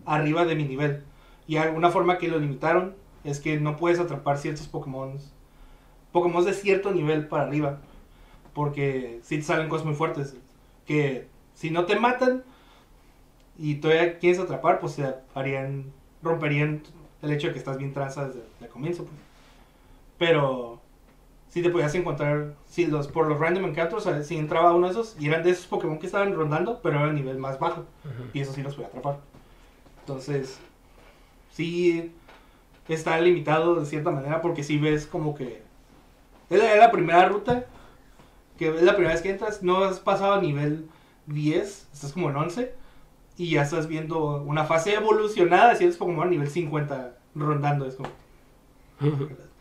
[0.06, 1.04] arriba de mi nivel.
[1.46, 5.18] Y alguna forma que lo limitaron es que no puedes atrapar ciertos Pokémon,
[6.12, 7.80] Pokémon de cierto nivel para arriba,
[8.54, 10.36] porque si te salen cosas muy fuertes,
[10.86, 12.44] que si no te matan
[13.58, 15.92] y todavía quieres atrapar, pues se harían,
[16.22, 16.82] romperían
[17.22, 19.04] el hecho de que estás bien tranza desde el comienzo.
[19.04, 19.16] pues.
[20.18, 20.71] Pero
[21.52, 24.92] si te podías encontrar, si los, por los random encounters, a si entraba uno de
[24.92, 27.84] esos, y eran de esos Pokémon que estaban rondando, pero era el nivel más bajo,
[28.32, 29.18] y eso sí los podía atrapar.
[30.00, 30.58] Entonces,
[31.50, 32.10] sí
[32.88, 35.62] está limitado de cierta manera, porque si ves como que
[36.48, 37.66] es la, es la primera ruta,
[38.56, 40.88] que es la primera vez que entras, no has pasado a nivel
[41.26, 42.74] 10, estás como en 11,
[43.36, 47.96] y ya estás viendo una fase evolucionada, si eres Pokémon a nivel 50 rondando, es
[47.96, 48.08] como...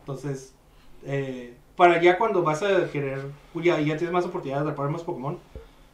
[0.00, 0.54] Entonces,
[1.04, 5.02] eh, para ya cuando vas a querer, ya, ya tienes más oportunidad de atrapar más
[5.02, 5.38] Pokémon,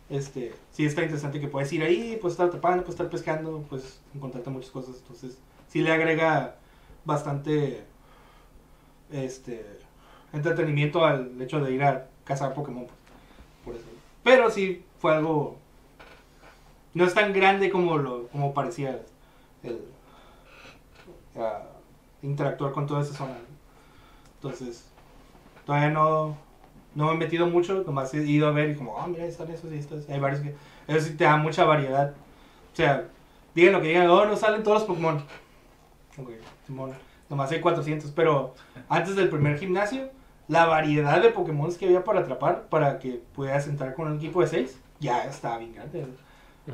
[0.08, 4.00] este, sí está interesante que puedes ir ahí, puedes estar atrapando, puedes estar pescando, puedes
[4.14, 4.96] encontrarte muchas cosas.
[4.96, 5.38] Entonces,
[5.68, 6.56] sí le agrega
[7.04, 7.84] bastante
[9.12, 9.64] este
[10.32, 12.86] entretenimiento al hecho de ir a cazar Pokémon.
[13.64, 13.78] pues.
[14.22, 15.56] Pero sí fue algo
[16.92, 19.00] no es tan grande como lo como parecía
[19.62, 19.80] el
[21.36, 21.62] ah,
[22.22, 23.34] interactuar con toda esa zona.
[24.34, 24.86] Entonces,
[25.64, 26.36] todavía no,
[26.94, 29.50] no me he metido mucho, nomás he ido a ver y como, ah, mira, están
[29.50, 30.08] esos y estos.
[30.08, 30.54] Hay varios que.
[30.86, 32.14] Eso sí te da mucha variedad.
[32.72, 33.08] O sea,
[33.54, 35.22] digan lo que digan, oh, no salen todos los Pokémon.
[36.18, 36.30] Ok,
[36.66, 36.92] Simón,
[37.28, 38.54] nomás hay 400, pero
[38.88, 40.10] antes del primer gimnasio,
[40.48, 44.40] la variedad de Pokémon que había para atrapar, para que pudieras entrar con un equipo
[44.40, 46.06] de 6, ya estaba bien grande.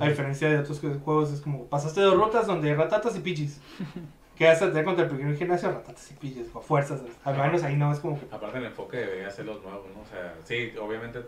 [0.00, 3.60] A diferencia de otros juegos, es como pasaste dos rutas donde hay ratatas y pichis.
[4.36, 7.00] Que vas a tener contra el primer gimnasio ratatas y pichis, o fuerzas.
[7.24, 8.26] Al menos ahí no es como que.
[8.30, 10.02] Aparte el enfoque debería ser los nuevos, ¿no?
[10.02, 11.20] O sea, sí, obviamente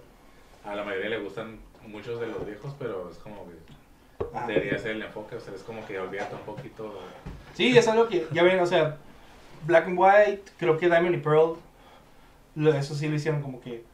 [0.64, 4.92] a la mayoría le gustan muchos de los viejos, pero es como que debería ser
[4.92, 6.98] el enfoque, o sea, es como que olvídate un poquito.
[7.54, 8.98] Sí, es algo que, ya ven, o sea,
[9.66, 11.56] Black and White, creo que Diamond y Pearl,
[12.56, 13.84] lo- eso sí lo hicieron como que,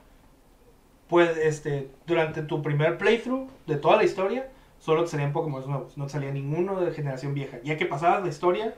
[1.09, 4.49] pues, este, durante tu primer playthrough de toda la historia,
[4.81, 7.59] solo te salían Pokémon nuevos, no te salía ninguno de generación vieja.
[7.63, 8.75] Ya que pasabas la historia,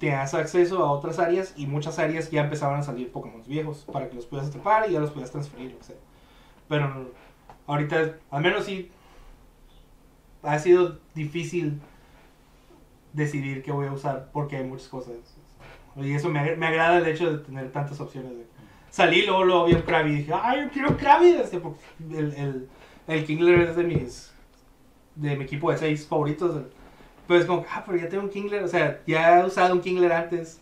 [0.00, 4.08] tenías acceso a otras áreas y muchas áreas ya empezaban a salir Pokémon viejos para
[4.08, 5.96] que los pudieras atrapar y ya los pudieras transferir, o sea.
[6.68, 7.12] Pero
[7.68, 8.90] ahorita, al menos sí,
[10.42, 11.80] ha sido difícil
[13.12, 15.14] decidir qué voy a usar porque hay muchas cosas.
[15.96, 18.32] Y eso me, me agrada el hecho de tener tantas opciones.
[18.90, 21.28] Salí, luego, luego vi un Krabby y dije, ¡ay, yo quiero Krabby!
[21.34, 21.60] Este,
[22.10, 22.68] el, el,
[23.06, 24.32] el Kingler es de mis.
[25.14, 26.64] de mi equipo de seis favoritos.
[27.30, 28.64] Pero es como, ah, pero ya tengo un Kingler.
[28.64, 30.60] O sea, ya he usado un Kingler antes.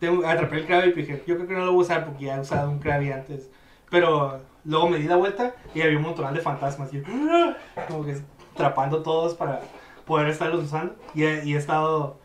[0.00, 2.24] Tengo, atrapé el Krabby y dije, yo creo que no lo voy a usar porque
[2.24, 3.48] ya he usado un Krabby antes.
[3.88, 6.92] Pero luego me di la vuelta y había un montón de fantasmas.
[6.92, 7.56] Y yo, ¡ah!
[7.86, 8.16] como que
[8.54, 9.60] atrapando todos para
[10.04, 10.96] poder estarlos usando.
[11.14, 12.18] Y he, y he estado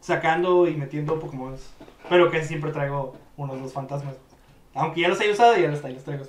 [0.00, 1.56] sacando y metiendo Pokémon.
[2.08, 4.14] Pero que siempre traigo unos dos fantasmas.
[4.72, 6.24] Aunque ya los haya usado, ya los, ahí los traigo.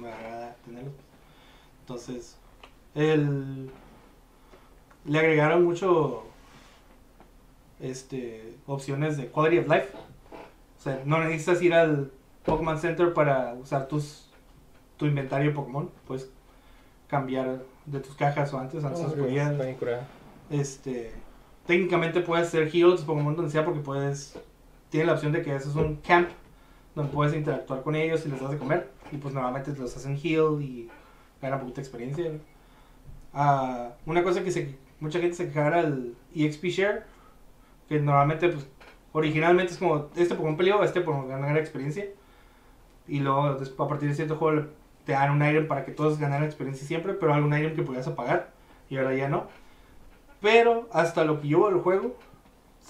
[0.00, 0.94] me agrada tenerlos.
[1.80, 2.38] Entonces,
[2.94, 3.68] el,
[5.06, 6.24] le agregaron mucho
[7.80, 9.88] este, opciones de quality of life.
[10.78, 12.10] O sea, no necesitas ir al
[12.44, 14.30] Pokémon Center para usar tus
[14.96, 15.90] tu inventario Pokémon.
[16.06, 16.30] Puedes
[17.08, 18.82] cambiar de tus cajas o antes.
[18.84, 20.06] Antes se podía- está bien curada.
[20.50, 21.12] este
[21.66, 24.38] técnicamente puedes hacer heals Pokémon donde sea porque puedes
[24.88, 26.28] tiene la opción de que haces un camp
[26.94, 30.16] donde puedes interactuar con ellos y les das de comer y pues normalmente los hacen
[30.16, 30.88] heal y
[31.42, 32.30] ganan poquita experiencia
[33.34, 37.04] Ah, una cosa que se, mucha gente se quejara el EXP share
[37.88, 38.66] que normalmente pues
[39.12, 42.06] originalmente es como este Pokémon peleó este por ganar experiencia
[43.08, 43.42] y luego
[43.78, 44.66] a partir de cierto juego
[45.04, 48.06] te dan un item para que todos ganaran experiencia siempre pero algún item que podías
[48.06, 48.50] apagar
[48.90, 49.46] y ahora ya no
[50.40, 52.14] pero hasta lo que yo del juego,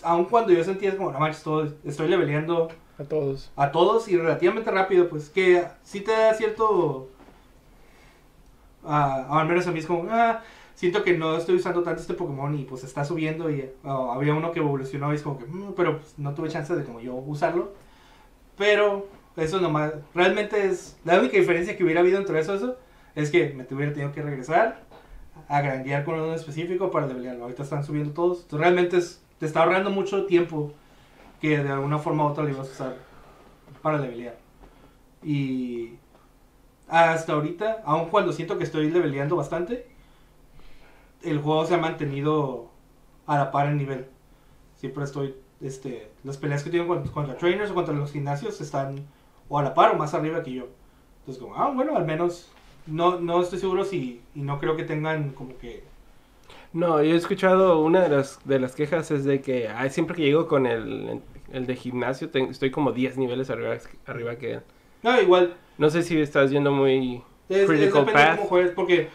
[0.02, 2.68] aun cuando yo sentía como, no manches, todo, estoy leveleando
[2.98, 3.50] A todos.
[3.56, 7.08] a todos y relativamente rápido, pues que sí te da cierto...
[8.84, 10.42] ah, al menos a mí es como, ah,
[10.76, 14.34] siento que no estoy usando tanto este Pokémon y pues está subiendo y ah, había
[14.34, 17.00] uno que evolucionó y es como que, "Mm", pero pues, no tuve chance de como
[17.00, 17.74] yo usarlo.
[18.58, 22.76] Pero Eso nomás, realmente es, la única diferencia que hubiera habido entre eso, eso,
[23.14, 24.84] es que me tuviera tenido que regresar
[25.48, 27.44] a grandear con uno específico para levelearlo.
[27.44, 28.38] Ahorita están subiendo todos.
[28.44, 30.72] Entonces, realmente es, te está ahorrando mucho tiempo
[31.40, 32.96] que de alguna forma u otra le ibas a usar
[33.82, 34.36] para levelear.
[35.22, 35.98] Y
[36.88, 39.86] hasta ahorita, aun cuando siento que estoy leveleando bastante,
[41.22, 42.70] el juego se ha mantenido
[43.26, 44.06] a la par en nivel.
[44.76, 49.06] Siempre estoy, este, las peleas que tengo contra, contra trainers o contra los gimnasios están
[49.48, 50.68] o a la par o más arriba que yo.
[51.20, 52.50] Entonces como, ah, bueno, al menos
[52.86, 55.84] no, no estoy seguro si, y no creo que tengan como que
[56.72, 60.16] No, yo he escuchado una de las, de las quejas es de que ay, siempre
[60.16, 61.22] que llego con el,
[61.52, 63.76] el de gimnasio ten- estoy como 10 niveles arriba,
[64.06, 64.62] arriba que él.
[65.02, 65.56] No, igual.
[65.78, 68.36] No sé si estás yendo muy Es, es critical de path.
[68.36, 69.10] cómo juegues, porque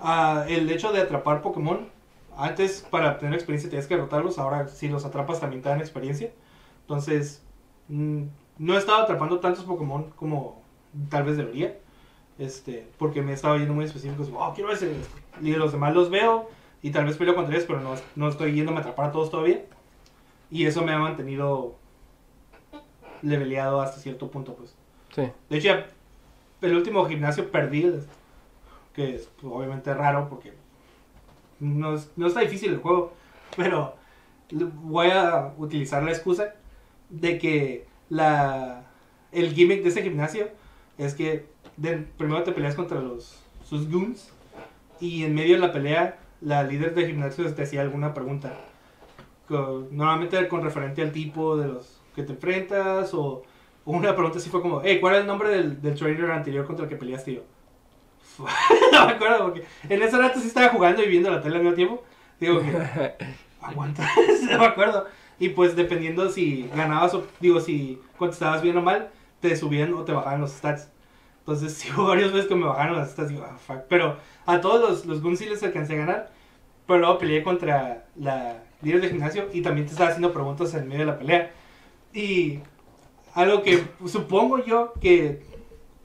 [0.00, 1.88] ah, el hecho de atrapar Pokémon,
[2.36, 6.30] antes para obtener experiencia tenías que derrotarlos, ahora si los atrapas también te dan experiencia.
[6.82, 7.42] Entonces,
[7.88, 8.24] mm,
[8.58, 10.62] no he estado atrapando tantos Pokémon como
[11.08, 11.78] tal vez debería.
[12.38, 14.94] Este, porque me he estado yendo muy específicos, wow, quiero ese.
[15.42, 16.48] Y los demás los veo
[16.82, 19.30] y tal vez peleo contra ellos, pero no, no estoy yéndome a atrapar a todos
[19.30, 19.64] todavía.
[20.50, 21.76] Y eso me ha mantenido
[23.22, 24.74] leveleado hasta cierto punto, pues.
[25.14, 25.30] Sí.
[25.50, 25.74] De hecho,
[26.62, 27.92] el último gimnasio perdí,
[29.00, 30.52] que es pues, obviamente raro porque
[31.58, 33.12] no, es- no está difícil el juego,
[33.56, 33.94] pero
[34.82, 36.54] voy a utilizar la excusa
[37.08, 38.84] de que la,
[39.32, 40.48] el gimmick de ese gimnasio
[40.98, 41.46] es que
[41.76, 44.32] de- primero te peleas contra los sus goons
[45.00, 48.52] y en medio de la pelea la líder del gimnasio te hacía alguna pregunta.
[49.90, 53.42] Normalmente con referente al tipo de los que te enfrentas o
[53.84, 56.84] una pregunta así fue como, hey, ¿cuál es el nombre del, del trainer anterior contra
[56.84, 57.42] el que peleaste yo?
[58.92, 61.62] no me acuerdo porque en ese rato sí estaba jugando y viendo la tele al
[61.62, 62.04] mismo tiempo.
[62.38, 63.14] Digo que,
[63.60, 64.08] aguanta,
[64.50, 65.06] no me acuerdo.
[65.38, 69.10] Y pues dependiendo si ganabas o, digo, si contestabas bien o mal,
[69.40, 70.90] te subían o te bajaban los stats.
[71.40, 73.80] Entonces, sí hubo varias veces que me bajaron las stats, digo, ah, fuck.
[73.88, 76.30] Pero a todos los, los guns sí les alcancé a ganar.
[76.86, 80.88] Pero luego peleé contra la líder de gimnasio y también te estaba haciendo preguntas en
[80.88, 81.50] medio de la pelea.
[82.12, 82.60] Y
[83.34, 85.42] algo que supongo yo que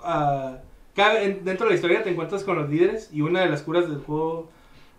[0.03, 0.57] ah,
[0.95, 3.61] cada- en- dentro de la historia te encuentras con los líderes y una de las
[3.61, 4.49] curas del juego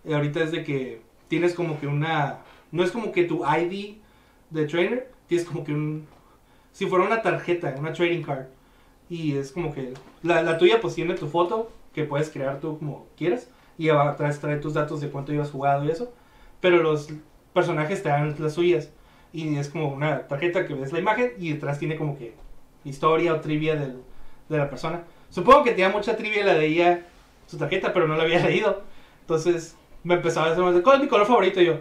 [0.05, 2.39] eh, ahorita es de que tienes como que una
[2.73, 3.97] no es como que tu ID
[4.51, 6.07] de trainer tienes como que un
[6.73, 8.47] si fuera una tarjeta una trading card
[9.09, 13.07] y es como que la, tuya pues tiene tu foto que puedes crear tú como
[13.17, 13.49] quieras
[13.79, 16.13] y atrás trae tus datos de cuánto ibas jugado y eso
[16.61, 17.09] pero los
[17.55, 18.91] personajes te dan las suyas
[19.33, 22.35] y es como una tarjeta que ves la imagen y detrás tiene como que
[22.85, 24.01] historia o trivia del-
[24.49, 25.03] de la persona.
[25.31, 27.03] Supongo que tenía mucha trivia la ella,
[27.47, 28.83] su tarjeta, pero no la había leído.
[29.21, 31.61] Entonces me empezaba a decir, ¿cuál es mi color favorito?
[31.61, 31.75] Y yo,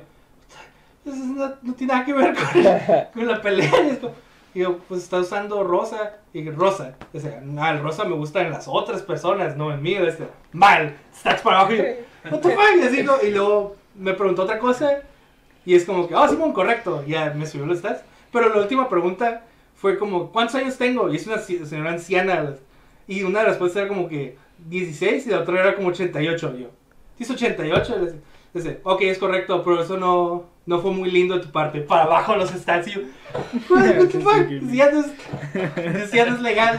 [1.05, 3.71] "Eso no, no tiene nada que ver con la, con la pelea.
[4.55, 6.13] Y yo, pues está usando rosa.
[6.33, 6.95] Y rosa.
[7.13, 9.93] O sea, ah, el rosa me gusta en las otras personas, no en mí.
[9.95, 11.73] Este, mal, stats para abajo.
[11.73, 11.83] Y yo,
[12.31, 12.51] fuck?
[12.79, 13.13] Y, así, ¿no?
[13.21, 15.01] y luego me preguntó otra cosa.
[15.65, 17.03] Y es como que, oh, Simón, correcto.
[17.05, 18.03] Ya me subió los stats.
[18.31, 19.43] Pero la última pregunta
[19.75, 21.11] fue como, ¿cuántos años tengo?
[21.11, 22.55] Y es una señora anciana.
[23.07, 24.37] Y una de las respuestas era como que
[24.67, 26.53] 16 y la otra era como 88.
[26.57, 26.69] Y yo,
[27.17, 27.95] ¿sí es 88?
[27.97, 28.13] Y le
[28.53, 31.81] dice, ok, es correcto, pero eso no, no fue muy lindo de tu parte.
[31.81, 32.87] Para abajo los stats.
[32.87, 33.01] Y yo,
[33.69, 34.47] what the fuck?
[34.69, 36.77] Si ya no es, si ya no es legal.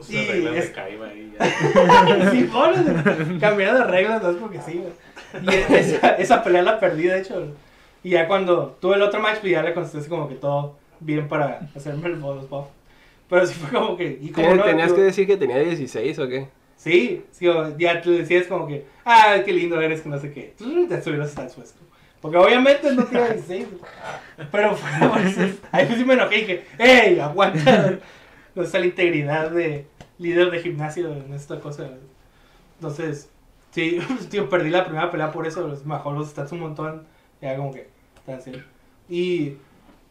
[0.00, 2.30] Sus Y es- de Kaiba ahí ya.
[2.30, 2.48] Sí,
[3.40, 4.82] cambiaron las reglas, no es porque sí.
[5.42, 7.52] Y esa, esa pelea la perdí, de hecho.
[8.02, 10.76] Y ya cuando tuve el otro match, pues ya le contesté así como que todo
[11.00, 12.66] bien para hacerme el bonus buff.
[13.28, 14.18] Pero sí fue como que...
[14.20, 16.48] Y como ¿Ten- no, ¿Tenías que decir que tenía 16 o qué?
[16.76, 17.46] Sí, sí,
[17.78, 20.54] ya te decías como que, ah, qué lindo eres, que no sé qué.
[20.56, 21.74] Tú te los stats, pues.
[22.20, 23.66] Porque obviamente no tiene 16.
[23.70, 24.48] güey.
[24.52, 27.98] Pero fue por eso- ahí sí me enojé y dije, hey, aguanta.
[28.54, 29.86] No está la integridad de
[30.18, 31.90] líder de gimnasio en esta cosa.
[32.78, 33.28] Entonces,
[33.70, 33.98] sí,
[34.30, 35.66] tío, perdí la primera pelea por eso.
[35.66, 37.06] los- Bajó los stats un montón.
[37.40, 37.88] Ya como que,
[38.24, 38.52] tan así.
[39.08, 39.54] Y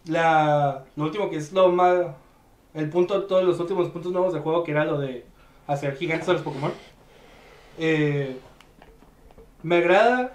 [0.06, 2.06] la, lo último que es lo más,
[2.76, 5.26] el punto, todos los últimos puntos nuevos del juego, que era lo de
[5.66, 6.74] hacer gigantes a los Pokémon.
[7.78, 8.38] Eh,
[9.64, 10.34] me agrada,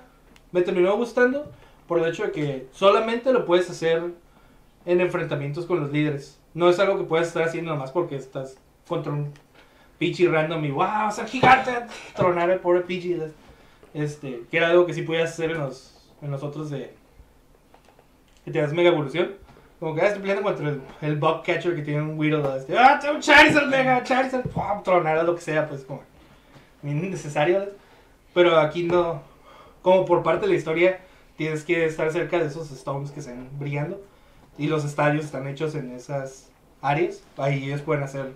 [0.51, 1.51] me terminó gustando
[1.87, 4.03] por el hecho de que solamente lo puedes hacer
[4.87, 6.41] en enfrentamientos con los líderes.
[6.55, 8.57] No es algo que puedas estar haciendo nada más porque estás
[8.89, 9.33] contra un
[9.99, 11.73] Pichi random y wow, ser gigante,
[12.17, 13.19] tronar el pobre Pichi.
[13.93, 16.95] Este, que era algo que sí podías hacer en los, en los otros de
[18.45, 19.33] que te das mega evolución.
[19.81, 22.43] Como que ah, estoy peleando contra el, el Bug Catcher que tiene un Weedle.
[22.57, 24.83] Este, ah, tengo un Charizard mega, Charizard, ¡pum!
[24.85, 26.03] tronar lo que sea, pues como
[26.85, 27.71] innecesario.
[28.35, 29.23] Pero aquí no,
[29.83, 31.01] como por parte de la historia,
[31.37, 34.01] tienes que estar cerca de esos stones que ven brillando.
[34.59, 36.51] Y los estadios están hechos en esas
[36.83, 38.33] áreas, ahí ellos pueden hacer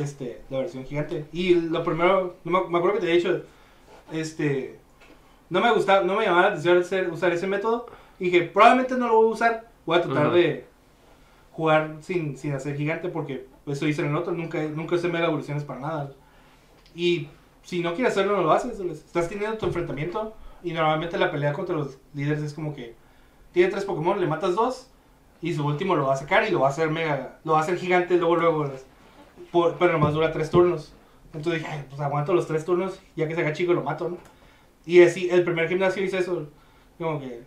[0.00, 1.24] este, la versión gigante.
[1.32, 3.42] Y lo primero, no me, me acuerdo que te he dicho,
[4.12, 4.78] este,
[5.50, 7.86] no me gustaba, no me llamaba la atención hacer- usar ese método.
[8.20, 10.36] Y dije, probablemente no lo voy a usar, voy a tratar Ujú.
[10.36, 10.66] de
[11.58, 15.26] jugar sin, sin hacer gigante porque eso hice en el otro, nunca, nunca usé mega
[15.26, 16.12] evoluciones para nada.
[16.94, 17.26] Y
[17.64, 18.78] si no quieres hacerlo, no lo haces.
[18.78, 22.94] Estás teniendo tu enfrentamiento y normalmente la pelea contra los líderes es como que
[23.52, 24.88] tiene tres Pokémon, le matas dos
[25.42, 27.58] y su último lo va a sacar y lo va a hacer mega, lo va
[27.58, 28.70] a hacer gigante luego, luego.
[29.50, 30.92] Por- pero nomás dura tres turnos.
[31.34, 34.08] Entonces dije, "Ay, pues aguanto los tres turnos, ya que se haga chico lo mato,
[34.10, 34.18] ¿no?
[34.86, 36.46] Y así, el primer gimnasio hice eso,
[36.98, 37.42] como que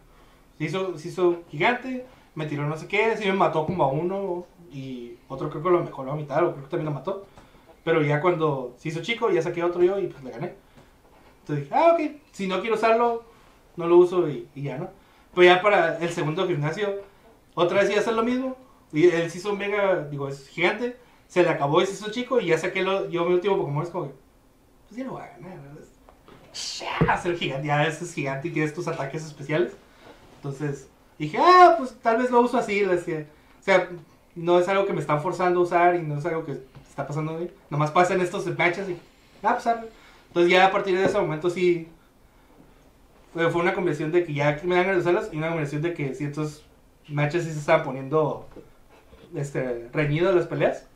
[0.58, 2.06] se hizo, se hizo gigante,
[2.36, 5.70] me tiró no sé qué, sí me mató como a uno y otro creo que
[5.70, 7.26] lo mejoró a mitad, o creo que también lo mató.
[7.84, 10.56] Pero ya cuando se hizo chico, ya saqué otro yo y pues le gané.
[11.42, 13.24] Entonces dije, ah, ok, si no quiero usarlo,
[13.76, 14.90] no lo uso y, y ya, ¿no?
[15.34, 17.02] Pero ya para el segundo gimnasio,
[17.56, 18.56] otra vez iba a hacer lo mismo.
[18.94, 20.98] Y él se hizo mega, digo, es gigante,
[21.28, 23.84] se le acabó y se hizo chico y ya saqué lo, yo mi último Pokémon
[23.84, 24.14] es como que,
[24.88, 25.82] pues ya lo voy a ganar, ¿verdad?
[26.52, 29.74] Ser gigante, ya es gigante y tienes tus ataques especiales.
[30.36, 30.90] Entonces
[31.22, 32.82] dije, ah, pues tal vez lo uso así.
[32.82, 33.28] decía.
[33.60, 33.90] O sea,
[34.36, 36.54] no es algo que me están forzando a usar y no es algo que
[36.90, 37.52] está pasando bien.
[37.70, 38.98] Nomás pasan estos matches y,
[39.44, 39.88] ah, pues arre.
[40.28, 41.88] Entonces ya a partir de ese momento sí,
[43.34, 45.94] fue fue una conversión de que ya me dan de usarlas y una conversión de
[45.94, 46.64] que ciertos
[47.08, 48.48] matches sí se estaban poniendo
[49.36, 50.88] este, reñidos las peleas.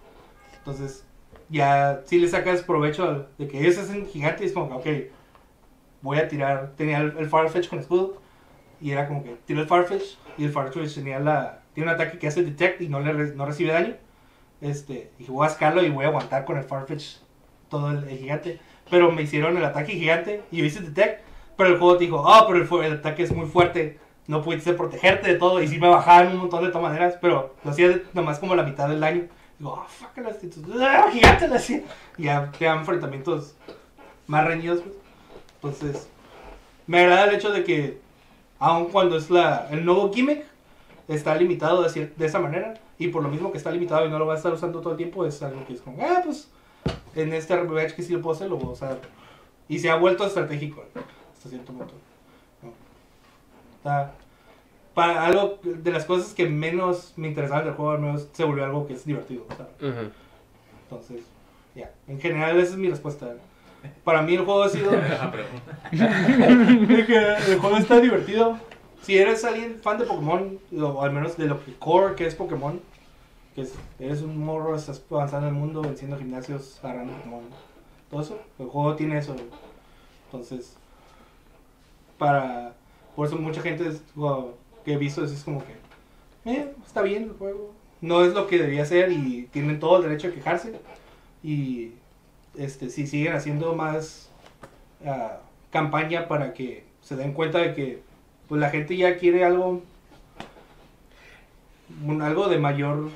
[0.57, 1.05] Entonces
[1.49, 5.11] ya sí le sacas provecho de que ellos hacen gigantes como que, ok,
[6.01, 8.24] voy a tirar, tenía el, el Farfetch con escudo
[8.81, 12.17] y era como que tiro el Farfetch y el Farfetch tenía la, tiene un ataque
[12.17, 13.95] que hace detect y no, le, no recibe daño.
[14.61, 17.17] Este, dije voy a sacarlo y voy a aguantar con el Farfetch
[17.69, 18.59] todo el, el gigante.
[18.89, 21.21] Pero me hicieron el ataque gigante y yo hice detect,
[21.57, 24.73] pero el juego te dijo, ah, pero el, el ataque es muy fuerte, no pudiste
[24.73, 27.99] protegerte de todo y sí me bajaban un montón de todas maneras, pero lo hacía
[28.13, 29.23] nomás como la mitad del daño.
[29.57, 30.37] Digo, ah, fuck, las
[30.81, 31.81] ¡ah, gigante lo hacía.
[32.17, 33.55] Y ya te dan enfrentamientos
[34.27, 34.95] más reñidos, pues.
[35.81, 36.09] Entonces,
[36.87, 37.99] me agrada el hecho de que,
[38.65, 40.43] aun cuando es la, el nuevo gimmick,
[41.07, 42.73] está limitado de, cier- de esa manera.
[42.97, 44.91] Y por lo mismo que está limitado y no lo va a estar usando todo
[44.91, 46.49] el tiempo, es algo que es como, ah, pues,
[47.15, 48.97] en este RPG que sí lo puedo hacer, lo voy a usar.
[49.67, 50.83] Y se ha vuelto estratégico
[51.33, 51.93] hasta cierto punto.
[52.63, 52.71] ¿no?
[53.77, 54.13] Está-
[54.93, 58.63] para algo de las cosas que menos me interesaban del juego, al menos se volvió
[58.63, 59.45] algo que es divertido.
[59.57, 59.73] ¿sabes?
[59.95, 60.09] Ujú.
[60.83, 61.25] Entonces,
[61.75, 61.91] ya.
[62.07, 63.35] En general, esa es mi respuesta.
[64.03, 64.91] Para mí, el juego ha sido.
[65.91, 68.59] El juego está divertido.
[69.01, 72.33] Si eres alguien fan de Pokémon, o al menos de lo que core que es
[72.35, 72.81] Pokémon,
[73.53, 77.43] que es, eres un morro, estás avanzando en el mundo, venciendo gimnasios, agarrando Pokémon,
[78.09, 79.35] todo eso, el juego tiene eso.
[80.25, 80.75] Entonces,
[82.17, 82.73] para.
[83.15, 84.01] Por eso mucha gente es-
[84.83, 87.73] que he visto es, es como que, eh, está bien el juego.
[88.01, 90.73] No es lo que debía ser y tienen todo el derecho a quejarse.
[91.43, 91.91] Y
[92.57, 94.29] este, si siguen haciendo más
[95.05, 95.39] ah,
[95.71, 98.01] campaña para que se den cuenta de que
[98.47, 99.81] pues la gente ya quiere algo
[102.05, 103.09] un- algo de mayor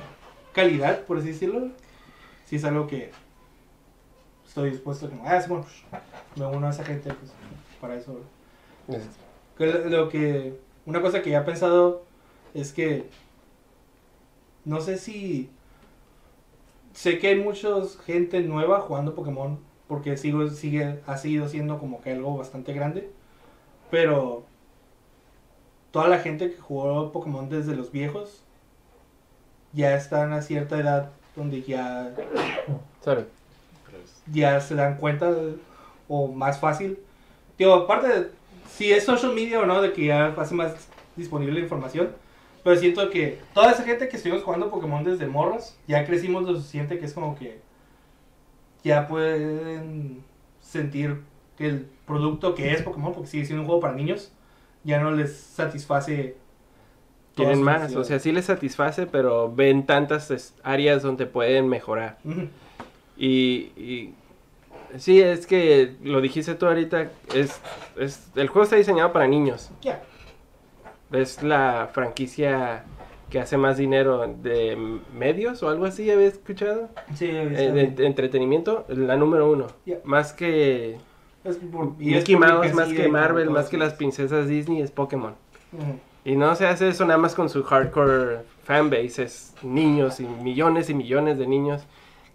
[0.53, 1.69] calidad por así decirlo.
[2.45, 3.11] Si es algo que
[4.47, 5.65] estoy dispuesto a como, ah, bueno,
[6.35, 7.31] me uno a esa gente pues,
[7.79, 8.19] para eso
[8.87, 9.07] Es-
[9.57, 12.03] que lo, lo que una cosa que ya he pensado
[12.53, 13.07] es que
[14.65, 15.49] no sé si
[16.99, 17.69] sé que hay mucha
[18.05, 19.57] gente nueva jugando Pokémon
[19.87, 23.09] porque sigo sigue ha seguido siendo como que algo bastante grande
[23.89, 24.43] pero
[25.91, 28.43] toda la gente que jugó Pokémon desde los viejos
[29.71, 32.13] ya están a cierta edad donde ya
[33.01, 33.23] Sorry.
[34.33, 35.33] Ya se dan cuenta
[36.09, 36.99] o más fácil.
[37.57, 38.31] Digo, aparte
[38.69, 40.73] si es social media o no, de que ya hace más
[41.15, 42.09] disponible la información,
[42.69, 46.55] pero siento que toda esa gente que estuvimos jugando Pokémon desde morros, ya crecimos lo
[46.55, 47.61] suficiente que es como que
[48.83, 50.23] ya pueden
[50.61, 51.23] sentir
[51.57, 54.31] que el producto que es Pokémon, porque sigue siendo un juego para niños,
[54.83, 56.35] ya no les satisface.
[57.35, 62.19] sus más, o sea, sí les satisface, pero ven tantas áreas donde pueden mejorar.
[63.17, 64.13] Y, y
[64.99, 67.59] sí, es que lo dijiste tú ahorita, es,
[67.97, 69.71] es el juego está diseñado para niños.
[69.81, 70.03] Ya.
[71.11, 72.83] Es la franquicia
[73.29, 74.75] que hace más dinero de
[75.13, 76.89] medios o algo así, había escuchado.
[77.15, 79.67] Sí, Eh, de, entretenimiento, la número uno.
[80.03, 80.97] Más que
[81.43, 85.35] Es por- y Mickey Mouse, más que Marvel, más que las princesas Disney, es Pokémon.
[86.25, 90.89] Y no se hace eso nada más con su hardcore fanbase, es niños y millones
[90.89, 91.83] y millones de niños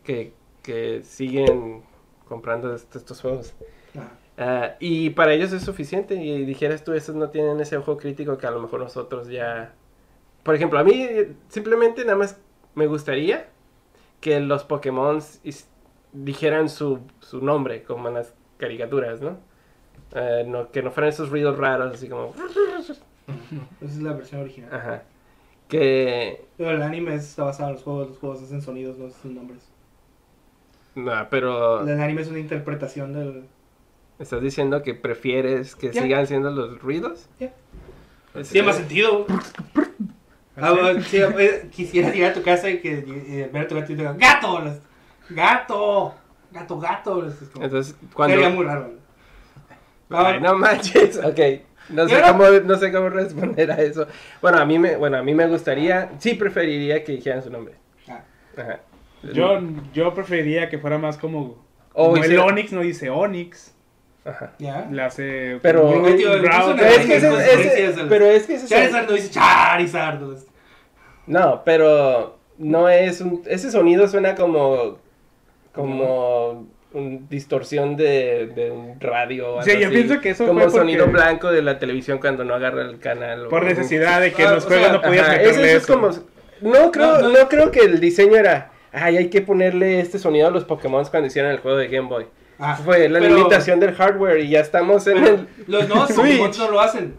[0.05, 0.33] que,
[0.63, 1.83] que siguen
[2.29, 3.53] comprando est- estos juegos.
[3.97, 4.09] Ajá.
[4.37, 6.15] Ah, y para ellos es suficiente.
[6.15, 9.75] Y dijeras tú, esos no tienen ese ojo crítico que a lo mejor nosotros ya...
[10.43, 12.41] Por ejemplo, a mí eh, simplemente nada más
[12.75, 13.49] me gustaría
[14.21, 15.21] que los Pokémon
[16.13, 19.39] dijeran su, su nombre, como en las caricaturas, ¿no?
[20.15, 22.35] Eh, no que no fueran esos ruidos raros, así como...
[22.77, 22.95] Esa
[23.83, 24.71] es la versión original.
[24.73, 25.03] Ajá.
[25.69, 26.45] Que...
[26.57, 29.69] Pero el anime está basado en los juegos, los juegos hacen sonidos, no hacen nombres.
[30.95, 33.45] No, pero El anime es una interpretación del...
[34.19, 37.29] estás diciendo que prefieres que sigan siendo los ruidos.
[38.35, 39.27] Es- Tiene más sentido.
[40.57, 43.75] Ah, bueno, sí, eh, quisiera llegar a tu casa y que eh, ver a tu
[43.75, 44.63] gato y te diga, ¡Gato!
[45.31, 46.15] ¡Gato!
[46.53, 47.27] ¡Gato, gato!
[47.27, 47.97] Es como- Entonces,
[48.27, 48.93] Sería muy raro.
[50.11, 51.41] Ay, no manches, ok.
[51.89, 54.07] No sé, cómo, no sé cómo responder a eso.
[54.41, 57.75] Bueno, a mí me, bueno, a mí me gustaría, sí preferiría que dijeran su nombre.
[58.09, 58.23] Ah.
[58.57, 58.81] Ajá.
[59.33, 59.61] Yo,
[59.93, 61.65] yo preferiría que fuera más como.
[61.93, 63.74] O como el Onix no dice Onix.
[64.25, 64.53] Ajá.
[64.59, 64.89] ¿Ya?
[64.91, 65.59] Le hace.
[65.63, 70.21] Pero- tío, Pero es que ese, pero es que ese Charizard no dice Charizard.
[71.27, 74.99] No, pero no es un, ese sonido suena como,
[75.73, 79.57] como un distorsión de, de un radio.
[79.57, 79.95] o Sí, yo así.
[79.97, 82.99] pienso que eso como fue porque- sonido blanco de la televisión cuando no agarra el
[83.01, 83.47] canal.
[83.47, 85.83] o- Por necesidad de que Ah, los juegos sea, no podías Ajá, meterle ese es
[85.83, 85.93] eso.
[85.95, 86.09] como,
[86.61, 87.49] no creo, No, no, no.
[87.49, 91.27] creo que el diseño era, ay, hay que ponerle este sonido a los Pokémon cuando
[91.27, 92.27] hicieron el juego de Game Boy.
[92.59, 95.49] Ah, Fue la pero- limitación del hardware y ya estamos en pero el...
[95.67, 96.13] Los nuevos.
[96.17, 97.15] Pokémon no lo hacen.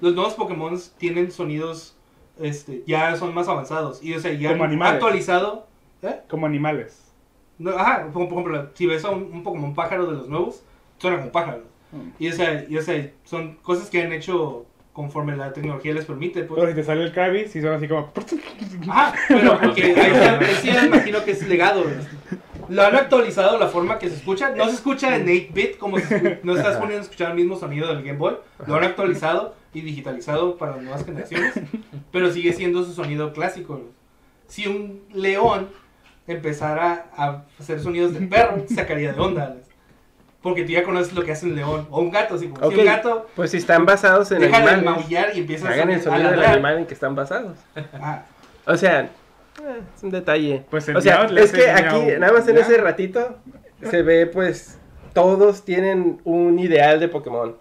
[0.00, 1.96] Los nuevos Pokémon tienen sonidos
[2.40, 4.02] este, ya son más avanzados.
[4.02, 4.94] Y o sea, ya Como han animales.
[4.94, 5.66] actualizado.
[6.02, 6.20] ¿Eh?
[6.28, 7.12] Como animales.
[7.58, 10.62] No, ajá, por, por ejemplo, si ves a un, un Pokémon pájaro de los nuevos,
[10.98, 11.64] suena como pájaro.
[11.92, 12.08] Mm.
[12.18, 14.64] Y o sea, y, o sea, son cosas que han hecho
[14.94, 16.42] conforme la tecnología les permite.
[16.44, 16.58] Pues.
[16.58, 18.10] Pero si te sale el Krabby, sí son así como.
[18.88, 21.82] Ajá, pero porque ahí ya, ahí sí me imagino que es legado.
[21.82, 21.94] güey.
[22.70, 24.50] Lo han actualizado la forma que se escucha.
[24.50, 27.88] No se escucha en 8-bit como se no estás poniendo a escuchar el mismo sonido
[27.88, 28.36] del Game Boy.
[28.66, 31.54] Lo han actualizado y digitalizado para las nuevas generaciones.
[32.12, 33.80] Pero sigue siendo su sonido clásico.
[34.46, 35.68] Si un león
[36.28, 39.56] empezara a hacer sonidos de perro, sacaría de onda.
[40.40, 41.88] Porque tú ya conoces lo que hace un león.
[41.90, 42.38] O un gato.
[42.38, 45.72] Si un gato Pues si están basados en deja de animales, maullar y empieza a,
[45.72, 47.58] hagan el a sonido del animal en que están basados.
[47.94, 48.22] Ah,
[48.64, 49.10] O sea,
[49.62, 50.64] eh, es un detalle.
[50.70, 52.62] Pues o sea, es que aquí, nada más en Ya.
[52.62, 53.36] ese ratito,
[53.82, 54.78] se ve pues,
[55.12, 57.56] todos tienen un ideal de Pokémon.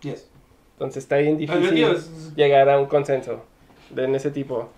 [0.00, 0.30] yes.
[0.74, 1.86] Entonces está bien difícil
[2.34, 3.44] llegar a un consenso
[3.90, 4.68] de en ese tipo.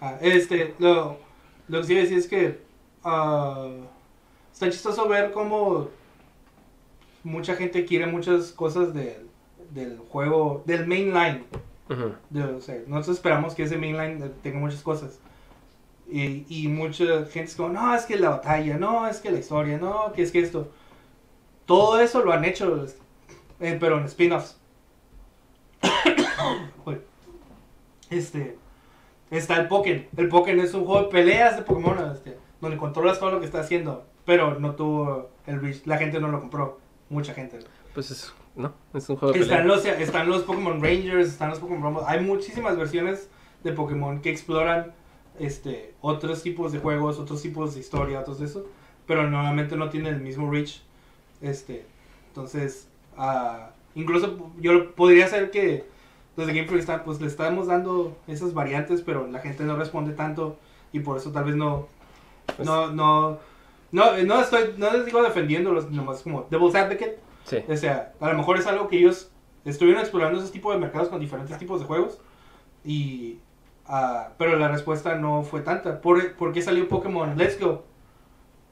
[0.00, 1.16] Ah, este, lo,
[1.68, 2.60] lo que sí decir es que
[3.02, 3.68] ah,
[4.52, 5.88] está chistoso ver cómo
[7.24, 9.26] mucha gente quiere muchas cosas del,
[9.70, 11.44] del juego, del mainline.
[12.30, 15.18] De, o sea, nosotros esperamos que ese mainline tenga muchas cosas.
[16.12, 19.38] Y, y mucha gente es como, no, es que la batalla, no, es que la
[19.38, 20.70] historia, no, que es que esto.
[21.64, 22.84] Todo eso lo han hecho,
[23.60, 24.58] eh, pero en spin-offs.
[28.10, 28.58] Este,
[29.30, 30.04] está el Pokémon.
[30.18, 33.46] El Pokémon es un juego de peleas de Pokémon, este, donde controlas todo lo que
[33.46, 36.78] está haciendo, pero no tuvo el reach, la gente no lo compró,
[37.08, 37.60] mucha gente.
[37.94, 39.76] Pues es, no, es un juego de Están pelea.
[39.76, 42.02] los, están los Pokémon Rangers, están los Pokémon Rumble.
[42.06, 43.30] Hay muchísimas versiones
[43.64, 44.92] de Pokémon que exploran
[45.44, 48.66] este, otros tipos de juegos, otros tipos de historia, de eso.
[49.06, 50.80] Pero normalmente no tienen el mismo reach.
[51.40, 51.84] Este,
[52.28, 55.84] entonces, ah, incluso yo podría ser que
[56.36, 60.12] desde Game Freak está- pues le estamos dando esas variantes, pero la gente no responde
[60.12, 60.56] tanto
[60.92, 61.88] y por eso tal vez no,
[62.56, 63.38] Pues- no, no,
[63.90, 67.18] no, no estoy, no les digo defendiéndolos, nomás como Devil's Advocate.
[67.44, 67.58] Sí.
[67.68, 69.30] O sea, a lo mejor es algo que ellos
[69.64, 72.18] estuvieron explorando ese tipo de mercados con diferentes tipos de juegos.
[72.84, 73.38] Y.
[73.92, 76.00] ah, pero la respuesta no fue tanta.
[76.00, 77.84] ¿Por, por qué salió Pokémon Let's Go?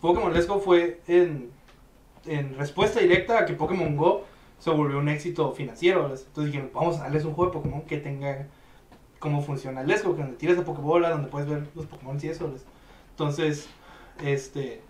[0.00, 1.50] Pokémon Let's Go fue en,
[2.26, 4.24] en respuesta directa a que Pokémon Go
[4.58, 6.06] se volvió un éxito financiero.
[6.06, 8.48] Entonces dijeron, vamos a darles un juego de Pokémon que tenga
[9.20, 12.26] cómo funciona Let's Go, que donde tiras la Pokébola, donde puedes ver los Pokémon y
[12.26, 12.52] eso.
[13.10, 13.68] Entonces,
[14.24, 14.82] este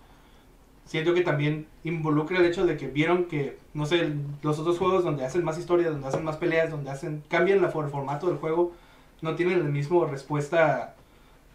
[0.90, 4.12] siento que también involucra el hecho de que vieron que, no sé,
[4.42, 7.70] los otros juegos donde hacen más historia, donde hacen más peleas, donde hacen, cambian el
[7.70, 8.72] formato del juego,
[9.22, 10.94] no tienen la misma respuesta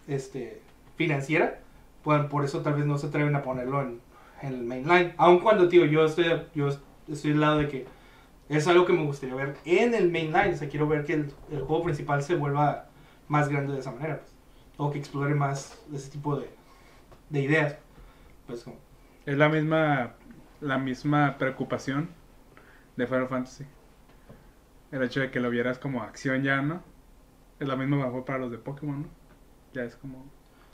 [0.08, 0.62] este,
[0.96, 1.60] financiera,
[2.04, 4.00] pues por eso tal vez no se atreven a ponerlo en,
[4.42, 5.14] en el mainline.
[5.18, 6.70] Aun cuando, tío, yo estoy, yo
[7.08, 7.86] estoy al lado de que
[8.50, 11.34] es algo que me gustaría ver en el mainline, o sea, quiero ver que el,
[11.52, 12.90] el juego principal se vuelva
[13.28, 14.32] más grande de esa manera, pues,
[14.78, 16.50] o que explore más ese tipo de,
[17.30, 17.78] de ideas.
[18.46, 18.66] Pues
[19.26, 20.14] Es la misma,
[20.62, 22.10] la misma preocupación
[22.96, 23.66] de Final Fantasy.
[24.92, 26.84] El hecho de que lo vieras como acción ya, ¿no?
[27.60, 29.08] Es la misma mejor para los de Pokémon, ¿no?
[29.74, 30.26] Ya es como...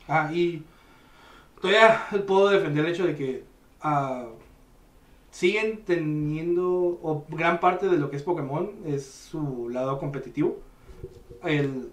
[0.07, 0.63] Ah, y
[1.61, 3.43] todavía puedo defender el hecho de que
[3.81, 4.27] ah,
[5.29, 10.59] siguen teniendo, o gran parte de lo que es Pokémon es su lado competitivo.
[11.43, 11.91] El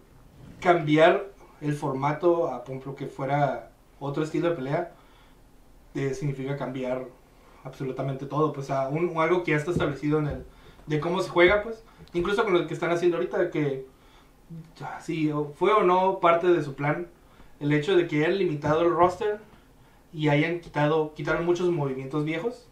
[0.60, 1.27] cambiar
[1.60, 3.70] el formato a por ejemplo que fuera
[4.01, 4.93] otro estilo de pelea
[5.94, 7.06] eh, significa cambiar
[7.65, 10.44] absolutamente todo, pues a un, algo que ya está establecido en el
[10.86, 13.86] de cómo se juega, pues incluso con lo que están haciendo ahorita que
[15.01, 17.09] si fue o no parte de su plan
[17.61, 19.41] el hecho de que hayan limitado el roster
[20.12, 22.66] y hayan quitado quitaron muchos movimientos viejos,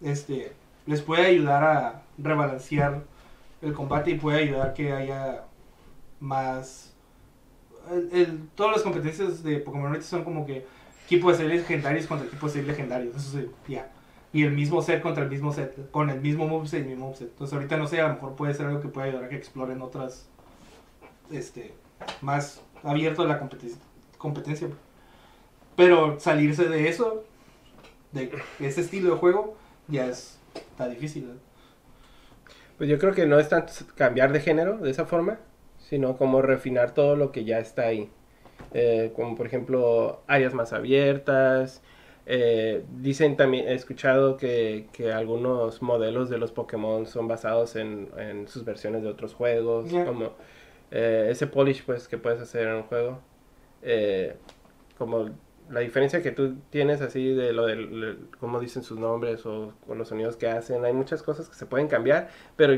[0.00, 0.52] este
[0.86, 3.02] les puede ayudar a rebalancear
[3.62, 5.44] el combate y puede ayudar que haya
[6.20, 6.94] más
[7.90, 10.66] el, todas las competencias de Pokémon son como que
[11.06, 13.16] equipos de ser legendarios contra equipos de ser legendarios.
[13.16, 13.90] Eso sí, ya.
[14.32, 17.06] Y el mismo set contra el mismo set, con el mismo moveset y el mismo
[17.06, 17.30] moveset.
[17.30, 19.36] Entonces ahorita no sé, a lo mejor puede ser algo que pueda ayudar a que
[19.36, 20.28] exploren otras,
[21.30, 21.74] este,
[22.20, 23.80] más abierto a la competencia.
[24.18, 24.68] competencia.
[25.76, 27.24] Pero salirse de eso,
[28.12, 29.56] de ese estilo de juego,
[29.86, 31.30] ya es, está difícil.
[32.76, 35.38] Pues yo creo que no es tanto cambiar de género de esa forma,
[35.78, 38.10] sino como refinar todo lo que ya está ahí.
[38.72, 41.82] Eh, como por ejemplo áreas más abiertas.
[42.26, 48.10] Eh, dicen también, he escuchado que, que, algunos modelos de los Pokémon son basados en,
[48.18, 50.32] en sus versiones de otros juegos, como
[50.90, 53.20] eh, ese polish pues que puedes hacer en un juego.
[54.96, 55.30] como
[55.70, 59.98] la diferencia que tú tienes así de lo de cómo dicen sus nombres o con
[59.98, 62.74] los sonidos que hacen, hay muchas cosas que se pueden cambiar, pero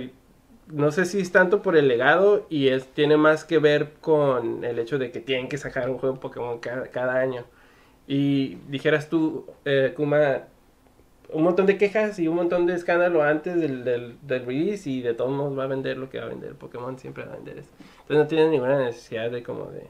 [0.73, 4.65] no sé si es tanto por el legado y es tiene más que ver con
[4.65, 7.45] el hecho de que tienen que sacar un juego Pokémon cada, año.
[8.07, 10.45] Y dijeras tú, eh, Kuma,
[11.33, 15.15] un montón de quejas y un montón de escándalo antes del, del, release y de
[15.15, 16.55] todos modos va a vender lo que va a vender.
[16.55, 17.71] Pokémon siempre va a vender eso.
[18.03, 19.87] Entonces no tiene ninguna necesidad de como de...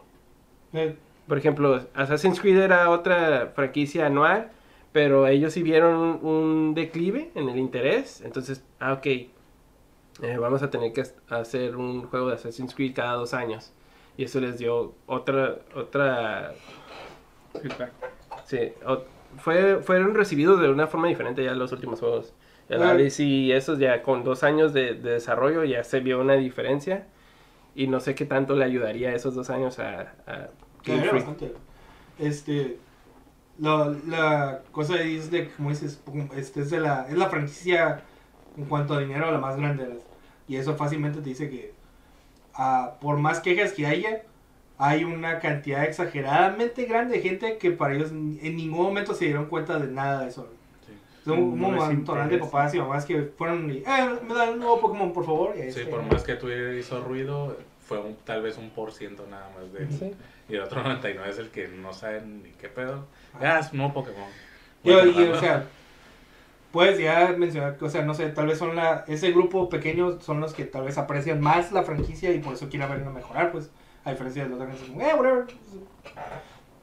[0.73, 0.97] Eh.
[1.27, 4.51] Por ejemplo, Assassin's Creed era otra franquicia anual,
[4.91, 8.21] pero ellos sí vieron un, un declive en el interés.
[8.23, 9.29] Entonces, ah, ok, eh,
[10.39, 13.73] vamos a tener que hacer un juego de Assassin's Creed cada dos años.
[14.17, 16.53] Y eso les dio otra, otra
[17.53, 17.93] feedback.
[18.45, 18.73] Sí,
[19.39, 22.33] fue, fueron recibidos de una forma diferente ya los últimos juegos.
[23.19, 27.07] y esos ya con dos años de, desarrollo ya se vio una diferencia.
[27.75, 30.49] Y no sé qué tanto le ayudaría esos dos años a, a
[31.13, 31.55] bastante.
[32.19, 32.79] Este,
[33.61, 36.01] la cosa es de, como dices,
[36.37, 38.03] este es, de la, es la franquicia
[38.57, 39.99] en cuanto a dinero la más grande.
[40.49, 41.73] Y eso fácilmente te dice que
[42.55, 44.23] ah, por más quejas que haya,
[44.83, 49.45] hay una cantidad exageradamente grande de gente que para ellos en ningún momento se dieron
[49.45, 50.49] cuenta de nada de eso.
[51.23, 53.85] Son un montón de papás y mamás que fueron y, eh,
[54.27, 55.55] me dan un nuevo Pokémon, por favor.
[55.71, 59.71] sí, por más que tú hizo ruido, fue tal vez un por ciento nada más
[59.71, 60.15] de
[60.49, 63.05] Y el otro 99 es el que no saben ni qué pedo.
[63.39, 64.31] Ah, es un nuevo Pokémon.
[64.83, 65.67] y, o sea,
[66.73, 70.23] puedes ya mencionar que, o sea, no sé, tal vez son la, ese grupo pequeño
[70.23, 73.53] son los que tal vez aprecian más la franquicia y por eso quieren verla mejorar,
[73.53, 73.71] pues,
[74.05, 75.47] a diferencia de los demás, como, eh, whatever.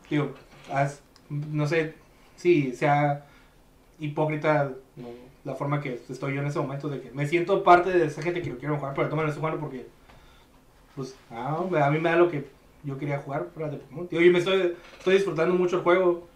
[0.10, 0.34] Digo,
[1.30, 1.96] no sé
[2.36, 3.26] si sea
[4.00, 4.72] hipócrita
[5.44, 8.22] la forma que estoy yo en ese momento de que me siento parte de esa
[8.22, 9.88] gente que lo quiero jugar, pero tomen estoy jugando porque,
[10.96, 12.46] pues, ah, a mí me da lo que
[12.84, 14.08] yo quería jugar fuera de Pokémon.
[14.10, 16.28] Digo, yo me estoy, estoy disfrutando mucho el juego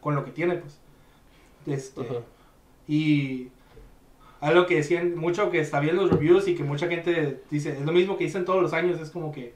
[0.00, 0.78] con lo que tiene, pues.
[1.66, 2.02] Este,
[2.88, 3.48] Y
[4.40, 7.82] algo que decían mucho que está bien los reviews y que mucha gente dice, es
[7.82, 9.54] lo mismo que dicen todos los años, es como que,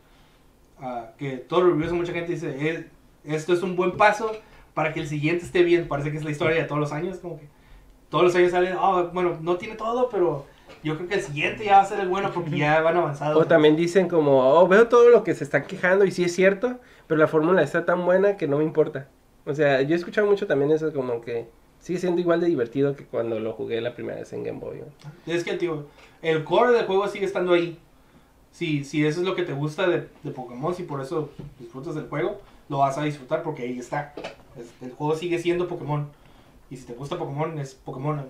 [0.81, 2.89] uh, que todos los reviews, mucha gente dice,
[3.25, 4.33] esto es un buen paso
[4.75, 7.19] para que el siguiente esté bien, parece que es la historia de todos los años,
[7.19, 7.49] como que
[8.09, 10.47] todos los años salen, oh, bueno, no tiene todo, pero
[10.83, 13.43] yo creo que el siguiente ya va a ser el bueno porque ya van avanzados.
[13.43, 16.35] O también dicen como, oh, veo todo lo que se están quejando y sí es
[16.35, 19.09] cierto, pero la fórmula está tan buena que no me importa.
[19.45, 21.49] O sea, yo he escuchado mucho también eso como que
[21.79, 24.83] sigue siendo igual de divertido que cuando lo jugué la primera vez en Game Boy.
[25.27, 25.87] Es que, tío,
[26.23, 27.79] el core del juego sigue estando ahí.
[28.57, 31.29] Si, si eso es lo que te gusta de, de Pokémon, si por eso
[31.59, 34.15] disfrutas del juego, lo vas a disfrutar porque ahí está.
[34.81, 36.09] el juego sigue siendo Pokémon.
[36.71, 38.25] Y si te gusta Pokémon, es Pokémon.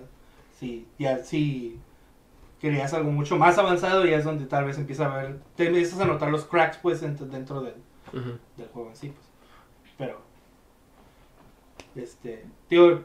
[0.59, 1.79] Si, ya, si
[2.59, 6.01] querías algo mucho más avanzado, ya es donde tal vez empieza a ver, te empiezas
[6.01, 7.75] a notar los cracks pues dentro, dentro del,
[8.57, 9.07] del juego en sí.
[9.07, 9.27] Pues.
[9.97, 10.19] Pero,
[11.95, 13.01] este, tío,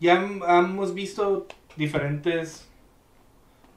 [0.00, 1.46] ya hemos visto
[1.76, 2.69] diferentes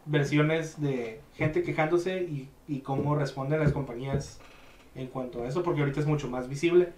[0.06, 4.40] versiones de gente quejándose y, y, cómo responden las compañías
[4.96, 6.94] en cuanto a eso, porque ahorita es mucho más visible.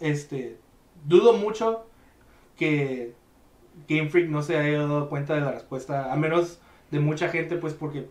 [0.00, 0.58] Este,
[1.04, 1.86] dudo mucho
[2.56, 3.14] que
[3.88, 6.60] Game Freak no se haya dado cuenta de la respuesta, a menos
[6.90, 8.06] de mucha gente, pues porque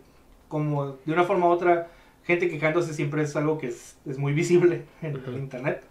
[0.48, 1.88] como de una forma u otra,
[2.24, 5.86] gente quejándose siempre es algo que es, es muy visible en el internet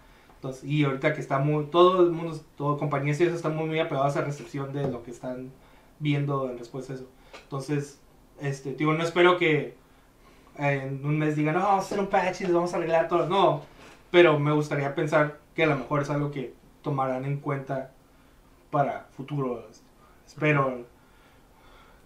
[0.63, 3.79] y ahorita que está muy, todo el mundo, todo compañías y eso están muy, muy
[3.79, 5.51] apegados a recepción de lo que están
[5.99, 7.09] viendo en respuesta a eso.
[7.43, 7.99] Entonces,
[8.39, 9.75] este, digo, no espero que
[10.57, 13.27] en un mes digan, no, vamos a hacer un patch y vamos a arreglar todo.
[13.27, 13.63] No,
[14.11, 17.91] pero me gustaría pensar que a lo mejor es algo que tomarán en cuenta
[18.71, 19.67] para futuro.
[20.25, 20.85] Espero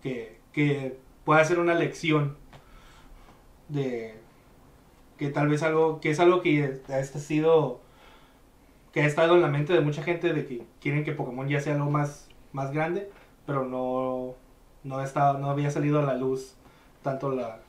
[0.01, 2.37] que, que pueda ser una lección
[3.67, 4.15] de
[5.17, 7.81] que tal vez algo, que es algo que ha sido,
[8.93, 11.59] que ha estado en la mente de mucha gente de que quieren que Pokémon ya
[11.59, 13.11] sea algo más, más grande,
[13.45, 14.35] pero no,
[14.89, 16.55] no, estaba, no había salido a la luz
[17.03, 17.59] tanto la,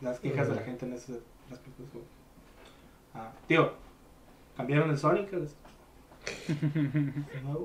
[0.00, 1.20] las quejas de la gente en ese
[1.50, 1.84] aspecto.
[3.14, 3.72] Ah, tío,
[4.56, 5.32] ¿cambiaron el Sonic?
[7.44, 7.60] no,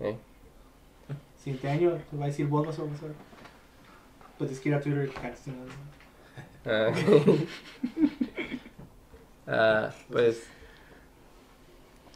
[0.00, 0.16] ¿Eh?
[1.36, 2.88] Siguiente año va a decir Bulbasaur.
[4.36, 5.12] Puedes ir a Twitter y
[6.66, 6.92] Ah,
[9.46, 10.48] ah, pues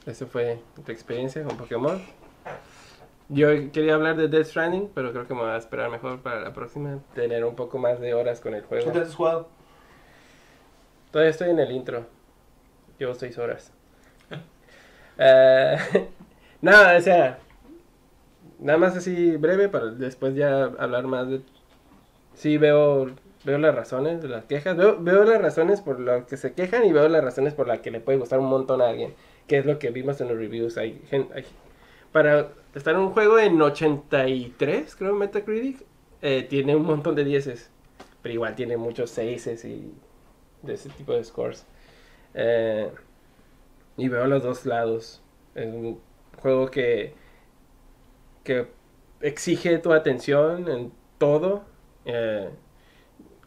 [0.07, 2.03] eso fue tu experiencia con Pokémon.
[3.33, 6.41] Yo quería hablar de Death Stranding, pero creo que me voy a esperar mejor para
[6.41, 6.99] la próxima.
[7.15, 8.93] Tener un poco más de horas con el juego.
[8.93, 9.49] ¿Qué has jugado?
[11.11, 12.05] Todavía estoy en el intro.
[12.99, 13.73] Llevo seis horas.
[14.31, 15.99] uh,
[16.61, 17.39] nada, o sea,
[18.59, 21.41] nada más así breve para después ya hablar más de...
[22.35, 23.13] Sí, veo,
[23.45, 24.77] veo las razones de las quejas.
[24.77, 27.81] Veo, veo las razones por las que se quejan y veo las razones por las
[27.81, 29.15] que le puede gustar un montón a alguien.
[29.47, 30.77] Que es lo que vimos en los reviews.
[30.77, 31.47] Hay, hay
[32.13, 35.85] para estar en un juego en 83, creo, Metacritic,
[36.23, 37.71] eh, tiene un montón de dieces.
[38.23, 39.93] Pero igual tiene muchos seises y
[40.63, 41.67] de ese tipo de scores.
[42.35, 42.91] Eh,
[43.97, 45.23] y veo los dos lados.
[45.55, 46.01] Es un
[46.41, 47.15] juego que
[48.45, 48.67] que
[49.21, 51.65] exige tu atención en todo.
[52.05, 52.51] Eh,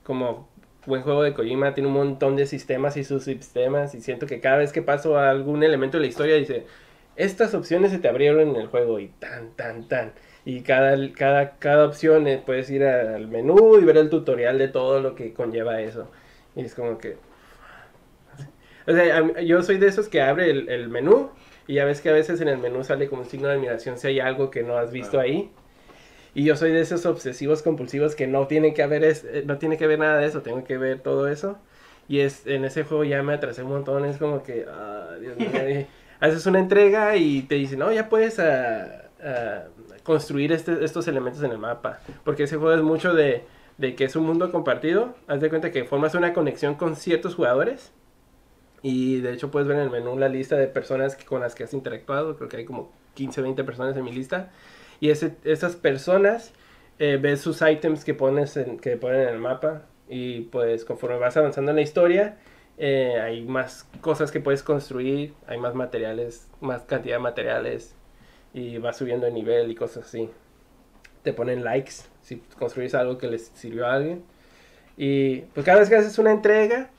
[0.04, 0.48] como
[0.86, 3.96] buen juego de Kojima, tiene un montón de sistemas y subsistemas.
[3.96, 6.66] Y siento que cada vez que paso a algún elemento de la historia, dice:
[7.16, 9.00] Estas opciones se te abrieron en el juego.
[9.00, 10.14] Y tan, tan, tan.
[10.44, 14.68] Y cada, cada, cada opción eh, puedes ir al menú y ver el tutorial de
[14.68, 16.10] todo lo que conlleva eso.
[16.56, 17.18] Y es como que.
[18.88, 21.32] O sea, yo soy de esos que abre el, el menú
[21.68, 23.98] y ya ves que a veces en el menú sale como un signo de admiración
[23.98, 25.50] si hay algo que no has visto ahí.
[26.36, 29.58] Y yo soy de esos obsesivos compulsivos que no tiene que haber es, eh, no
[29.58, 31.58] tiene que ver nada de eso, tengo que ver todo eso.
[32.08, 35.38] Y es en ese juego ya me atrasé un montón, es como que, ah, Dios
[35.38, 35.50] mío,
[36.26, 39.64] haces una entrega y te dicen, no, ya puedes ah, ah,
[40.04, 42.00] construir este, estos elementos en el mapa.
[42.24, 43.44] Porque ese juego es mucho de,
[43.78, 45.16] de que es un mundo compartido.
[45.28, 47.92] Haz de cuenta que formas una conexión con ciertos jugadores
[48.88, 51.64] y de hecho puedes ver en el menú la lista de personas con las que
[51.64, 52.38] has interactuado.
[52.38, 54.52] Creo que hay como 15, 20 personas en mi lista.
[55.00, 56.54] Y ese, esas personas
[57.00, 59.88] eh, ves sus ítems que pones que ponen en el mapa.
[60.08, 62.38] Y pues conforme vas avanzando en la historia,
[62.78, 67.96] eh, hay más cosas que puedes construir, hay más materiales, más cantidad de materiales.
[68.54, 70.30] Y vas subiendo de nivel y cosas así.
[71.24, 74.24] Te ponen likes si construís algo que les sirvió a alguien.
[74.98, 76.90] Y pues cada vez que haces una entrega,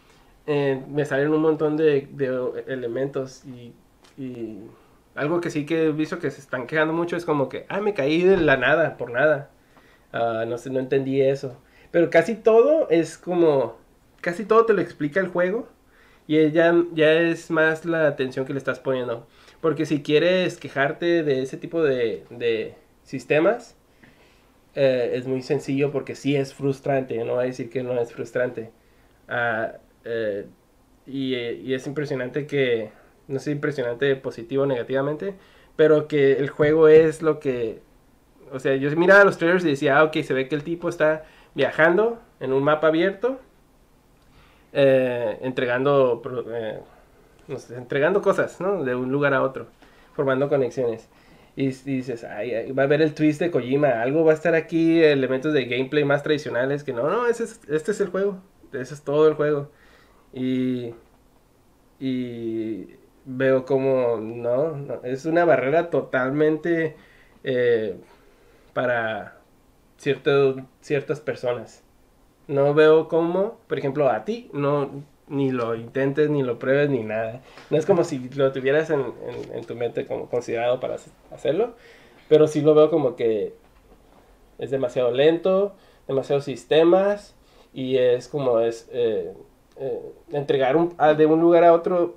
[0.46, 2.08] eh, me salen un montón de,
[2.68, 3.72] elementos y,
[5.14, 7.80] algo que sí que he visto que se están quejando mucho es como que, ah,
[7.80, 9.50] me caí de la nada, por nada.
[10.12, 11.56] Ah, no sé, no entendí eso.
[11.90, 13.76] Pero casi todo es como,
[14.26, 15.68] casi todo te lo explica el juego
[16.26, 19.24] y ya, ya es más la atención que le estás poniendo.
[19.60, 22.74] Porque si quieres quejarte de ese tipo de, de
[23.04, 23.76] sistemas,
[24.74, 28.12] eh, es muy sencillo porque sí es frustrante, no voy a decir que no es
[28.12, 28.72] frustrante.
[29.28, 30.46] Uh, eh,
[31.06, 32.90] y, es impresionante que,
[33.28, 35.34] no sé, impresionante positivo o negativamente,
[35.76, 37.78] pero que el juego es lo que,
[38.50, 40.88] o sea, yo miraba los trailers y decía, ah, ok, se ve que el tipo
[40.88, 41.24] está
[41.54, 43.40] viajando en un mapa abierto,
[44.78, 46.22] eh, entregando,
[46.52, 46.80] eh,
[47.74, 48.58] entregando cosas.
[48.58, 49.66] De un lugar a otro,
[50.14, 51.08] formando conexiones.
[51.56, 55.54] Y, dices, va a haber el twist de Kojima, algo va a estar aquí, elementos
[55.54, 58.42] de gameplay más tradicionales que no, no, este es el juego,
[58.74, 59.70] ese es todo el juego.
[60.34, 60.92] Y,
[61.98, 66.96] y veo como, no, es una barrera totalmente
[67.42, 67.96] eh,
[68.74, 69.38] para
[69.96, 71.85] cierto, ciertas personas.
[72.48, 74.90] No veo cómo, por ejemplo, a ti, no,
[75.28, 77.42] ni lo intentes, ni lo pruebes, ni nada.
[77.70, 79.12] No es como si lo tuvieras en,
[79.66, 80.96] tu mente como considerado para
[81.32, 81.74] hacerlo,
[82.28, 83.54] pero sí lo veo como que
[84.58, 85.74] es demasiado lento,
[86.06, 87.34] demasiados sistemas,
[87.74, 88.88] y es como es...
[88.92, 89.32] Eh,
[89.78, 90.00] eh,
[90.32, 90.74] entregar
[91.18, 92.16] de un lugar a otro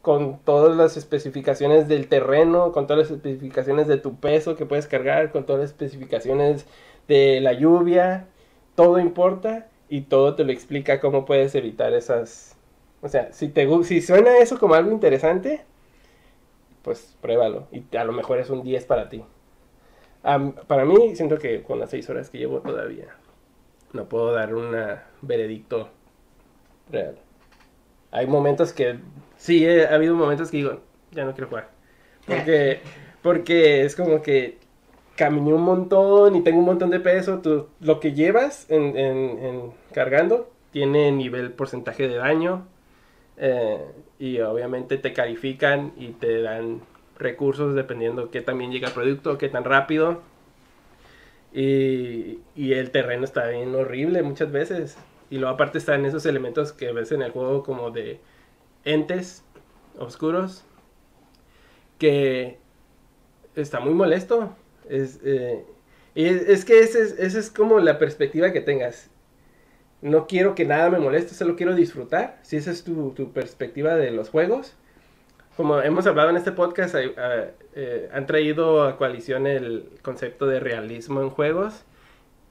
[0.00, 4.86] con todas las especificaciones del terreno, con todas las especificaciones de tu peso que puedes
[4.86, 6.64] cargar, con todas las especificaciones
[7.06, 8.26] de la lluvia,
[8.78, 12.56] todo importa y todo te lo explica cómo puedes evitar esas...
[13.02, 15.62] O sea, si, te, si suena eso como algo interesante,
[16.82, 19.24] pues pruébalo y a lo mejor es un 10 para ti.
[20.68, 23.08] para mí, siento que con las 6 horas que llevo todavía
[23.92, 24.72] no puedo dar un
[25.22, 25.88] veredicto
[26.88, 27.18] real.
[28.12, 29.00] Hay momentos que,
[29.36, 31.68] sí, ha habido momentos que digo, ya no quiero jugar.
[32.24, 32.80] Porque,
[33.22, 34.57] Porque es como que
[35.18, 37.40] caminé un montón y tengo un montón de peso.
[37.40, 42.66] Tú, lo que llevas en, en- en cargando tiene nivel porcentaje de daño.
[43.38, 43.80] eh,
[44.20, 46.82] y obviamente te califican y te dan
[47.18, 50.22] recursos dependiendo qué tan bien llega el producto, qué tan rápido.
[51.52, 54.98] Y, y el terreno está bien horrible muchas veces.
[55.30, 58.20] Y luego aparte están esos elementos que ves en el juego como de
[58.84, 59.44] entes
[59.98, 60.64] oscuros.
[61.98, 62.58] Que
[63.56, 64.54] está muy molesto.
[64.88, 65.64] Es, eh,
[66.14, 69.10] y es, es que esa es, esa es como la perspectiva que tengas.
[70.00, 72.38] No quiero que nada me moleste, solo quiero disfrutar.
[72.42, 74.74] Si esa es tu, tu perspectiva de los juegos.
[75.56, 80.46] Como hemos hablado en este podcast, hay- ah, eh, han traído a coalición el concepto
[80.46, 81.84] de realismo en juegos.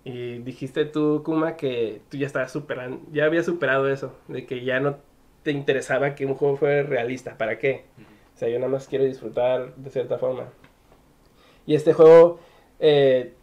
[0.03, 4.63] Y dijiste tú, Kuma, que tú ya estabas superando, ya habías superado eso, de que
[4.63, 4.97] ya no
[5.43, 7.37] te interesaba que un juego fuera realista.
[7.37, 7.85] ¿Para qué?
[8.35, 10.45] O sea, yo nada más quiero disfrutar de cierta forma.
[11.67, 12.39] Y este juego
[12.79, 13.33] eh,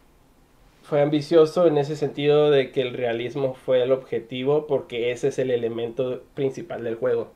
[0.81, 5.39] fue ambicioso en ese sentido de que el realismo fue el objetivo porque ese es
[5.39, 7.31] el elemento principal del juego,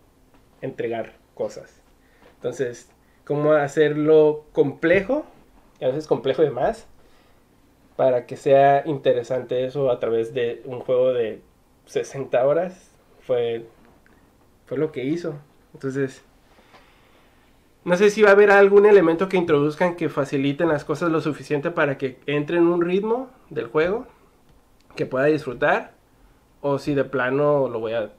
[0.61, 1.81] entregar cosas.
[2.35, 2.89] Entonces,
[3.23, 5.25] ¿cómo hacerlo complejo?
[5.81, 6.87] A veces complejo de más,
[7.95, 11.41] para que sea interesante eso a través de un juego de
[11.85, 12.91] 60 horas,
[13.21, 13.65] fue,
[14.65, 15.35] fue lo que hizo.
[15.73, 16.23] Entonces,
[17.85, 21.21] no sé si va a haber algún elemento que introduzcan que faciliten las cosas lo
[21.21, 24.05] suficiente para que entre en un ritmo del juego
[24.95, 25.93] que pueda disfrutar
[26.61, 28.11] o si de plano lo voy a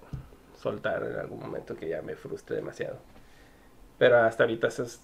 [0.55, 2.99] soltar en algún momento que ya me frustre demasiado.
[3.99, 5.01] Pero hasta ahorita eso es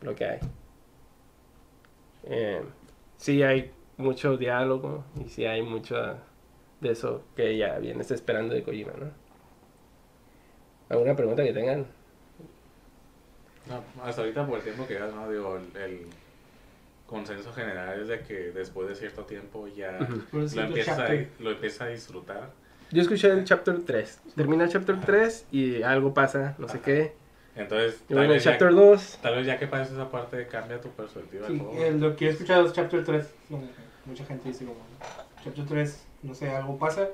[0.00, 0.38] lo que hay.
[2.24, 2.62] Eh,
[3.18, 5.96] sí hay mucho diálogo y sí hay mucho
[6.80, 9.10] de eso que ya vienes esperando de Kojima, ¿no?
[10.88, 11.86] ¿Alguna pregunta que tengan?
[13.68, 15.30] No, hasta ahorita por el tiempo que ya, ¿no?
[15.30, 16.06] Digo, el, el
[17.06, 19.92] consenso general es de que después de cierto tiempo ya
[20.32, 21.08] lo, el empiezas a,
[21.38, 22.50] lo empiezas a disfrutar.
[22.90, 24.20] Yo escuché el chapter 3.
[24.36, 26.84] Termina el chapter 3 y algo pasa, no sé Ajá.
[26.84, 27.12] qué.
[27.56, 29.18] Entonces, Y bueno, el vez ya- chapter 2.
[29.22, 31.72] tal vez ya que pases esa parte cambia tu perspectiva Sí, juego.
[31.82, 33.32] eh, lo que he escuchado es Chapter 3.
[33.48, 33.68] donde
[34.04, 34.80] mucha gente dice como,
[35.42, 37.08] Chapter 3, no sé, algo pasa,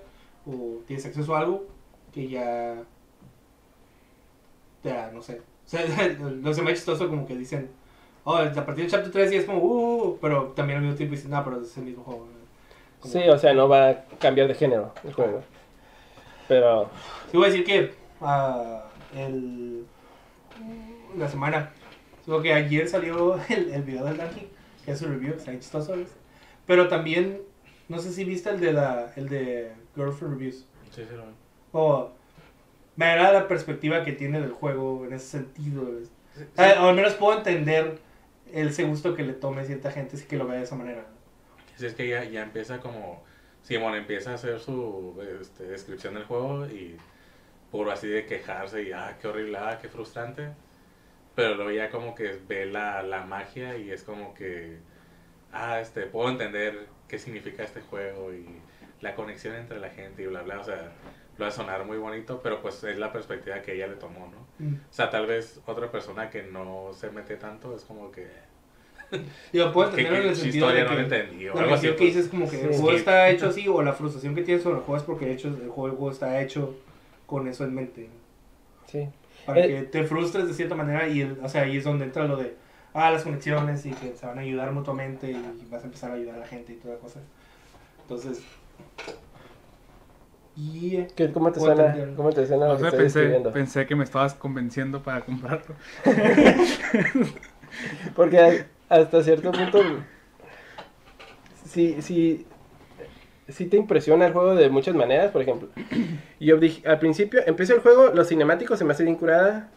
[0.47, 1.67] o tienes acceso a algo
[2.13, 2.77] que ya,
[4.83, 5.41] ya, no sé.
[5.71, 5.87] O sea,
[6.19, 7.71] no se me ha chistoso como que dicen,
[8.25, 11.15] oh, a partir del Chapter 3 y es como, uh, pero también al mismo tiempo
[11.15, 12.27] dicen, no, pero es el mismo juego.
[13.01, 15.43] Como- Sí, o sea, no va a cambiar de género el juego.
[16.49, 16.91] Pero
[17.31, 18.83] Sí, voy a decir que ah,
[19.15, 19.85] el,
[21.17, 21.71] la semana,
[22.27, 24.47] digo que ayer salió el, el video del ranking,
[24.85, 26.09] que es su review, está bien chistoso, ¿ves?
[26.67, 27.41] Pero también,
[27.89, 30.67] no sé si viste el de la, el de Girlfriend Reviews.
[30.91, 31.33] Sí, sí, lo veo.
[31.71, 32.11] Como,
[33.01, 36.11] me agrada la perspectiva que tiene del juego en ese sentido, ¿ves?
[36.53, 37.99] O sea, al menos puedo entender
[38.53, 41.07] ese gusto que le tome cierta gente si que lo vea de esa manera.
[41.77, 43.25] Sí, es que ya, ya empieza como...
[43.63, 46.99] Simón empieza a hacer su este, descripción del juego y
[47.71, 50.49] por así de quejarse y ah, qué horrible, ah, qué frustrante.
[51.35, 54.77] Pero luego ya como que ve la, la magia y es como que,
[55.53, 58.47] ah, este, puedo entender qué significa este juego y
[59.01, 60.61] la conexión entre la gente y bla, bla.
[60.61, 60.93] O sea,
[61.41, 64.29] lo va a sonar muy bonito, pero pues es la perspectiva que ella le tomó,
[64.31, 64.65] ¿no?
[64.65, 64.75] Mm.
[64.75, 68.29] O sea, tal vez otra persona que no se mete tanto es como que...
[69.53, 70.97] Digo, puedo ¿Qué, entender en el sentido de historia no que...
[70.97, 71.49] le entendí?
[71.49, 71.87] O algo así.
[71.89, 72.15] que pues.
[72.15, 72.79] dices como que el Sí.
[72.81, 72.97] juego Sí.
[72.97, 75.49] está hecho así o la frustración que tienes sobre el juego es porque de hecho
[75.49, 76.77] el juego, el juego está hecho
[77.27, 78.09] con eso en mente.
[78.87, 79.09] sí.
[79.47, 79.69] Para Eh.
[79.69, 82.37] que te frustres de cierta manera y el, o sea, ahí es donde entra lo
[82.37, 82.55] de
[82.93, 86.15] ah, las conexiones y que se van a ayudar mutuamente y vas a empezar a
[86.15, 87.21] ayudar a la gente y toda cosa.
[88.03, 88.43] Entonces,
[90.61, 91.97] y ¿Qué- ¿Cómo te suena?
[92.17, 95.23] ¿Cómo te suena lo O que sea, estoy pensé, pensé que me estabas convenciendo para
[95.23, 95.75] comprarlo.
[98.17, 99.83] Porque hasta cierto punto
[101.67, 102.47] sí, sí,
[103.49, 105.69] sí te impresiona el juego de muchas maneras, por ejemplo.
[106.41, 109.69] Yo dije, al principio, empecé el juego, los cinemáticos se me hace bien curada.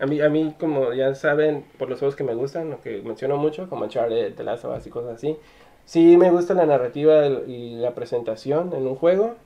[0.00, 3.02] A mí, a mí, como ya saben, por los juegos que me gustan, lo que
[3.02, 5.36] menciono mucho, como Uncharted, The Last of Us y cosas así.
[5.84, 9.36] Sí me gusta la narrativa y la presentación en un juego.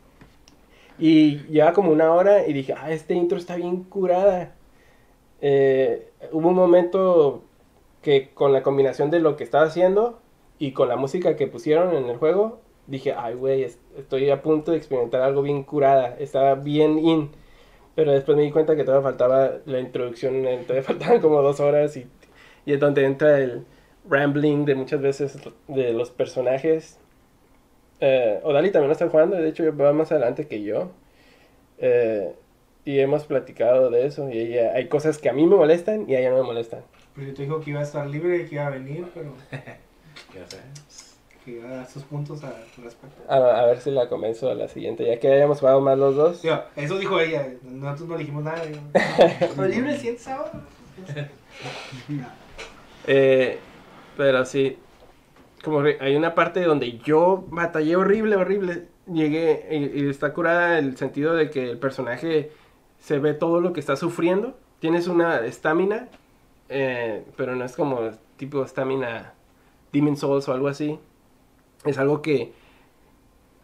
[0.99, 4.55] Y lleva como una hora y dije, ah, este intro está bien curada.
[5.41, 7.43] Eh, hubo un momento
[8.03, 10.21] que con la combinación de lo que estaba haciendo
[10.59, 14.43] y con la música que pusieron en el juego, dije, ay, güey, es- estoy a
[14.43, 17.31] punto de experimentar algo bien curada, estaba bien in.
[17.97, 21.61] Pero después me di cuenta que todavía faltaba la introducción, eh, todavía faltaban como dos
[21.61, 22.07] horas y,
[22.67, 23.67] y es donde entra el
[24.09, 25.39] rambling de muchas veces
[25.69, 27.01] de los personajes.
[28.05, 30.91] Eh, Odali también lo está jugando, de hecho va más adelante que yo.
[31.79, 32.35] Eh,
[32.85, 34.29] y hemos platicado de eso.
[34.29, 36.81] Y ella, hay cosas que a mí me molestan y a ella no me molestan.
[37.15, 39.33] Porque te dijo que iba a estar libre, que iba a venir, pero
[40.35, 40.59] Ya sé.
[41.45, 43.23] que iba a dar sus puntos al respecto.
[43.29, 46.17] A, a ver si la convenzo a la siguiente, ya que hayamos jugado más los
[46.17, 46.43] dos.
[46.43, 48.63] Digo, eso dijo ella, nosotros no dijimos nada.
[49.41, 50.51] Estoy libre el siguiente sábado.
[53.07, 53.59] Eh,
[54.17, 54.77] pero sí,
[55.63, 58.89] como hay una parte donde yo batallé horrible, horrible.
[59.13, 62.51] Llegué y, está curada el sentido de que el personaje
[62.99, 64.57] se ve todo lo que está sufriendo.
[64.81, 66.09] Tienes una estamina,
[66.69, 69.35] eh, pero no es como tipo estamina
[69.93, 70.99] Demon Souls o algo así.
[71.85, 72.53] Es algo que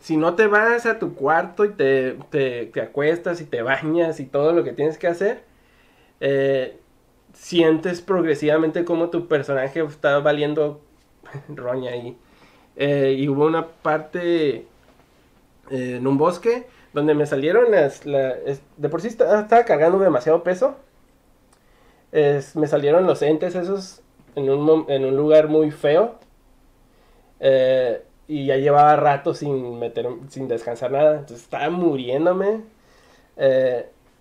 [0.01, 4.21] si no te vas a tu cuarto y te, te, te acuestas y te bañas
[4.21, 5.45] y todo lo que tienes que hacer,
[6.21, 6.79] eh,
[7.33, 10.81] sientes progresivamente como tu personaje está valiendo
[11.49, 12.17] roña ahí.
[12.77, 14.67] Eh, y hubo una parte
[15.71, 18.03] eh, en un bosque donde me salieron las...
[18.05, 20.77] de por sí esta- estaba cargando demasiado peso.
[22.13, 24.03] Es- me salieron los entes esos
[24.35, 26.19] en un, en un lugar muy feo.
[27.41, 31.13] Eh, y ya llevaba rato sin, meter, sin descansar nada.
[31.21, 32.63] Entonces estaba muriéndome.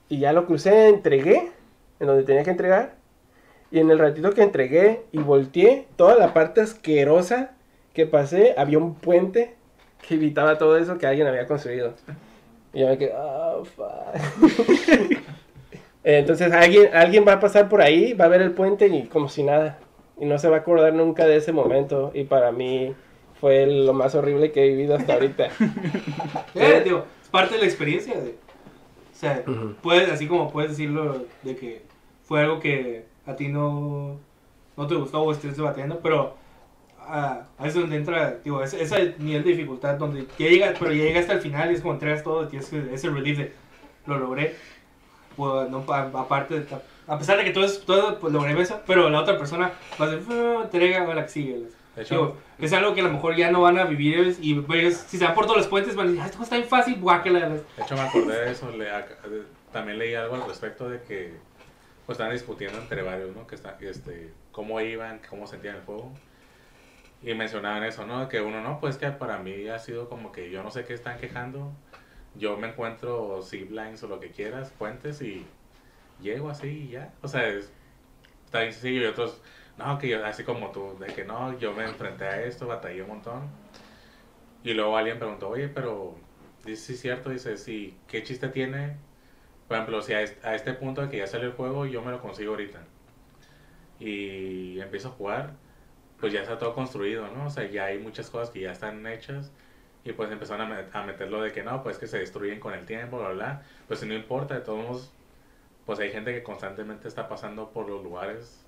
[0.09, 1.51] Y ya lo crucé, entregué
[1.99, 2.95] en donde tenía que entregar.
[3.71, 7.51] Y en el ratito que entregué y volteé, toda la parte asquerosa
[7.93, 9.55] que pasé, había un puente
[10.07, 11.93] que evitaba todo eso que alguien había construido.
[12.73, 15.17] Y yo me quedé, oh, fuck.
[16.03, 19.27] Entonces alguien, alguien va a pasar por ahí, va a ver el puente y como
[19.27, 19.79] si nada.
[20.19, 22.11] Y no se va a acordar nunca de ese momento.
[22.13, 22.95] Y para mí
[23.41, 25.49] fue lo más horrible que he vivido hasta ahorita.
[26.55, 28.13] Eh, digo, es parte de la experiencia.
[28.15, 29.75] De, o sea, Ujú.
[29.81, 31.81] puedes, así como puedes decirlo de que
[32.23, 34.17] fue algo que a ti no,
[34.75, 36.35] no te gustó o estés debatiendo, pero
[36.99, 40.91] ah, ahí es donde entra, digo, ese, ese nivel de dificultad donde ya llega, pero
[40.91, 43.53] ya llega hasta el final y es como entregas todo y que- ese relief de
[44.05, 44.55] lo logré.
[45.35, 46.65] Pues, no, pa- aparte,
[47.07, 49.71] a pesar de que todo, es, todo pues, logré eso, pero la otra persona
[50.01, 51.63] va a decir, "Ah, entrega a la que sigue.
[52.09, 55.17] Digo, es algo que a lo mejor ya no van a vivir y pues, si
[55.17, 57.49] se van por todos los puentes van a decir, "Ah, esto está bien fácil, guácala.
[57.49, 58.69] de hecho me acordé de eso.
[58.71, 58.87] le-
[59.71, 61.35] también leí algo al respecto de que
[62.07, 63.45] pues estaban discutiendo entre varios, ¿no?
[63.45, 66.13] Que está, este, cómo iban, cómo sentían el juego.
[67.21, 68.29] Y mencionaban eso, ¿no?
[68.29, 70.93] Que uno, no, pues que para mí ha sido como que yo no sé qué
[70.93, 71.73] están quejando.
[72.35, 75.45] Yo me encuentro ziplines o lo que quieras, puentes y
[76.21, 77.13] llego así y ya.
[77.21, 77.73] O sea, es,
[78.45, 79.01] está bien sencillo.
[79.01, 79.41] Y otros,
[79.77, 83.01] no, que yo, así como tú, de que no, yo me enfrenté a esto, batallé
[83.01, 83.49] un montón.
[84.63, 86.15] Y luego alguien preguntó, oye, pero,
[86.65, 88.95] dice, sí, cierto, dice, sí, ¿qué chiste tiene?
[89.67, 92.11] Por ejemplo, si a este, a punto de que ya salió el juego, yo me
[92.11, 92.81] lo consigo ahorita.
[93.99, 95.53] Y empiezo a jugar,
[96.19, 97.47] pues ya está todo construido, ¿no?
[97.47, 99.51] O sea, ya hay muchas cosas que ya están hechas.
[100.05, 102.73] Y pues empezaron a, met- a meterlo de que no, pues que se destruyen con
[102.73, 103.63] el tiempo, bla, bla.
[103.87, 105.11] Pues no importa, de todos modos,
[105.85, 108.65] pues hay gente que constantemente está pasando por los lugares,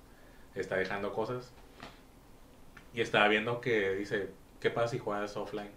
[0.54, 1.52] está dejando cosas.
[2.92, 5.70] Y estaba viendo que dice, ¿qué pasa si juegas offline?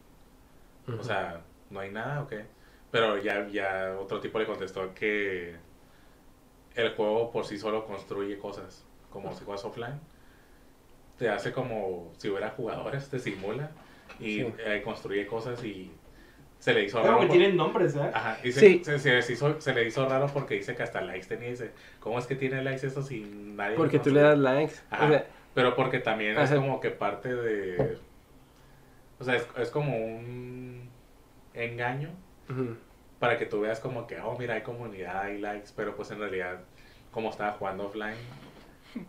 [0.98, 2.46] O sea, ¿no hay nada o qué?
[2.94, 5.56] Pero ya, ya otro tipo le contestó que
[6.76, 10.00] el juego por sí solo construye cosas, como si juegas offline.
[11.18, 13.72] Te hace como si hubiera jugadores, te simula
[14.20, 14.54] y Sí.
[14.64, 15.92] eh, construye cosas y
[16.60, 17.22] se le hizo Claro raro.
[17.22, 18.12] que por- tienen nombres, ¿verdad?
[18.14, 18.82] Ajá, dice- Sí.
[18.86, 21.50] se, se les hizo, se le hizo raro porque dice que hasta likes tenía.
[21.50, 24.76] Dice, ¿cómo es que tiene likes esto si nadie Porque tú le das likes.
[24.92, 25.06] Ajá.
[25.06, 25.26] O sea,
[25.56, 27.98] Pero porque también es como que parte de...
[29.20, 30.90] O sea, es, es como un
[31.56, 32.10] engaño
[33.20, 36.20] para que tú veas como que, oh, mira, hay comunidad, hay likes, pero pues en
[36.20, 36.70] realidad,
[37.12, 38.18] como estaba jugando offline,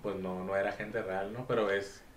[0.02, 1.46] pues no, no era gente real, ¿no?
[1.46, 2.08] Pero es...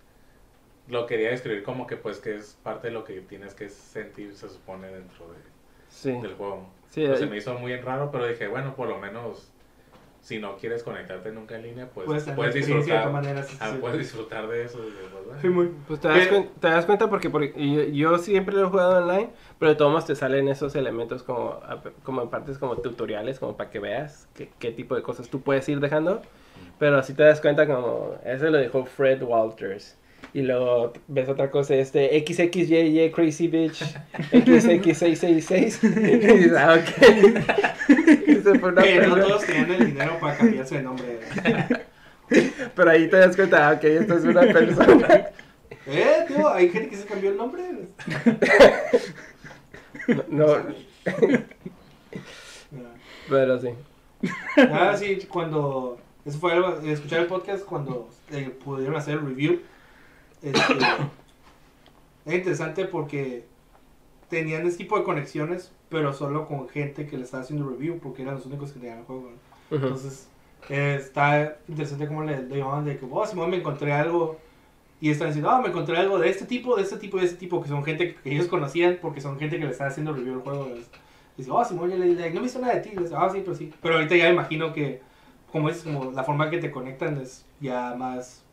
[0.88, 4.36] Lo quería describir como que pues que es parte de lo que tienes que sentir,
[4.36, 5.40] se supone, dentro de,
[5.88, 6.12] Sí.
[6.22, 6.80] del juego.
[6.86, 9.57] Sí, Pues se eh, me hizo muy raro, pero dije, bueno, por lo menos
[10.28, 12.84] si no quieres conectarte nunca en línea, pues Puedes puedes, disfrutar,
[13.46, 13.78] sí, ah, sí.
[13.80, 14.80] puedes disfrutar de eso.
[14.80, 15.40] verdad.
[15.42, 15.72] Sí, muy.
[15.88, 16.28] Pues te das,
[16.60, 19.90] te das cuenta porque, porque yo, yo siempre lo he jugado online, pero de todos
[19.90, 21.62] modos te salen esos elementos como,
[22.04, 25.40] como en partes como tutoriales, como para que veas qué, qué tipo de cosas tú
[25.40, 26.22] puedes ir dejando.
[26.78, 29.98] Pero así te das cuenta como, eso lo dejó Fred Walters.
[30.34, 33.84] Y luego ves otra cosa, este XXYY Crazy Bitch
[34.32, 35.80] XX666.
[35.84, 36.90] y dices, ah, ok.
[38.28, 41.20] Eso fue una Que no todos tenían el dinero para cambiarse de nombre.
[42.76, 45.30] Pero ahí te das cuenta, ah, ok, esto es una persona.
[45.86, 47.64] Eh, tío, hay gente que se cambió el nombre.
[50.28, 50.58] No,
[52.72, 52.84] no,
[53.30, 53.70] pero sí.
[54.58, 55.98] Ah, sí, cuando.
[56.26, 56.80] Eso fue algo.
[56.82, 59.62] Escuchar el podcast cuando eh, pudieron hacer el review.
[60.42, 60.60] Este,
[62.26, 63.46] es interesante porque
[64.30, 68.22] tenían ese tipo de conexiones, pero solo con gente que le estaba haciendo review, porque
[68.24, 69.32] eran los únicos que tenían el juego.
[69.72, 70.28] Entonces,
[70.70, 74.38] eh, está interesante como le, le llamaban de que, oh, Simón, me encontré algo.
[75.00, 77.38] Y están diciendo, ah, me encontré algo de este tipo, de este tipo, de este
[77.38, 80.36] tipo, que son gente que, ellos conocían, porque son gente que le estaba haciendo review
[80.36, 80.70] del juego.
[80.76, 80.90] Les-
[81.38, 82.90] Dice, oh, Simón, ya le dije, no me hizo nada de ti.
[82.96, 83.72] Les, ah, sí, pero sí.
[83.80, 85.02] Pero ahorita ya imagino que,
[85.52, 88.44] como es, como la forma que te conectan es ya más.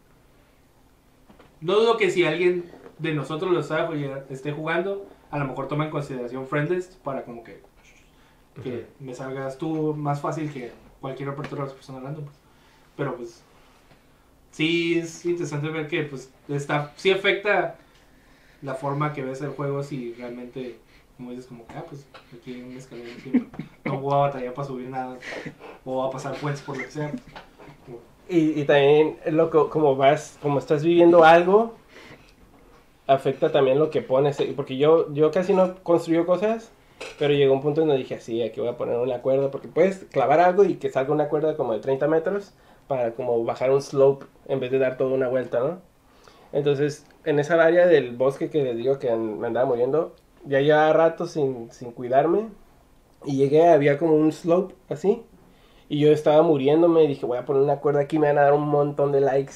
[1.65, 5.67] No dudo que si alguien de nosotros lo sabe, oye, esté jugando, a lo mejor
[5.67, 7.63] toma en consideración Friendlist para como que,
[8.63, 12.25] que me salgas tú más fácil que cualquier apertura de las personas random.
[12.25, 12.37] pues.
[12.99, 13.43] Pero pues
[14.51, 17.79] sí es interesante ver que pues está, sí afecta
[18.61, 20.77] la forma que ves el juego si realmente,
[21.17, 22.07] como dices, como que, ah, pues
[22.39, 23.47] aquí hay escalera encima.
[23.87, 25.19] No voy a batallar para subir nada.
[25.87, 27.11] O a pasar puentes por lo que sea.
[28.29, 31.75] Y, y también lo que- como vas, como estás viviendo algo,
[33.07, 34.41] afecta también lo que pones.
[34.41, 36.71] eh, Porque yo, yo casi no construyo cosas,
[37.19, 40.05] pero llegó un punto donde dije, sí, aquí voy a poner una cuerda, porque puedes
[40.11, 42.53] clavar algo y que salga una cuerda como de 30 metros
[42.89, 45.79] para como bajar un slope en vez de dar toda una vuelta, ¿no?
[46.53, 50.15] Entonces, en esa área del bosque que les digo que me andaba muriendo,
[50.47, 52.49] ya llevaba rato sin, sin cuidarme
[53.25, 55.23] y llegué, había como un slope así.
[55.89, 58.43] Y yo estaba muriéndome y dije, voy a poner una cuerda aquí, me van a
[58.43, 59.55] dar un montón de likes.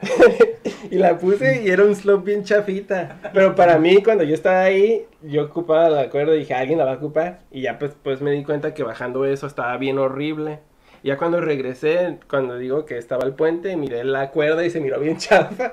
[0.90, 3.18] y la puse y era un slope bien chafita.
[3.32, 6.84] Pero para mí, cuando yo estaba ahí, yo ocupaba la cuerda y dije, alguien la
[6.84, 7.40] va a ocupar.
[7.50, 10.60] Y ya pues, pues me di cuenta que bajando eso estaba bien horrible.
[11.02, 14.80] Y ya cuando regresé, cuando digo que estaba el puente, miré la cuerda y se
[14.80, 15.72] miró bien chafa.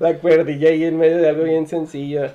[0.00, 2.30] la cuerdilla ahí en medio de algo bien sencillo.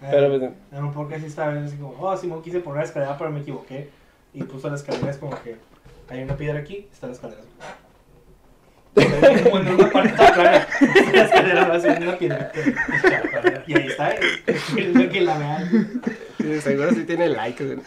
[0.00, 2.84] Pero, Eh, pues, en un podcast sí estaba así como, oh, Simón quise poner la
[2.84, 3.88] escalera, pero me equivoqué.
[4.32, 5.56] Y puso la escalera, es como que
[6.08, 7.42] hay una piedra aquí, está la escalera.
[9.44, 10.66] Como en una parte plana,
[11.12, 12.52] la escalera va a una piedra.
[13.66, 16.02] Y ahí está, eh, es lo que la vean.
[16.60, 17.64] Seguro sí tiene like.
[17.64, 17.78] güey.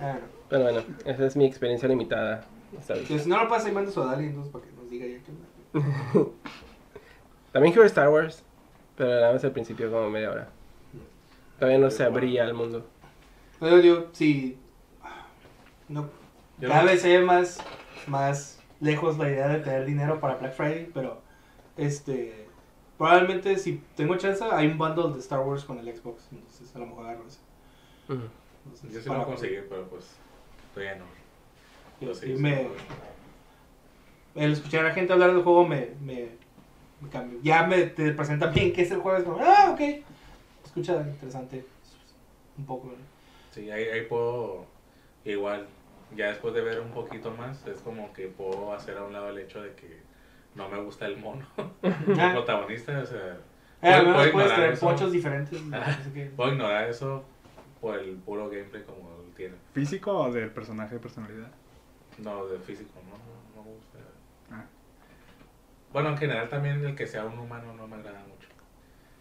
[0.00, 0.18] Ah,
[0.48, 2.44] Pero bueno, esa es mi experiencia limitada.
[2.78, 3.08] esta vez.
[3.10, 3.18] no.
[3.18, 5.30] Si no lo pasa, ahí manda su Adali, entonces para que nos diga ya qué
[5.30, 6.30] onda.
[7.52, 8.42] También quiero Star Wars,
[8.96, 10.48] pero nada más al principio como media hora.
[11.58, 12.84] Todavía no se abría el mundo.
[13.60, 14.58] Pero yo, sí.
[15.88, 16.08] No,
[16.60, 17.58] cada no- vez se ve más,
[18.06, 21.20] más lejos la idea de tener dinero para Black Friday, pero
[21.76, 22.44] este.
[22.96, 26.78] Probablemente si tengo chance, hay un bundle de Star Wars con el Xbox, entonces a
[26.78, 27.40] lo mejor agarro ese.
[28.08, 30.04] Entonces, Yo sí lo conseguir, pero pues
[30.72, 31.04] todavía no.
[32.00, 32.70] yo me- a-
[34.36, 36.28] el escuchar a la gente hablar del juego me, me,
[37.00, 37.38] me cambia.
[37.42, 39.80] Ya me te presentan bien qué es el juego, es como, ah, ok.
[40.64, 41.66] Escucha interesante.
[42.56, 42.94] Un poco, ¿no?
[43.50, 44.66] Sí, ahí, ahí puedo,
[45.24, 45.66] igual,
[46.16, 49.28] ya después de ver un poquito más, es como que puedo hacer a un lado
[49.30, 50.02] el hecho de que
[50.54, 51.46] no me gusta el mono,
[51.82, 53.38] el Ah, protagonista, o sea, eh,
[53.80, 54.86] puedo- puedo puedes ignorar tener eso.
[54.88, 55.60] pochos diferentes.
[55.72, 55.98] Ah.
[56.36, 57.24] puedo ignorar eso
[57.80, 59.54] por el puro gameplay como lo tiene.
[59.72, 61.50] ¿Físico o del personaje de personalidad?
[62.18, 63.98] No, de físico, no, no, no me gusta.
[64.50, 64.64] Ah.
[65.92, 68.48] Bueno, en general también el que sea un humano no me agrada mucho.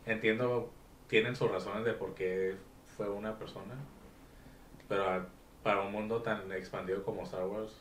[0.06, 0.72] Entiendo,
[1.08, 2.56] tienen sus razones de por qué
[2.96, 3.74] fue una persona,
[4.88, 5.26] pero
[5.64, 7.74] para un mundo tan expandido como Star Wars,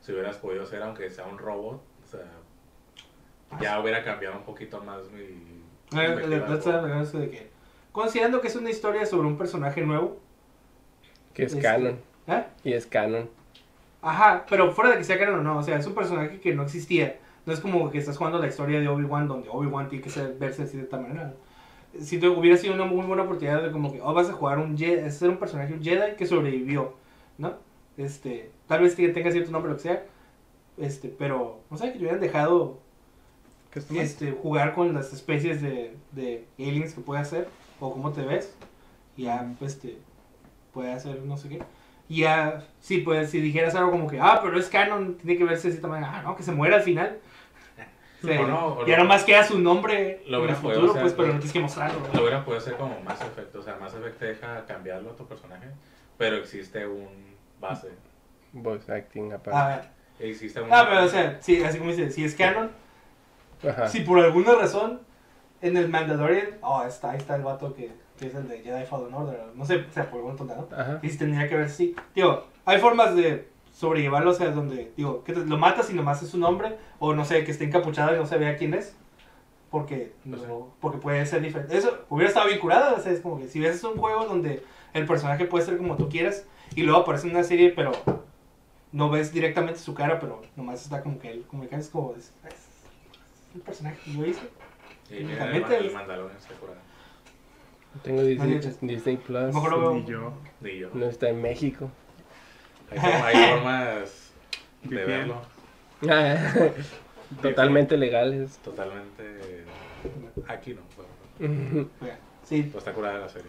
[0.00, 2.20] si hubieras podido ser, aunque sea un robot, o sea,
[3.60, 5.62] ya hubiera cambiado un poquito más mi...
[5.90, 7.50] De que,
[7.92, 10.18] Considerando que es una historia sobre un personaje nuevo.
[11.32, 11.98] Que es Este- canon.
[12.26, 12.44] ¿eh?
[12.64, 13.30] Y es canon.
[14.02, 16.54] Ajá, pero fuera de que sea canon o no, o sea, es un personaje que
[16.54, 17.18] no existía.
[17.46, 20.34] No es como que estás jugando la historia de Obi-Wan, donde Obi-Wan tiene que ser,
[20.38, 21.34] verse así de tal manera.
[22.00, 24.58] Si te hubiera sido una muy buena oportunidad de como que, oh, vas a jugar
[24.58, 26.94] un Jedi, ser un personaje, un Jedi que sobrevivió,
[27.38, 27.54] ¿no?
[27.96, 30.02] Este, tal vez que tenga cierto nombre o lo que sea,
[30.78, 32.78] este, pero, no sé, que te hubieran dejado
[33.94, 37.48] este, jugar con las especies de, de aliens que puede hacer
[37.80, 38.54] o cómo te ves
[39.16, 39.98] y ya pues te
[40.72, 41.62] puede hacer no sé qué
[42.08, 45.44] y ya sí pues si dijeras algo como que ah pero es canon tiene que
[45.44, 47.18] verse de manera ah no que se muera al final
[48.22, 49.02] O sea, O no, o ya no.
[49.04, 51.38] nomás queda su nombre Lo en el hubiera podido futuro hacer, pues pero lo- no
[51.40, 52.06] tienes que mostrarlo ¿no?
[52.14, 55.16] Lo hubiera podido hacer como Mass Effect, o sea, Mass Effect te deja cambiarlo a
[55.16, 55.66] tu personaje,
[56.18, 57.08] pero existe un
[57.60, 57.88] base,
[58.52, 59.50] Voice acting aparte.
[59.52, 59.82] ah,
[60.18, 60.72] existe un...
[60.72, 62.70] ah, pero o sea sí así como dice si es canon
[63.68, 63.88] Ajá.
[63.88, 65.00] si por alguna razón
[65.62, 68.84] en el Mandalorian oh está ahí está el vato que, que es el de Jedi
[68.84, 70.68] Fallen Order no sé o sea por alguna tonta ¿no?
[70.76, 70.98] Ajá.
[71.02, 71.96] Y si tendría que ver así.
[72.14, 76.22] Digo, hay formas de sobrellevarlo, o sea, donde, digo, que te- lo matas y nomás
[76.22, 78.94] es su nombre, o no sé, que esté encapuchado y no se vea quién es,
[79.68, 80.46] porque, No sé.
[80.46, 81.76] no- porque puede ser diferente.
[81.76, 84.62] Eso hubiera estado bien curado, o sea, es como que si ves un juego donde
[84.94, 87.92] el personaje puede ser como tú quieras, y luego aparece en una serie, pero
[88.92, 92.14] no ves directamente su cara, pero nomás está como que él, como que es como,
[92.16, 92.54] es, es
[93.54, 94.40] el personaje que yo hice.
[95.10, 96.78] Y el, Únicamente el Mandalorian está curado.
[98.02, 99.52] Tengo Disney, te- Disney Plus.
[99.52, 100.32] Me acuerdo- Ni yo.
[100.60, 100.88] Ni yo.
[100.94, 101.90] No está en México.
[102.90, 104.32] Hay, hay formas
[104.82, 105.40] de verlo.
[107.42, 108.58] Totalmente legales.
[108.58, 109.64] Totalmente.
[110.48, 110.82] Aquí no.
[110.96, 111.88] pero-
[112.44, 113.48] Sí, pero está curada la serie.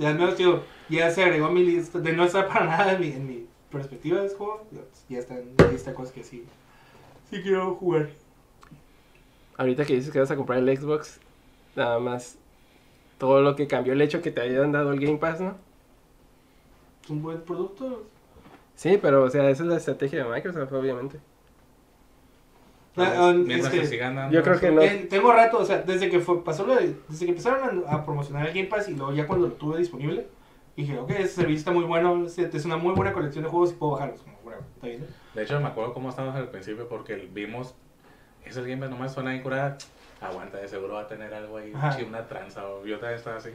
[0.00, 1.98] Al menos, tío, ya se agregó a mi lista.
[1.98, 4.66] De no estar para nada en mi, en mi perspectiva de juego,
[5.08, 6.44] ya está en mi lista cosas que sí.
[7.30, 8.10] Sí quiero jugar.
[9.56, 11.20] Ahorita que dices que vas a comprar el Xbox,
[11.76, 12.36] nada más
[13.18, 15.56] todo lo que cambió el hecho que te hayan dado el Game Pass, ¿no?
[17.04, 18.04] Es un buen producto.
[18.74, 21.20] Sí, pero o sea, esa es la estrategia de Microsoft, obviamente.
[22.96, 24.34] Ah, ah, Mientras es que que- sigan dando.
[24.34, 24.82] Yo creo que no.
[25.08, 28.04] Tengo rato, o sea, desde que fue, pasó lo de, desde que empezaron a, a
[28.04, 30.26] promocionar el Game Pass y luego ya cuando lo tuve disponible,
[30.76, 33.70] dije, ok, ese servicio está muy bueno, es, es una muy buena colección de juegos
[33.70, 34.20] y puedo bajarlos.
[34.20, 35.06] Como, bueno, está bien.
[35.34, 37.74] De hecho, me acuerdo cómo estábamos al principio porque vimos.
[38.44, 39.78] Esos games nomás suena bien curada.
[40.20, 41.72] Aguanta, de seguro va a tener algo ahí,
[42.06, 42.66] una tranza.
[42.68, 43.50] O yo también estaba así.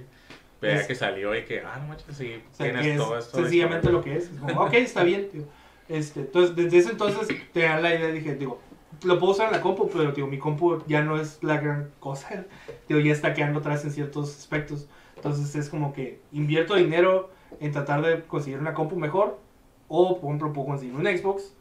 [0.61, 2.97] Veía Es- que salió y que, ah, no manches, sí, O sea, tienes que es
[2.97, 3.37] todo esto.
[3.37, 4.31] sencillamente lo que es.
[4.31, 5.43] Es como, ok, está bien, tío.
[5.87, 8.59] Este, entonces, desde ese entonces te dan la idea, dije, digo,
[9.03, 11.91] lo puedo usar en la compu, pero digo, mi compu ya no es la gran
[11.99, 12.45] cosa.
[12.87, 14.87] Digo, ya está quedando atrás en ciertos aspectos.
[15.15, 17.29] Entonces es como que invierto dinero
[17.59, 19.39] en tratar de conseguir una compu mejor.
[19.87, 21.53] O, por ejemplo, puedo conseguir un Xbox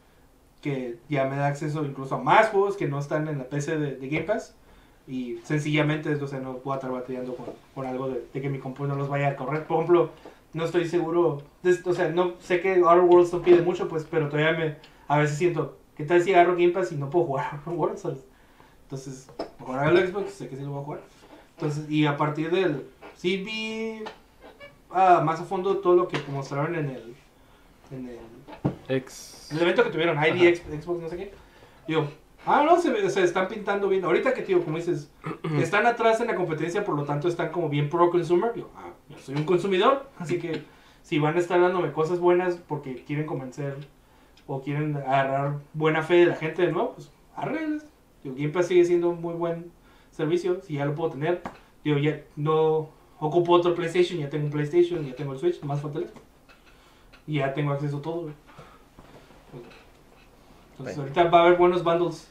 [0.61, 3.77] que ya me da acceso incluso a más juegos que no están en la PC
[3.77, 4.55] de, de Game Pass.
[5.07, 8.85] Y sencillamente, o sea, no a estar batallando con, con algo de, que mi compu
[8.85, 9.65] no los vaya a correr.
[9.65, 10.11] Por ejemplo,
[10.53, 11.43] no estoy seguro,
[11.85, 14.75] o sea, no sé que Outer Worlds no pide mucho, pues, pero todavía me,
[15.07, 17.59] a veces siento, ¿qué tal si agarro Game Pass y no puedo jugar?
[17.97, 18.23] ¿sabes?
[18.83, 19.29] Entonces,
[19.59, 21.01] mejor agarro el Xbox, sé que sí lo voy a jugar.
[21.55, 24.03] Entonces, y a partir del, sí vi
[24.91, 27.15] ah, más a fondo todo lo que mostraron en el,
[27.91, 29.51] en el Ex.
[29.51, 31.33] el evento que tuvieron, ID, Xbox, no sé qué.
[31.87, 32.07] Digo,
[32.45, 34.05] ah, no, se, se están pintando bien.
[34.05, 35.11] Ahorita que, tío, como dices,
[35.59, 38.53] están atrás en la competencia, por lo tanto están como bien pro consumer.
[38.53, 40.63] Digo, ah, yo soy un consumidor, así que
[41.01, 43.75] si van a estar dándome cosas buenas porque quieren convencer
[44.47, 47.85] o quieren agarrar buena fe de la gente de nuevo, pues arregles.
[48.23, 49.71] Digo, Game Pass sigue siendo un muy buen
[50.11, 51.41] servicio, si ya lo puedo tener.
[51.83, 55.81] Digo, ya no ocupo otro PlayStation, ya tengo un PlayStation, ya tengo el Switch, más
[55.81, 56.09] falta el.
[57.27, 58.33] Y ya tengo acceso a todo, güey.
[60.71, 61.01] Entonces Bueno.
[61.01, 62.27] ahorita va a haber buenos bundles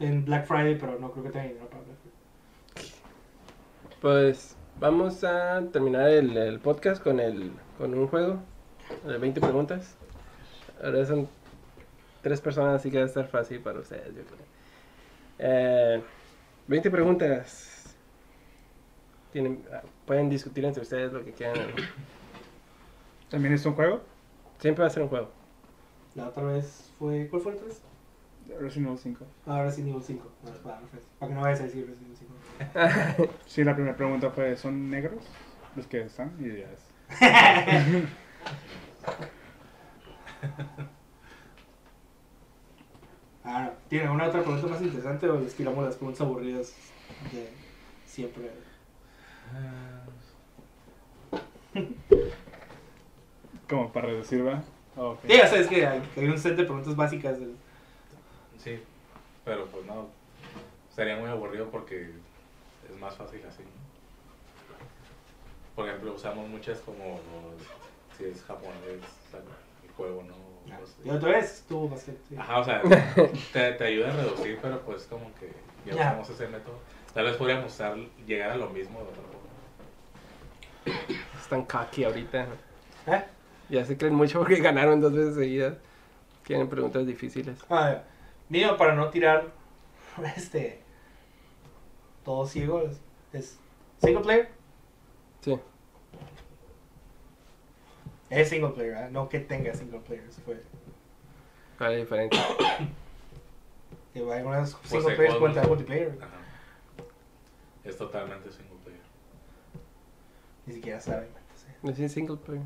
[0.00, 2.14] en Black Friday, pero no creo que tenga dinero para Black Friday.
[4.00, 8.38] Pues vamos a terminar el, el podcast con el con un juego
[9.06, 9.96] de 20 preguntas.
[10.82, 11.28] Ahora son
[12.24, 14.46] tres personas, así que va a estar fácil para ustedes, yo creo.
[15.38, 16.02] Eh,
[16.66, 17.94] 20 preguntas.
[19.30, 21.66] Tienen, ah, pueden discutir entre ustedes lo que quieran.
[23.28, 24.00] ¿También es un juego?
[24.58, 25.28] Siempre va a ser un juego.
[26.14, 27.28] La otra vez fue.
[27.28, 27.82] ¿Cuál fue la otra vez?
[28.58, 29.26] Resident Evil 5.
[29.46, 30.26] Ahora sí, nivel 5.
[30.62, 30.80] Para,
[31.18, 32.38] para que no vayas a decir Resident Evil
[33.18, 33.34] 5.
[33.46, 35.22] Sí, la primera pregunta fue, ¿son negros
[35.76, 36.32] los que están?
[36.40, 36.88] Y ya es.
[43.44, 46.74] Ah, ¿Tienen alguna otra pregunta más interesante o les tiramos las preguntas aburridas
[47.30, 47.50] de
[48.06, 48.50] siempre?
[53.68, 54.62] Como para reducir, ¿va?
[54.96, 55.20] Oh, ok.
[55.26, 57.38] Sí, ya sabes que hay, hay un set de preguntas básicas.
[57.38, 57.56] del-
[58.58, 58.80] Sí,
[59.44, 60.08] pero pues no.
[60.94, 62.10] Sería muy aburrido porque
[62.88, 63.62] es más fácil así.
[65.74, 67.18] Por ejemplo, usamos muchas como
[68.16, 69.00] si es japonés
[69.82, 70.53] el juego, ¿no?
[71.04, 72.20] Y otra vez estuvo bastante.
[72.28, 72.36] sí.
[72.36, 72.82] Ajá, o sea,
[73.52, 75.52] te, te ayuda a reducir, pero pues como que
[75.86, 76.00] ya Ya.
[76.10, 76.78] usamos ese método.
[77.12, 77.96] Tal vez podríamos usar,
[78.26, 81.00] llegar a lo mismo de otra forma.
[81.40, 82.46] Están cocky ahorita.
[83.06, 83.24] ¿Eh?
[83.68, 85.74] Ya se creen mucho porque ganaron dos veces seguidas.
[86.42, 87.58] Quieren preguntas difíciles.
[87.70, 88.02] Ah,
[88.48, 89.46] mío, para no tirar
[90.36, 90.80] este.
[92.24, 92.82] Todo ciego,
[93.32, 93.58] es
[94.02, 94.48] single player.
[95.42, 95.58] Sí.
[98.30, 99.08] Es single player, ¿eh?
[99.10, 100.24] no que tenga single player.
[100.28, 100.60] Eso fue.
[101.78, 102.40] ¿Cuál es la diferencia?
[104.14, 106.18] Que algunas Pues single hay players más- multiplayer.
[106.22, 106.36] Ajá.
[107.82, 109.00] Es totalmente single player.
[110.66, 111.28] Ni siquiera saben.
[111.82, 112.00] entonces.
[112.00, 112.62] Es single player.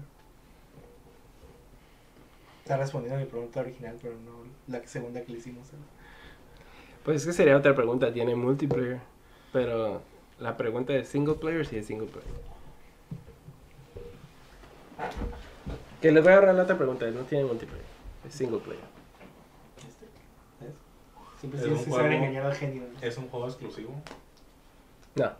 [2.62, 5.68] Está respondiendo a mi pregunta original, pero no la segunda que le hicimos.
[7.02, 8.12] Pues es que sería otra pregunta.
[8.12, 9.00] Tiene multiplayer.
[9.50, 10.02] Pero
[10.38, 12.28] la pregunta es single player sí es single player.
[16.00, 17.06] Que les voy a ahorrar la otra pregunta.
[17.10, 17.84] No tiene multiplayer.
[18.26, 18.82] Es single player.
[19.78, 20.06] Este,
[20.60, 20.74] ¿ves?
[21.40, 22.82] Siempre Es se saben juego- engañar al genio.
[22.92, 23.00] ¿no?
[23.06, 23.94] ¿Es un juego exclusivo?
[25.16, 25.32] No.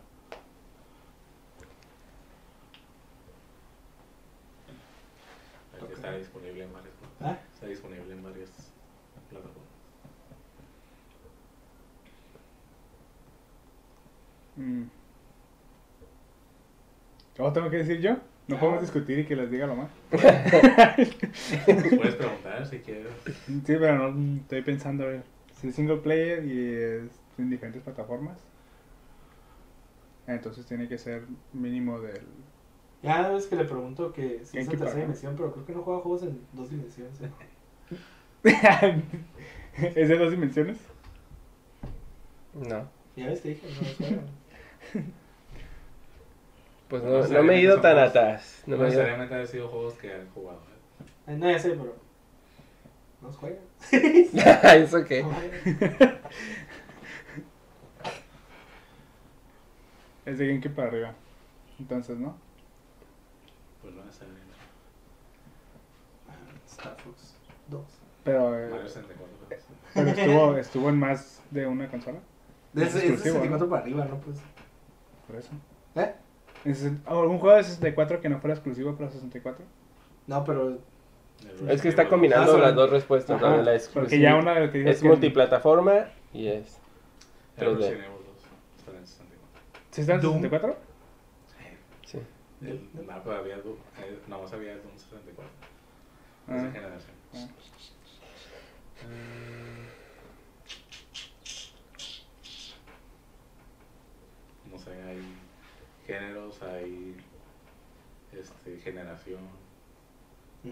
[5.87, 7.37] Que está disponible en varias ¿Ah?
[7.53, 8.49] Está disponible en varias
[9.29, 9.69] plataformas.
[14.57, 14.83] Mm.
[17.37, 18.17] ¿Cómo tengo que decir yo?
[18.49, 19.91] No podemos discutir y que les diga lo más.
[20.09, 23.13] Puedes preguntar si quieres.
[23.45, 25.23] Sí, pero no mm, estoy pensando, a ver,
[25.53, 28.39] si es single player y es en diferentes plataformas,
[30.25, 32.23] entonces tiene que ser mínimo del...
[33.03, 35.83] Ya ves que le pregunto que si es ¿En tercera dimensión, pero creo que no
[35.83, 37.21] juega juegos en dos dimensiones.
[37.21, 37.29] ¿eh?
[39.95, 40.79] ¿Es de dos dimensiones?
[42.53, 42.89] No.
[43.15, 44.23] Ya ves, te dije, no juega.
[46.89, 48.63] Pues No no, no me he ido tan juegos- atrás.
[48.65, 50.59] No No necesariamente han sido juegos que han jugado.
[50.59, 51.31] ¿eh?
[51.31, 51.95] Eh, No, ya sé, pero.
[53.21, 53.57] No los juega.
[54.75, 55.25] ¿Eso qué?
[60.25, 61.13] Es de GameCube para arriba.
[61.79, 62.35] Entonces, ¿no?
[63.81, 64.45] Pues no necesariamente.
[66.67, 67.35] Star Fox
[67.69, 67.81] 2.
[68.23, 69.35] Pero, eh, Mario 64.
[69.93, 72.19] pero estuvo, estuvo en más de una consola.
[72.73, 74.19] De Es ese- es de exclusivo, 64 para arriba, ¿no?
[74.19, 74.37] Pues.
[75.27, 75.49] Por eso.
[75.95, 76.13] ¿Eh?
[76.65, 79.65] Sesen- ¿Algún juego de 64 que no fuera exclusivo para 64?
[80.27, 80.77] No, pero.
[81.61, 83.41] El Es que está Evil combinando Ah, las dos respuestas.
[83.41, 83.63] la de la
[83.93, 84.35] porque ya exclusiva.
[84.35, 86.79] una de las que dices Es que- multiplataforma y es.
[87.57, 87.75] El 3D.
[87.77, 88.35] Resident Evil 2.
[88.79, 89.61] Está en 64.
[89.91, 90.33] ¿Sí está en Doom.
[90.41, 90.77] 64?
[92.05, 92.19] Sí.
[92.61, 95.51] El, no, pero había, eh, no, más había Doom 64.
[96.49, 96.55] Ah.
[96.57, 97.15] Esa generación.
[97.35, 97.47] Ah.
[104.71, 105.21] No sé, hay
[106.09, 107.15] géneros, hay
[108.33, 109.41] este, generación.
[110.63, 110.69] mm.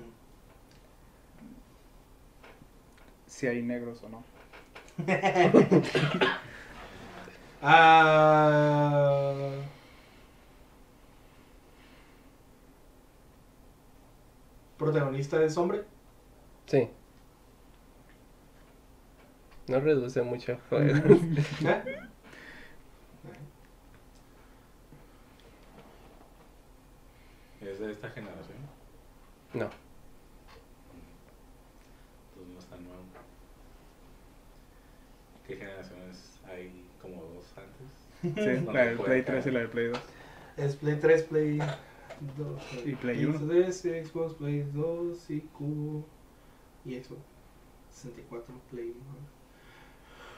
[3.27, 4.23] Si hay negros o no.
[7.59, 9.33] Ah.
[14.77, 15.83] ¿Protagonista es hombre?
[16.67, 16.87] Sí.
[19.67, 20.59] No reduce mucho.
[20.71, 22.06] ¿Eh?
[27.71, 28.57] ¿Es de esta generación?
[29.53, 29.69] No.
[32.29, 33.03] Entonces no es tan nuevo.
[35.47, 37.87] ¿Qué generaciones hay como dos antes?
[38.43, 39.43] Sí, No la del Play caer.
[39.43, 39.99] 3 y la del Play 2.
[40.57, 41.59] Es Play 3, Play
[42.37, 42.61] 2.
[42.85, 43.47] Y Play 1.
[43.47, 46.05] 3, Xbox, Play 2 y Cubo.
[46.85, 47.21] Y Xbox.
[47.91, 48.97] 64, Play 1.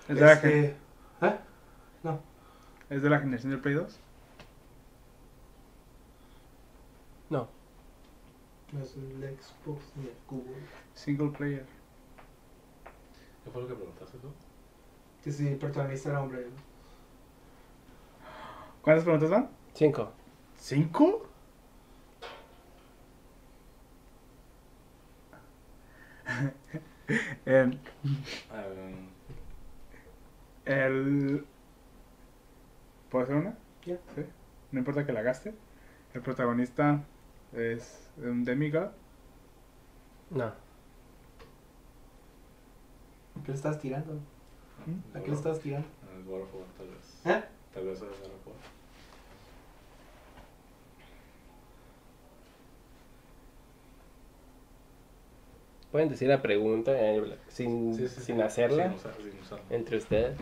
[0.09, 0.75] ¿Es de, la, Este, gen-
[1.29, 1.39] ¿eh?
[2.89, 3.99] ¿Es de la generación del Play 2?
[7.29, 7.47] No.
[8.71, 10.53] No es el Xbox ni el Cubo.
[10.93, 11.65] Single player.
[13.43, 14.31] ¿Qué fue lo que preguntaste tú?
[15.23, 16.47] Que si el protagonista era hombre.
[18.81, 19.49] ¿Cuántas preguntas van?
[19.73, 20.11] Cinco.
[20.57, 21.27] ¿Cinco?
[27.45, 27.79] el,
[30.65, 31.45] el...
[33.09, 33.57] ¿Puedo hacer una?
[33.83, 33.97] Sí.
[34.71, 35.53] No importa que la gaste.
[36.13, 37.03] El protagonista
[37.53, 38.89] es un demigod.
[40.29, 40.45] No.
[40.45, 40.53] ¿A
[43.43, 44.13] qué le estás tirando?
[44.85, 45.17] ¿Mm?
[45.17, 45.87] ¿A qué le estás tirando?
[46.15, 47.21] El God of War, tal vez.
[47.25, 47.43] ¿Eh?
[47.73, 48.55] Tal vez es God of War.
[55.91, 58.41] Pueden decir la pregunta eh, sin, Sí, sí, sin sí.
[58.41, 59.65] hacerla Sin usar- sin usarla.
[59.71, 60.37] entre ustedes.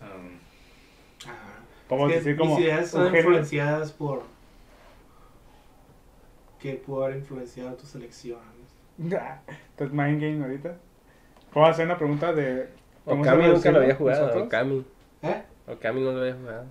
[0.00, 0.38] Um,
[1.90, 4.22] Es que decir como mis ideas son influenciadas por.
[6.64, 8.40] Que pudo haber influenciado tus elecciones.
[8.98, 10.78] Estás mind game ahorita.
[11.52, 12.70] ¿Puedo hacer una pregunta de...
[13.04, 14.20] ¿cómo Okami se nunca lo había jugado.
[14.22, 14.46] nosotros?
[14.46, 14.84] Okami.
[15.22, 15.42] ¿Eh?
[15.68, 16.64] Okami no lo había jugado.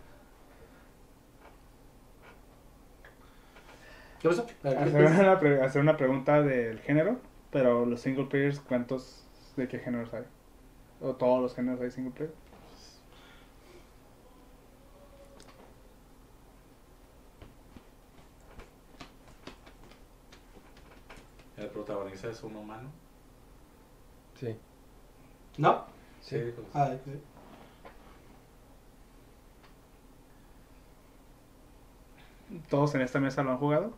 [4.19, 4.41] ¿Qué pasó?
[4.63, 7.17] A ver, ¿qué Hacer una, pre- hacer una pregunta del género,
[7.51, 10.23] pero los single players, ¿cuántos de qué géneros hay?
[11.01, 12.33] ¿O todos los géneros hay single player?
[22.13, 22.89] Es un humano.
[24.39, 24.55] Sí.
[25.57, 25.85] ¿No?
[26.21, 27.11] Sí, pues, Ah, sí.
[32.69, 33.93] ¿Todos en esta mesa lo han jugado?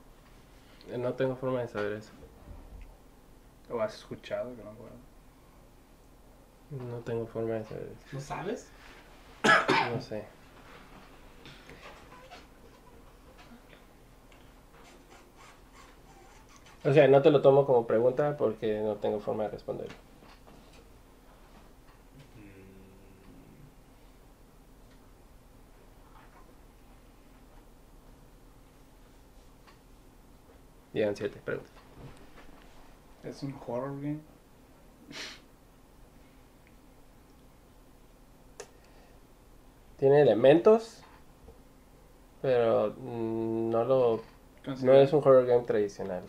[0.90, 2.12] Eh, No tengo forma de saber eso.
[3.70, 4.96] ¿O has escuchado que lo han jugado?
[6.72, 8.16] No tengo forma de saber eso.
[8.16, 8.68] ¿No sabes?
[9.94, 10.24] No sé.
[16.86, 19.88] O sea, no te lo tomo como pregunta porque no tengo forma de responder.
[30.94, 31.74] Llegan siete preguntas.
[33.24, 34.20] ¿Es un horror game?
[39.98, 41.02] Tiene elementos
[42.42, 44.22] Pero mm, no lo.
[44.84, 46.24] No es un horror game tradicional.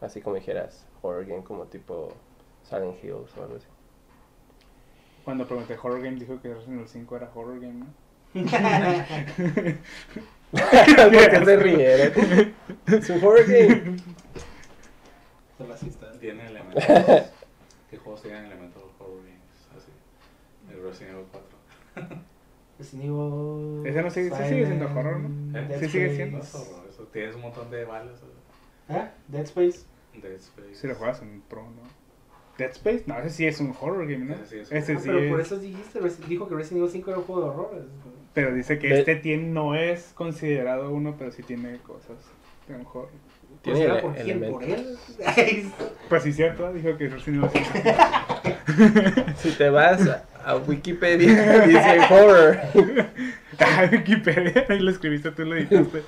[0.00, 2.12] Así como dijeras, horror game como tipo
[2.68, 3.66] Silent Hills o algo así.
[5.24, 7.86] Cuando pregunté horror game dijo que Resident Evil 5 era horror game, ¿no?
[10.50, 12.54] ¿Por qué se rieron?
[12.86, 13.96] Es un horror game.
[16.20, 16.84] Tiene elementos.
[17.90, 19.68] ¿Qué juegos tienen elementos horror games?
[19.76, 19.90] Así.
[20.72, 22.18] El Resident Evil 4.
[22.78, 23.86] Resident Evil.
[23.86, 25.28] Ese no sigue- sigue siendo horror, ¿no?
[25.58, 26.38] Silent, Sí sigue siendo.
[26.38, 27.02] No es horror, eso.
[27.12, 28.20] Tienes un montón de balas.
[28.88, 29.08] ¿Eh?
[29.28, 29.80] Dead Space.
[30.14, 30.74] Dead Space.
[30.74, 31.82] Si lo juegas en Pro, ¿no?
[32.56, 34.34] Dead Space, no, ese sí es un horror game, ¿no?
[34.34, 36.90] Ese sí es Ese Ah, sí pero por es- eso dijiste, dijo que Resident Evil
[36.92, 37.84] 5 era un juego de horror.
[38.34, 42.16] Pero dice que De- este tiene, no es considerado uno, pero sí tiene cosas
[42.66, 43.08] de un horror.
[43.62, 44.50] Tiene ¿Será ele- por quién?
[44.50, 44.98] ¿Por él?
[46.08, 49.34] Pues sí, cierto, dijo que Resident Evil 5.
[49.36, 52.58] Si te vas a, a Wikipedia, dice horror.
[53.60, 56.02] Ah, Wikipedia, ahí lo escribiste, tú lo editaste.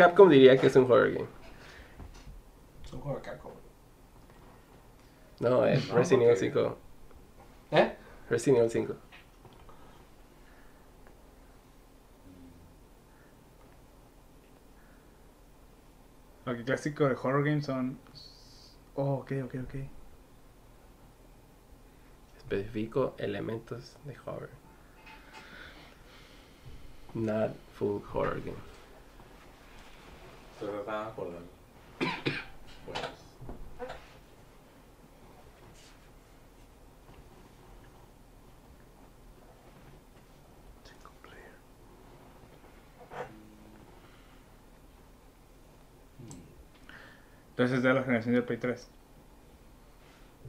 [0.00, 1.26] Capcom diría que es un horror game.
[2.82, 3.52] Es un juego de Capcom.
[5.40, 6.78] No, es No, Resident Evil porque- 5.
[7.72, 7.96] ¿Eh?
[8.30, 8.94] Resident Evil 5.
[16.46, 17.98] Ok, clásico de horror games son.
[18.94, 19.74] Oh, ok, ok, ok.
[22.38, 24.50] Especifico elementos de horror.
[27.14, 28.69] Not full horror game.
[30.60, 30.74] Por.
[32.86, 33.00] Pues.
[47.50, 48.88] Entonces es de la generación del Play 3.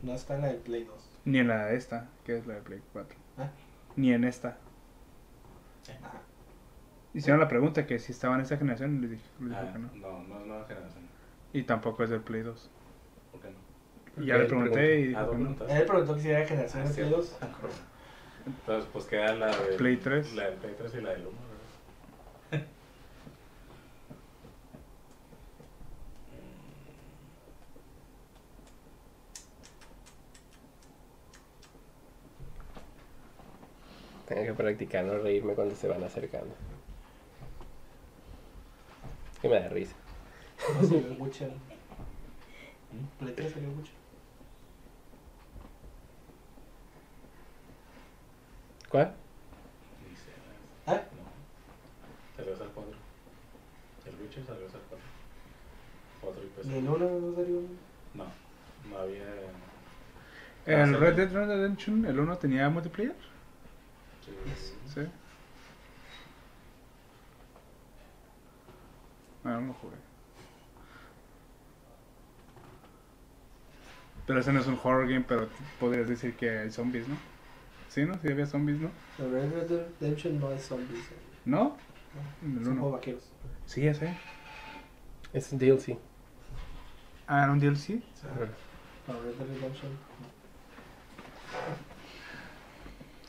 [0.03, 0.95] No está en la de Play 2.
[1.25, 3.17] Ni en la de esta, que es la de Play 4.
[3.37, 3.49] Ah.
[3.95, 4.57] Ni en esta.
[5.87, 6.20] Ajá.
[7.13, 9.73] Hicieron la pregunta que si estaba en esta generación y les dije, les dije Ah,
[9.73, 9.89] que no.
[9.95, 11.03] no, no es nueva generación.
[11.53, 12.69] Y tampoco es del Play 2.
[13.31, 14.23] ¿Por qué no?
[14.23, 15.69] Y ya le pregunté y Ah, dijo dos que no.
[15.69, 16.93] Él preguntó que si era generación Ah, de.
[16.95, 17.37] Play 2.
[18.45, 19.77] Entonces, pues queda la de.
[19.77, 20.33] Play 3.
[20.35, 22.65] La del Play 3 y la del 1, ¿verdad?
[34.27, 36.53] Tengo que practicar no reírme cuando se van acercando.
[39.41, 39.95] Que me da risa.
[40.75, 41.51] No salió el Witcher.
[43.19, 43.95] Play 3 salió el Witcher.
[48.89, 49.13] ¿Cuál?
[50.87, 51.01] ¿Eh?
[51.17, 52.35] No.
[52.37, 52.91] Salió hasta el 4.
[54.05, 55.05] El Witcher salió hasta el 4.
[56.21, 56.67] 4 y PC.
[56.69, 57.61] Ni el 1 no salió.
[58.13, 58.25] No,
[58.89, 59.23] no había.
[60.65, 61.15] ¿El Ah, Red.
[61.15, 63.15] Dead Redemption, el 1 tenía multiplayer?
[64.23, 64.31] Sí.
[64.93, 65.01] Sí.
[69.43, 69.95] Ah, no lo jugué.
[74.27, 75.47] Pero ese no es un horror game, pero
[75.79, 77.17] podrías decir que hay zombies, ¿no?
[77.89, 78.13] Sí, ¿no?
[78.21, 78.91] Sí había zombies, ¿no?
[79.19, 80.99] El Red Dead Redemption no es zombies.
[80.99, 81.15] eh.
[81.45, 81.75] ¿No?
[82.43, 82.91] Un juego 1.
[82.91, 83.23] vaqueros.
[83.65, 84.15] Sí, ya sé.
[85.33, 85.97] Es un DLC.
[87.27, 87.89] Ah, ¿era un DLC?
[89.07, 89.91] No, Red Dead Redemption.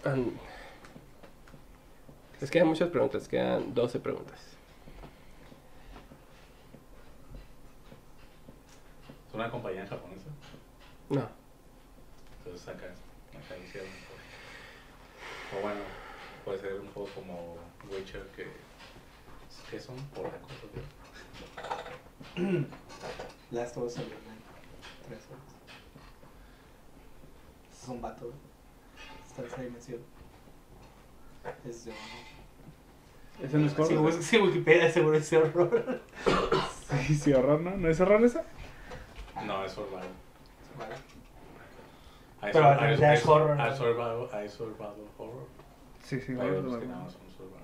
[0.05, 0.32] Um,
[2.40, 4.51] les quedan muchas preguntas, quedan 12 preguntas.
[9.32, 10.28] Es una compañía japonesa.
[11.09, 11.26] No,
[12.44, 13.88] Entonces acá, acá hicieron.
[13.90, 15.59] pues.
[15.59, 15.80] O bueno,
[16.44, 17.56] puede ser un juego como
[17.90, 18.46] Witcher que.
[19.70, 22.66] que son polacos o qué?
[23.50, 25.42] Last of Us salió en 3 horas.
[27.82, 28.32] Es un vato.
[29.26, 29.98] Está en esa dimensión.
[31.66, 32.02] Es de horror.
[33.42, 33.98] ¿Ese no es Si horror?
[34.02, 36.02] buscas en Wikipedia seguro es horror.
[37.06, 37.74] Sí, sí, horror, ¿no?
[37.78, 38.44] ¿No es horror esa?
[39.46, 40.02] No, es survival.
[42.40, 43.60] Hay Pero sur- en hay- realidad es horror.
[43.60, 45.46] Hay survival, hay survival horror.
[46.02, 46.56] Sí, sí, Hay horror.
[46.66, 47.62] otros que no son survival.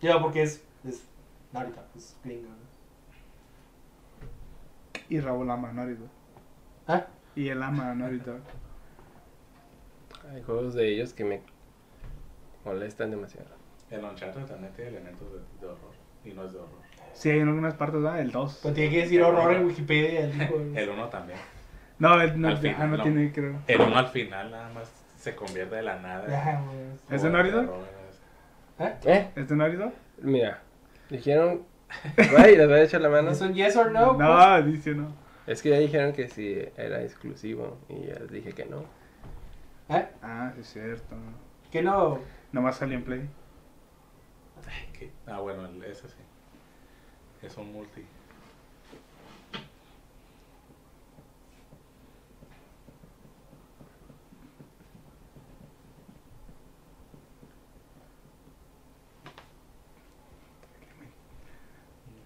[0.00, 0.64] Ya, porque es.
[0.84, 1.04] Es.
[1.52, 2.48] Narita, es gringo.
[2.48, 2.64] ¿no?
[5.08, 6.08] Y Raúl ama a Dog.
[6.88, 7.06] ¿Ah?
[7.34, 8.40] Y él ama a Dog.
[10.32, 11.42] hay juegos de ellos que me
[12.64, 13.48] molestan demasiado.
[13.90, 15.92] El Uncharted también tiene elementos de, de horror.
[16.24, 16.78] Y no es de horror.
[17.14, 18.20] Sí, hay en algunas partes, ¿verdad?
[18.20, 18.60] El 2.
[18.62, 20.20] Pues tiene que decir horror en Wikipedia.
[20.24, 21.38] El tipo, El 1 también.
[21.98, 23.02] No, el, no, Al ah, final, no no.
[23.02, 23.60] tiene, creo.
[23.66, 26.28] El 1 al final nada más se convierte de la nada.
[26.28, 26.62] Ya.
[27.14, 27.28] ¿Es de?
[27.28, 27.84] Horror,
[28.78, 28.94] ¿Eh?
[29.04, 29.30] ¿Eh?
[29.36, 29.92] ¿Es de Dog?
[30.20, 30.60] Mira,
[31.08, 31.62] dijeron...
[32.16, 33.30] Güey, les voy a echar la mano.
[33.30, 34.14] ¿Es un yes or no?
[34.14, 35.14] No, dice no.
[35.46, 38.84] Es que ya dijeron que sí era exclusivo y ya les dije que no.
[39.88, 40.06] ¿Eh?
[40.22, 41.14] Ah, sí es cierto.
[41.70, 42.18] Que no.
[42.52, 43.30] Nomás salió en Play.
[44.66, 45.10] Ay, ¿qué?
[45.26, 46.16] Ah, bueno, ese sí.
[47.44, 48.02] Es un multi.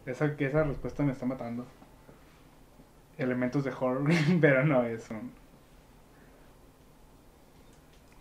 [0.06, 1.66] Esa, que esa respuesta me está matando.
[3.18, 4.08] Elementos de horror,
[4.40, 5.32] pero no es un...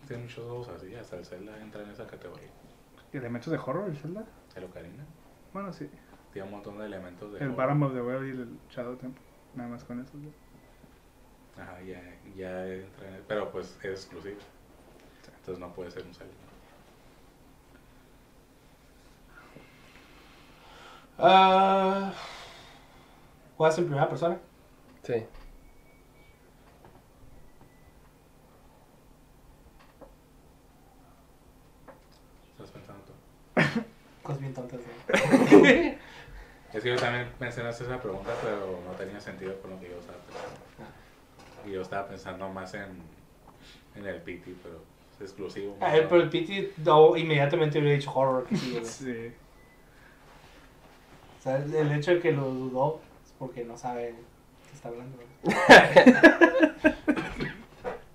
[0.06, 2.48] Tiene muchos juegos así, hasta el Zelda entra en esa categoría.
[3.12, 4.26] ¿Elementos de horror el Zelda?
[4.56, 5.04] El Ocarina.
[5.52, 5.88] Bueno, sí.
[6.32, 7.56] Tiene un montón de elementos de El horror.
[7.56, 9.22] Bottom of the Well y el Shadow Temple.
[9.54, 10.12] Nada más con eso.
[10.18, 11.62] ya.
[11.62, 12.00] Ajá, ya,
[12.36, 14.36] ya entra en el- Pero pues es exclusivo.
[15.38, 16.32] Entonces no puede ser un Zelda.
[21.18, 22.12] Ah,
[23.56, 24.38] ¿Juegas en primera persona?
[25.02, 25.24] Sí.
[32.52, 33.12] ¿Estás pensando tú?
[34.22, 34.80] Cosas bien tontas.
[36.72, 39.98] Es que yo también mencionaste esa pregunta, pero no tenía sentido con lo que yo
[39.98, 40.60] estaba pensando.
[41.66, 43.02] Y yo estaba pensando más en,
[43.96, 44.82] en el PT, pero
[45.16, 45.76] es exclusivo.
[45.80, 45.96] Ah, ¿no?
[45.96, 48.44] eh, pero el PT no, inmediatamente hubiera dicho horror.
[48.46, 48.80] que sí.
[48.84, 49.32] Sí.
[51.38, 54.14] O sea, el, hecho de que lo dudó es porque no sabe
[54.68, 55.16] qué está hablando.
[55.16, 55.28] güey.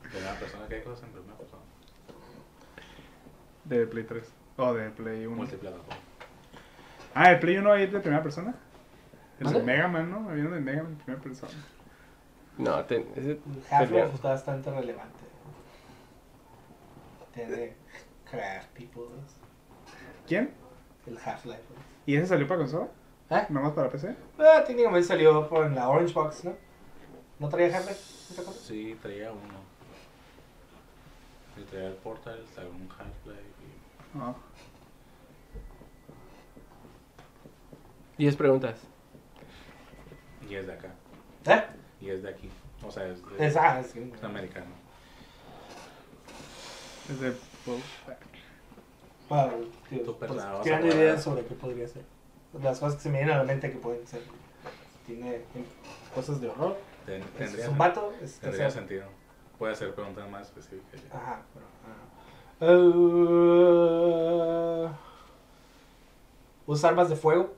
[0.01, 1.63] Primera persona, ¿qué hay cosas en primera persona?
[3.65, 4.33] De Play 3.
[4.57, 5.35] O de Play 1.
[5.35, 6.02] Multiplataforma.
[7.13, 8.55] Ah, ¿el Play 1 ahí es de primera persona?
[9.39, 9.63] El de ¿Mande?
[9.63, 10.29] Mega Man, ¿no?
[10.29, 11.51] Había uno de Mega Man en primera persona.
[12.57, 14.07] No, te- ese- El Half-Life Pelear.
[14.13, 15.19] está bastante relevante.
[17.33, 17.73] Tiene
[18.29, 19.03] craft people.
[20.27, 20.53] ¿Quién?
[21.07, 21.61] El Half-Life.
[22.05, 22.87] ¿Y ese salió para consola?
[23.29, 23.45] ¿Eh?
[23.49, 24.15] ¿No más para PC?
[24.39, 26.53] Ah, técnicamente salió por la Orange Box, ¿no?
[27.39, 28.01] ¿No traía Half-Life?
[28.61, 29.73] Sí, traía uno.
[31.57, 33.41] Y traía el Portal, algún Half-Life.
[34.13, 34.35] y- No.
[38.17, 38.75] 10 preguntas.
[40.49, 40.89] Y es de acá.
[41.45, 41.63] ¿Eh?
[42.01, 42.49] Y es de aquí.
[42.85, 44.11] O sea, es, de, Es, ah, sí.
[44.13, 44.67] es americano.
[47.09, 47.33] Es de...
[49.29, 49.51] Bueno,
[49.89, 50.99] tío, pues, nada, vas crean a guardar.
[51.01, 52.03] ideas sobre qué podría ser.
[52.61, 54.21] Las cosas que se me vienen a la mente que pueden ser.
[55.07, 55.67] Tiene, tiene
[56.13, 56.77] cosas de horror.
[57.05, 58.13] Ten- Es, tendría es un vato.
[58.21, 59.05] Es, tendría es- sentido.
[59.57, 61.01] Puede hacer preguntas más específicas.
[61.09, 61.15] ya.
[61.17, 61.65] Ajá, pero.
[61.83, 62.73] ajá.
[64.89, 64.89] Eh,
[66.65, 67.53] ¿Usas armas de fuego?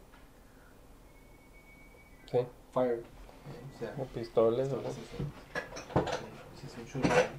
[2.76, 3.02] Fire.
[3.74, 5.24] O sea, O pistolas o sí, sí.
[6.60, 7.30] Sí, es un shooter.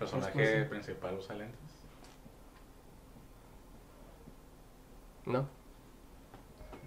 [0.00, 1.60] Personaje principal usa lentes.
[5.26, 5.46] No.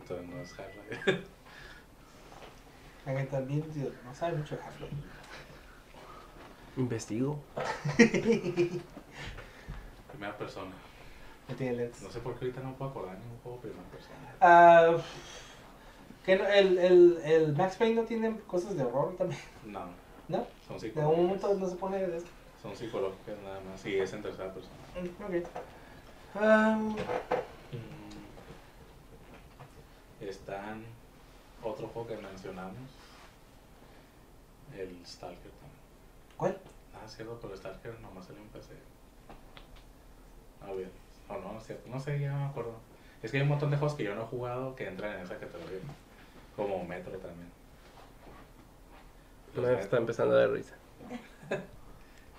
[0.02, 1.24] Entonces no es Half-Life.
[3.06, 4.96] Alguien también tío, no sabe mucho de Half-Life.
[6.76, 7.40] Investigo.
[10.10, 10.72] Primera persona.
[11.48, 12.02] No tiene lentes.
[12.02, 14.36] No sé por qué ahorita no puedo acordar ningún juego primera persona.
[14.42, 14.98] Ah,
[16.26, 19.40] ¿que el, el, el Max Payne no tiene cosas de horror también?
[19.66, 19.86] No,
[20.30, 20.48] ¿No?
[20.68, 21.60] son De un momento psicológicas.
[21.60, 22.28] no se pone de eso.
[22.62, 23.86] Son psicológicas nada más.
[23.86, 24.76] Y es en tercera persona.
[25.02, 25.48] Mm, Ok.
[26.42, 26.96] Um,
[30.22, 30.84] Están
[31.62, 32.74] otro juego que mencionamos.
[34.78, 35.80] El Stalker también.
[36.38, 36.58] ¿Cuál?
[36.96, 38.74] Ah, es cierto, pero Stalker nomás salió en PC.
[40.66, 40.90] A ver,
[41.30, 41.90] o no, no es cierto.
[41.90, 42.74] No sé, ya no me acuerdo.
[43.22, 45.24] Es que hay un montón de juegos que yo no he jugado que entran en
[45.24, 45.80] esa categoría.
[46.56, 47.50] Como Metro también.
[49.56, 50.76] Los Me está Metro, empezando a dar risa.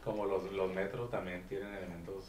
[0.05, 2.26] como los, los Metro también tienen elementos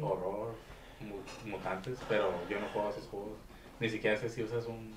[0.00, 0.54] horror,
[1.00, 3.32] mu- mutantes, pero yo no juego a esos juegos.
[3.80, 4.92] Ni siquiera sé si usas un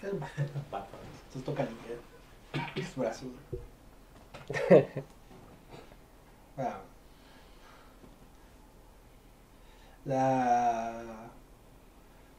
[0.70, 0.86] bata.
[1.26, 1.98] Entonces toca limpiar
[2.76, 3.28] los brazos.
[6.56, 6.78] Ah.
[10.04, 11.30] La.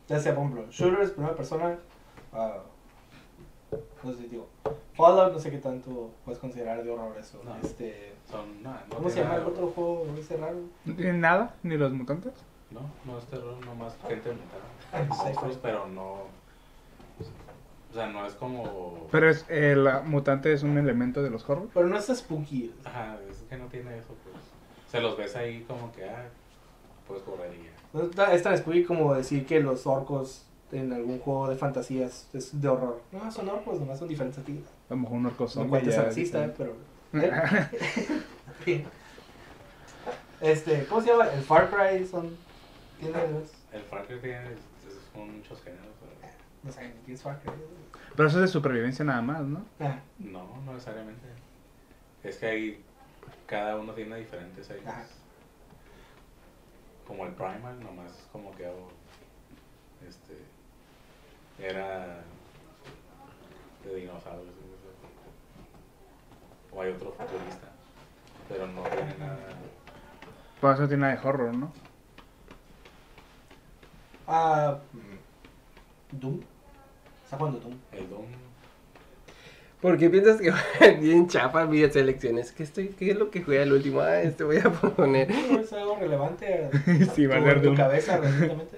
[0.07, 1.77] Ya sea, por ejemplo, shooters, primera persona.
[2.35, 2.57] Ah,
[4.03, 4.47] no sé, digo.
[4.93, 7.41] Fallout, no sé qué tanto puedes considerar de horror eso.
[7.43, 7.55] No.
[7.63, 8.13] Este.
[8.29, 10.59] Son, no, no ¿Cómo se llama el otro juego ese raro?
[10.85, 11.55] ¿No tienen nada?
[11.63, 12.33] ¿Ni los mutantes?
[12.71, 14.63] No, no es terror, nomás gente mutada.
[15.15, 15.59] Sí, Monstruos, sí.
[15.61, 16.13] pero no.
[17.91, 19.07] O sea, no es como.
[19.11, 21.69] Pero es, el mutante es un elemento de los horror.
[21.73, 22.73] Pero no es spooky.
[22.83, 24.43] Ajá, es que no tiene eso, pues.
[24.89, 26.27] Se los ves ahí como que, ah,
[27.07, 27.71] puedes correr y ya.
[27.93, 30.45] No es tan spooky como decir que los orcos
[30.77, 33.01] en algún juego de fantasías es de horror.
[33.11, 34.63] No, son orcos, nomás son diferentes a ti.
[34.89, 36.73] A lo mejor un orco No zombie cuentes ya a es racista, diferente.
[37.11, 37.21] pero.
[38.65, 38.85] ¿eh?
[40.41, 41.27] Este, ¿cómo se llama?
[41.31, 42.35] El Far Cry son.
[42.99, 43.15] Tiene.
[43.71, 46.31] El Far Cry tiene es- es- son muchos géneros, pero
[46.63, 47.51] No sé, ¿qué es Far Cry?
[48.15, 49.63] Pero eso es de supervivencia nada más, ¿no?
[49.79, 51.25] Ah, no, no necesariamente.
[52.23, 52.83] Es que ahí
[53.45, 54.81] cada uno tiene diferentes ahí.
[54.85, 55.03] Ajá.
[57.07, 58.87] como el Primal, nomás como que hago,
[60.09, 60.33] este,
[61.59, 62.21] era
[63.83, 64.53] de dinosaurios.
[66.71, 67.69] O hay otro futurista,
[68.49, 69.37] pero no tiene nada.
[70.59, 71.71] Por eso tiene nada de horror, ¿no?
[74.27, 76.41] Ah, mm, Doom.
[77.23, 77.75] ¿Está jugando Doom?
[77.91, 78.25] El Doom,
[79.81, 80.51] ¿Por qué piensas que
[80.99, 82.39] bien chapa mi selección?
[82.39, 84.01] Es que estoy, ¿qué es lo que juega el último?
[84.01, 85.29] Ah, este voy a poner.
[85.29, 86.69] No es algo relevante.
[87.15, 88.77] Sí, va a tu- ser cabeza recientemente.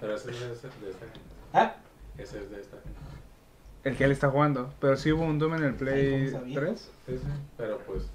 [0.00, 1.20] pero ese es de, ese- de esta gente.
[1.52, 1.74] Ah,
[2.20, 3.00] Ese es de esta gente.
[3.84, 4.72] El que él está jugando.
[4.80, 6.60] Pero sí hubo un Doom en el Play ¿cómo sabía?
[6.60, 6.92] 3.
[7.06, 7.24] Sí, sí,
[7.56, 8.08] pero pues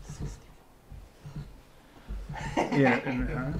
[2.55, 3.53] ajá.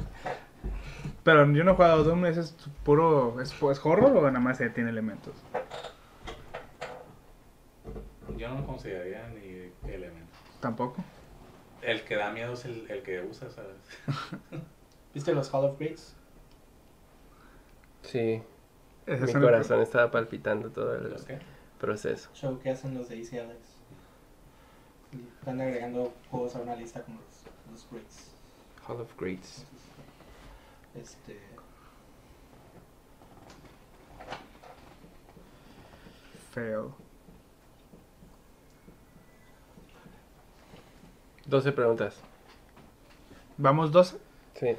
[1.24, 3.42] Pero yo no he jugado Doom, ese es puro.
[3.42, 5.34] ¿Es, es horror o nada más eh, tiene elementos?
[8.38, 10.34] yo no lo consideraría ni elemento.
[10.60, 11.04] Tampoco.
[11.82, 13.78] El que da miedo es el, el que usa, ¿sabes?
[15.14, 16.14] ¿viste los Hall of Greats?
[18.04, 18.44] Sí,
[19.06, 21.40] Ese mi corazón estaba palpitando todo el ¿Los qué?
[21.80, 22.30] proceso.
[22.34, 23.60] Show que hacen los de Easy Alex.
[25.40, 28.32] Están agregando juegos a una lista como los, los Greats.
[28.88, 29.66] Hall of Greats.
[30.96, 31.40] Este.
[36.52, 36.94] Fail.
[41.46, 42.16] 12 preguntas.
[43.58, 44.18] Vamos 12.
[44.56, 44.76] Sí.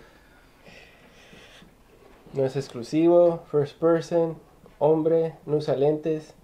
[2.36, 4.36] No es exclusivo, first person,
[4.78, 6.34] hombre, no usa lentes,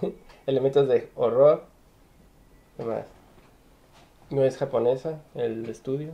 [0.46, 1.64] elementos de horror.
[2.76, 3.06] ¿Qué más?
[4.30, 6.12] No es japonesa, el estudio.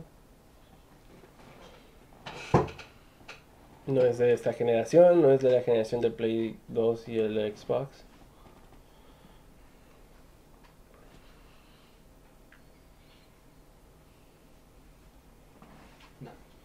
[3.85, 7.55] No es de esta generación, no es de la generación del Play 2 y el
[7.55, 8.03] Xbox.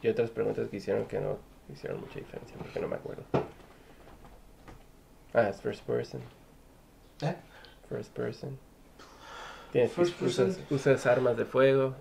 [0.01, 3.25] Y otras preguntas que hicieron que no hicieron mucha diferencia porque no me acuerdo.
[5.33, 6.21] Ah, es first person.
[7.23, 7.35] ¿Eh?
[7.89, 8.59] First person.
[9.73, 10.67] Tienes, First usas, person.
[10.71, 11.95] usas armas de fuego.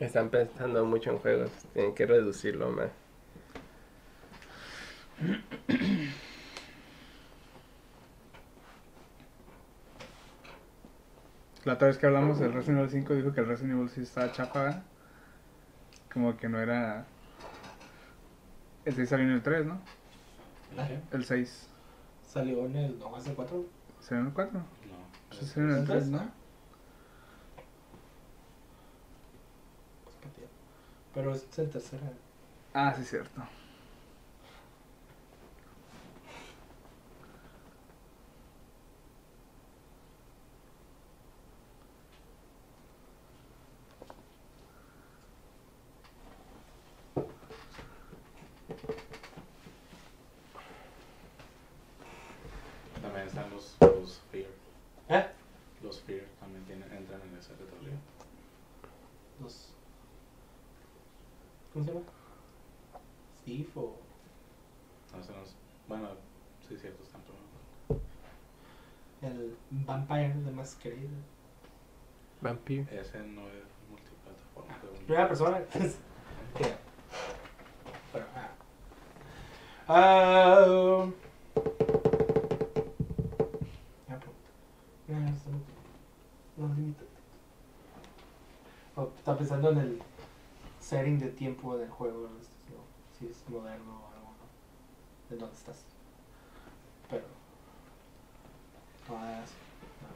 [0.00, 1.50] Están pensando mucho en juegos.
[1.74, 2.90] Tienen que reducirlo más.
[11.64, 14.02] La otra vez que hablamos del Resident Evil 5 dijo que el Resident Evil sí
[14.02, 14.82] estaba chapa.
[16.12, 17.04] Como que no era.
[18.84, 19.80] El 6 salió en el 3, ¿no?
[21.12, 21.68] El 6
[22.26, 22.98] Salió en el.
[22.98, 23.66] ¿No hace cuatro?
[24.00, 24.58] salió en el 4.
[24.58, 24.64] No.
[25.36, 26.18] Sí, salió en el 3, ¿no?
[30.04, 30.16] Pues.
[31.12, 32.12] Pero es en tercera.
[32.72, 33.42] Ah, sí, cierto.
[53.02, 54.50] También están los, los Fear.
[55.08, 55.26] ¿Eh?
[55.82, 57.98] Los Fear también tienen, entran en esa categoría.
[59.40, 59.72] Los.
[61.72, 62.04] ¿Cómo se llama?
[63.40, 63.96] Steve o.
[65.16, 65.54] No sé, no sé.
[65.88, 66.08] Bueno,
[66.68, 67.22] sí, cierto, están
[69.20, 69.56] pero El
[72.40, 72.86] Vampire.
[72.90, 74.78] Ese no es multiplataforma.
[74.82, 74.92] yo.
[75.04, 75.60] Primera persona.
[76.56, 76.74] ¿Qué?
[78.12, 78.48] Pero, ah.
[79.88, 81.06] Ah.
[85.12, 85.50] Ah, está.
[88.96, 90.02] Oh, Estaba pensando en el
[90.80, 92.28] setting de tiempo del juego.
[92.28, 92.38] ¿no?
[92.40, 92.82] Este, no,
[93.18, 95.30] Si es moderno o algo, ¿no?
[95.34, 95.84] De dónde estás.
[97.08, 97.24] Pero.
[99.08, 99.50] No, es-
[100.02, 100.08] no.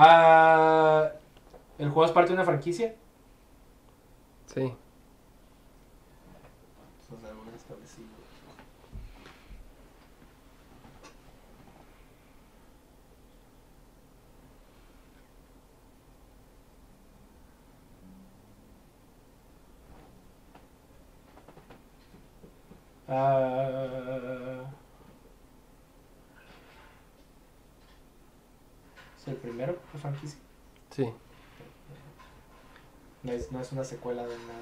[0.00, 1.12] Ah,
[1.78, 2.96] ¿El juego es parte de una franquicia?
[4.46, 4.78] Sí.
[7.00, 8.28] Eso es algo establecido.
[23.08, 24.70] Ah,
[29.16, 30.40] ¿Es el primero de franquicia?
[30.90, 31.04] Sí.
[33.58, 34.60] No es, una secuela de nada.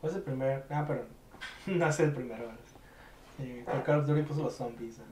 [0.00, 0.66] ¿Cuál es el primer?
[0.70, 1.04] Ah, pero
[1.66, 2.52] no es el primero.
[3.36, 4.94] Sí, el Call of Duty puso los zombies.
[4.94, 5.10] ¿sabes?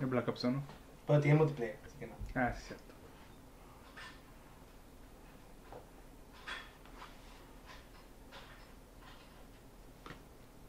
[0.00, 0.60] El Black Ops 1.
[1.06, 2.14] Pero tiene multiplayer, así que no.
[2.34, 2.92] Ah, sí, cierto.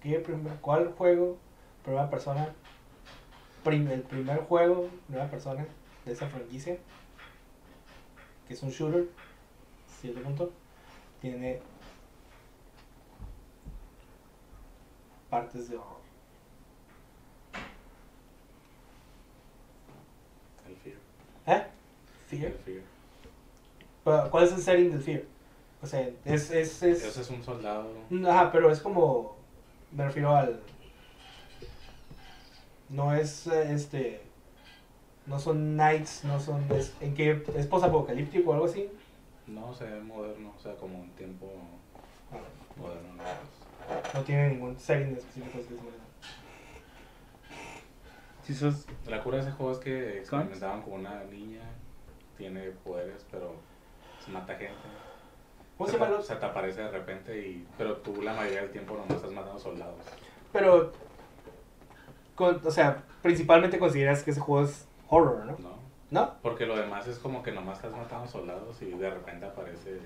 [0.02, 1.40] ¿Qué primer- ¿Cuál juego,
[1.88, 2.53] primera persona,
[3.64, 5.66] prim- el primer juego, primera persona
[6.03, 6.77] de esa franquicia,
[8.45, 9.07] que es un shooter,
[10.01, 10.51] cierto punto,
[11.22, 11.61] tiene
[15.30, 15.98] partes de horror?
[20.67, 20.98] El Fear.
[21.48, 21.67] ¿Eh?
[22.27, 22.51] Fear.
[22.51, 22.82] El Fear.
[24.03, 25.24] Pero, ¿Cuál es el setting del Fear?
[25.82, 26.51] O sea, es...
[26.51, 27.17] es, es...
[27.17, 27.88] Es un soldado.
[28.27, 29.38] Ajá, pero es como.
[29.93, 30.59] Me refiero al.
[32.90, 34.22] No es eh, este.
[35.25, 36.66] No son knights, no son.
[36.72, 37.43] Es, ¿En qué?
[37.56, 38.90] ¿Es posapocalíptico o algo así?
[39.45, 41.51] No, se ve moderno, o sea, como un tiempo
[42.32, 42.38] Ah,
[42.77, 43.09] moderno.
[43.16, 44.19] ¿no?
[44.19, 45.59] No tiene ningún setting específico.
[45.59, 46.07] es que es moderno.
[48.43, 48.85] Si sos...
[49.06, 51.61] La cura de ese juego es que experimentaban con una niña,
[52.38, 53.56] tiene poderes, pero
[54.24, 54.74] se mata gente.
[55.77, 56.24] ¿Cómo se?
[56.24, 59.59] Se te aparece de repente, y, pero tú la mayoría del tiempo no estás matando
[59.59, 59.95] soldados.
[60.51, 60.93] Pero.
[62.38, 65.57] Con- o sea, principalmente consideras que ese juego es horror, ¿no?
[65.59, 65.77] ¿No?
[66.09, 66.33] ¿No?
[66.41, 69.99] Porque lo demás es como que nomás estás matando soldados y de repente aparece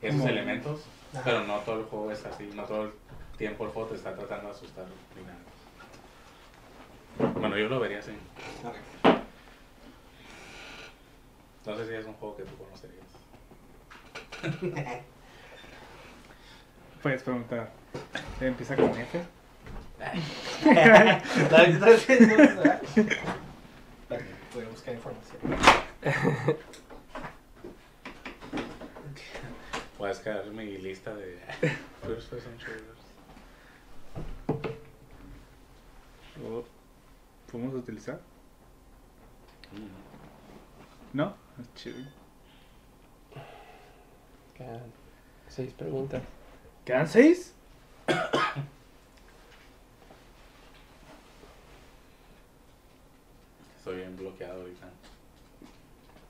[0.00, 0.80] esos Como- elementos,
[1.12, 1.22] Ajá.
[1.24, 2.92] pero no todo el juego es así, no todo el
[3.36, 4.86] tiempo el juego te está tratando de asustar
[5.16, 5.22] ni
[7.26, 7.32] nada.
[7.38, 8.12] Bueno, yo lo vería así.
[11.66, 13.04] No sé si es un juego que tú conocerías.
[17.02, 17.70] Puedes preguntar.
[18.40, 19.22] ¿Empieza con F?
[20.64, 21.78] Es
[24.54, 25.38] Voy a buscar información.
[29.98, 31.38] Voy a descargar mi lista de
[32.02, 33.04] first person shooters.
[36.44, 36.64] ¿O
[37.50, 38.20] podemos utilizar?
[39.72, 39.88] Mm.
[41.16, 41.34] ¿No?
[41.74, 41.98] Chido.
[44.56, 44.92] Quedan
[45.48, 46.22] seis preguntas.
[46.84, 47.54] ¿Quedan seis?
[53.78, 54.88] Estoy bien bloqueado ahorita.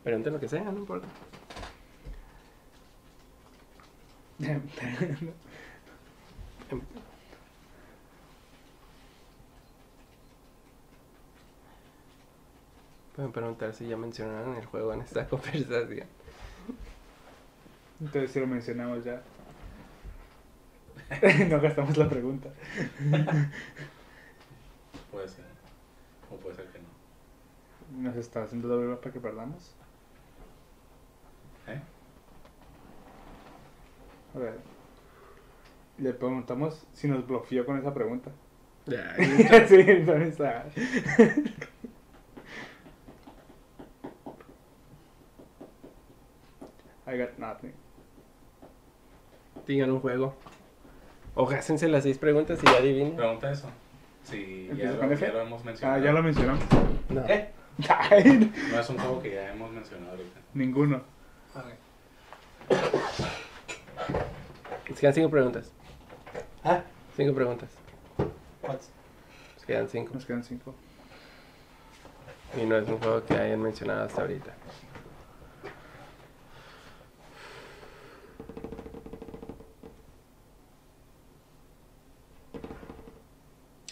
[0.04, 1.08] Pregunten lo que sea, no importa.
[13.16, 16.06] Pueden preguntar si ya mencionaron el juego en esta conversación.
[18.00, 19.22] Entonces si lo mencionamos ya.
[21.48, 22.50] no gastamos la pregunta.
[25.10, 25.44] Puede ser.
[26.30, 28.02] O puede ser que no.
[28.02, 29.74] Nos está haciendo doble para que perdamos.
[31.66, 31.70] ¿Eh?
[31.70, 31.82] A ver.
[35.98, 38.30] Le preguntamos si nos bloqueó con esa pregunta.
[38.86, 39.14] Ya,
[39.68, 40.40] sí, entonces.
[40.40, 40.64] ah.
[47.06, 47.72] I got nothing.
[49.66, 50.34] digan un juego.
[51.34, 53.16] O gástense las seis preguntas y ya adivinen.
[53.16, 53.68] Pregunta eso.
[54.22, 56.04] Si ya ¿Empieza lo, ya lo hemos Ah, mencionado.
[56.04, 56.64] ya lo mencionamos.
[57.08, 57.24] No.
[57.28, 57.50] ¿Eh?
[58.70, 60.40] No es un juego que ya hemos mencionado ahorita.
[60.54, 61.02] Ninguno.
[61.54, 61.64] Ok.
[64.88, 65.72] Les quedan cinco preguntas.
[66.62, 66.82] ¿Ah?
[67.16, 67.70] Cinco preguntas.
[68.60, 68.90] ¿Cuántos?
[69.56, 70.10] Les quedan cinco.
[70.14, 70.74] Nos quedan cinco.
[72.56, 74.52] Y no es un juego que hayan mencionado hasta ahorita.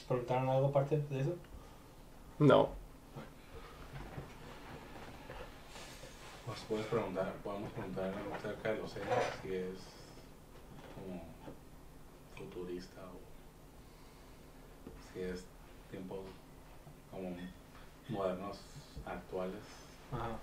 [0.07, 1.37] ¿Preguntaron algo aparte de eso?
[2.39, 2.69] No.
[6.45, 9.09] Pues puedes preguntar, podemos preguntar algo acerca de los Zenos,
[9.41, 10.02] si es
[12.43, 13.21] futurista o
[15.13, 15.45] si es
[15.91, 16.21] tiempos
[17.11, 17.37] como
[18.09, 18.61] modernos
[19.07, 19.61] actuales.
[20.11, 20.39] Ajá.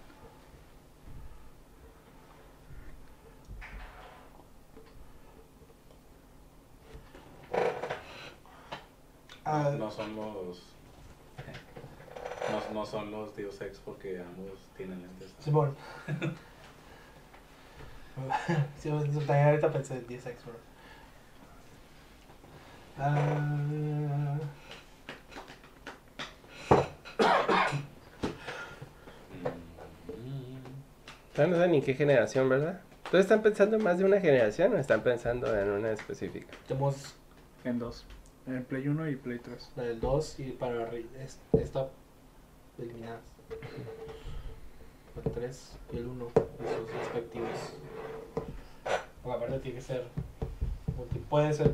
[9.45, 10.61] Ah, No son los
[12.51, 15.33] no, no son los Deus Ex porque ambos tienen lentes.
[15.39, 15.75] Simón.
[18.77, 20.68] sí, también ahorita pensé en 10 x bro.
[22.99, 24.39] Ah,
[31.37, 32.81] no saben ni qué generación, ¿verdad?
[33.09, 36.47] ¿Todos están pensando en más de una generación o están pensando en una específica?
[36.67, 37.15] tenemos
[37.63, 38.05] En dos.
[38.47, 39.71] En Play 1 y Play 3.
[39.75, 40.89] la del 2 y para
[41.23, 41.87] es- esta
[42.77, 43.21] eliminadas.
[45.25, 47.49] El 3 y el 1 y sus respectivos.
[49.23, 50.03] Porque aparte tiene que ser.
[50.97, 51.71] multi- puede ser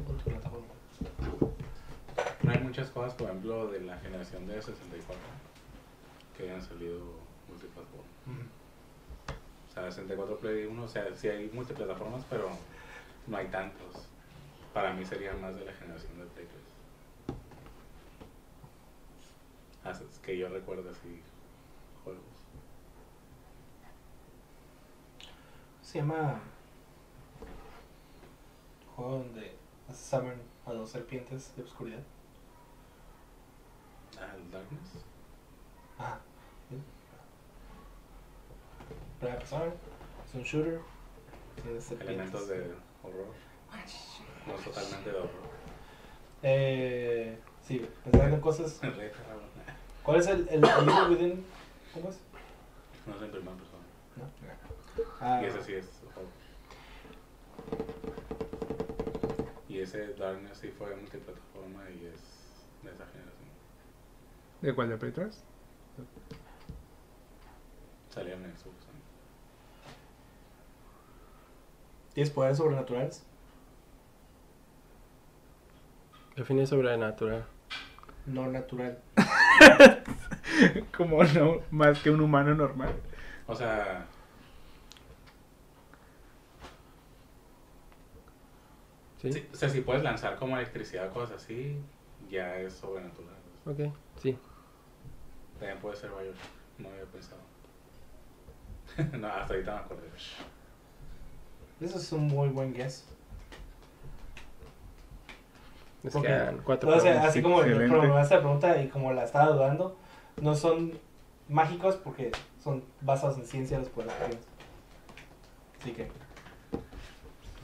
[6.35, 6.99] que hayan salido
[7.47, 8.05] multiplataforma.
[9.69, 12.49] O sea, 64 Play 1, o sea, sí hay multiplataformas, pero
[13.27, 14.07] no hay tantos.
[14.73, 17.37] Para mí sería más de la generación de Play 3.
[19.85, 21.21] Así es que yo recuerdo así
[22.03, 22.23] juegos.
[25.81, 26.39] Se llama.
[28.95, 29.55] Juego donde
[29.93, 32.01] summon a dos serpientes de oscuridad.
[34.19, 35.05] Ah, el Darkness.
[35.97, 36.19] Ajá.
[39.19, 39.65] Primera persona,
[40.27, 40.81] es un shooter.
[41.61, 42.09] Tiene serpientes.
[42.09, 43.33] Elementos de horror.
[44.47, 45.29] No totalmente de horror.
[46.43, 48.79] Eh, sí, pensar en cosas.
[50.03, 51.45] ¿Cuál es el, el, el Evil Within?
[51.93, 52.19] ¿Cómo es?
[53.07, 53.83] No es en primera persona.
[54.17, 54.25] ¿No?
[55.19, 56.27] Ah, Y ese sí es horror.
[59.75, 62.21] Y ese Darkness sí fue multiplataforma y es
[62.81, 63.49] de esa generación.
[64.61, 64.87] ¿De cuál?
[64.87, 65.43] ¿De Play 3?
[68.09, 68.73] Salía en Xbox.
[72.13, 73.25] ¿Tienes poderes sobrenaturales?
[76.37, 77.45] Define sobrenatural.
[78.27, 78.97] No natural.
[80.95, 82.95] Como no, más que un humano normal.
[83.45, 84.05] O sea,
[89.25, 89.33] ¿Sí?
[89.33, 91.77] sí, o sea, si puedes lanzar como electricidad o cosas así,
[92.29, 93.35] ya es sobrenatural.
[93.65, 93.79] Ok,
[94.21, 94.37] sí.
[95.59, 96.35] También puede ser Bioshock,
[96.77, 97.41] no había pensado.
[99.17, 100.07] no, hasta ahorita me acordé.
[101.81, 103.05] Eso es un muy buen guess.
[106.03, 106.21] Nos Ok.
[106.23, 109.97] quedan cuatro O sea, así como la pregunta y como la estaba dudando,
[110.39, 110.93] no son
[111.49, 112.31] mágicos porque
[112.63, 114.37] son basados en ciencia los poderes que.
[115.81, 116.03] Así que.
[116.03, 116.09] es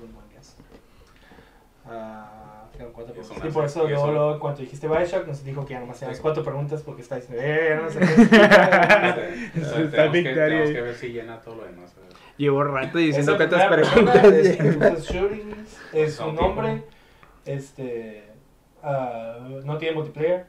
[0.01, 0.55] un buen guess.
[1.85, 3.45] Ah, quedan cuatro preguntas.
[3.45, 6.05] Y por eso y luego, cuanto dijiste Bioshock, nos dijo que ya nomás Sí.
[6.21, 8.05] cuatro preguntas porque está diciendo, eh, no sé qué.
[9.55, 11.91] Este, Está tenemos, que, tenemos que ver si llena todo lo demás.
[11.97, 12.31] a.
[12.37, 14.21] Llevo rato diciendo cuántas primera preguntas.
[14.57, 14.87] pregunta
[15.93, 16.41] es, un tipo.
[16.41, 16.83] nombre,
[17.45, 18.23] este,
[18.83, 20.45] ah, no tiene multiplayer.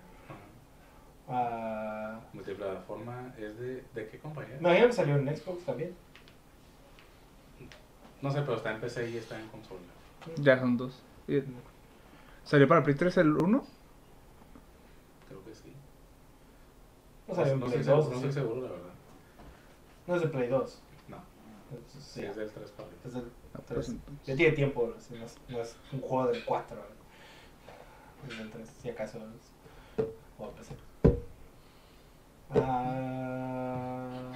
[1.29, 3.83] ah, Multiplataforma es de.
[3.95, 4.55] ¿De qué compañía?
[4.61, 5.95] me imagino que salió en Xbox también.
[8.21, 9.81] No sé, pero está en PC y está en consola.
[10.37, 11.03] Ya son dos.
[12.45, 13.65] ¿Salió para Play 3 el 1?
[15.29, 15.73] Creo que sí.
[17.29, 18.05] No salió en no, Play estoy 2.
[18.05, 18.29] seguro, no sí.
[18.29, 18.93] estoy seguro, la verdad.
[20.07, 20.83] No es de Play 2.
[21.09, 21.17] No,
[21.71, 23.75] Entonces, sí, sí, es del 3 para es del Ah, 3.
[23.87, 23.97] pues.
[24.27, 26.77] Ya tiene tiempo, sí, no, es, no es un juego del 4.
[28.29, 30.13] Es del 3, si acaso es de
[30.59, 30.77] PC.
[32.55, 34.33] Ah,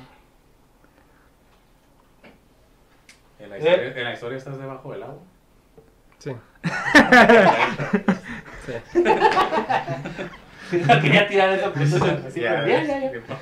[3.38, 3.58] ¿En la, Eh.
[3.60, 5.18] historia, ¿En la historia estás debajo del agua?
[6.18, 6.32] Sí.
[8.66, 8.72] Sí.
[11.02, 12.20] quería tirar esa pregunta.
[12.26, 13.10] así, Ya, pero ya, ya, ya.
[13.10, 13.34] tiempo.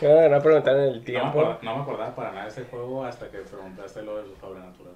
[0.00, 1.28] ¿Qué a preguntar en el No, me tiempo?
[1.28, 4.36] acordaba, no me acordaba para nada de ese juego hasta que preguntaste lo de lo
[4.36, 4.94] sobrenatural.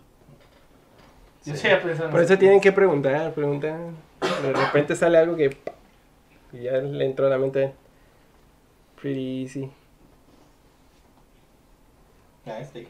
[1.44, 2.38] Yo sí en Por eso eso.
[2.38, 3.96] tienen que preguntar, preguntan.
[4.42, 5.56] De repente sale algo que.
[6.52, 7.72] Y ya le entró a la mente.
[9.00, 9.70] Pretty easy.
[12.44, 12.86] Ya, este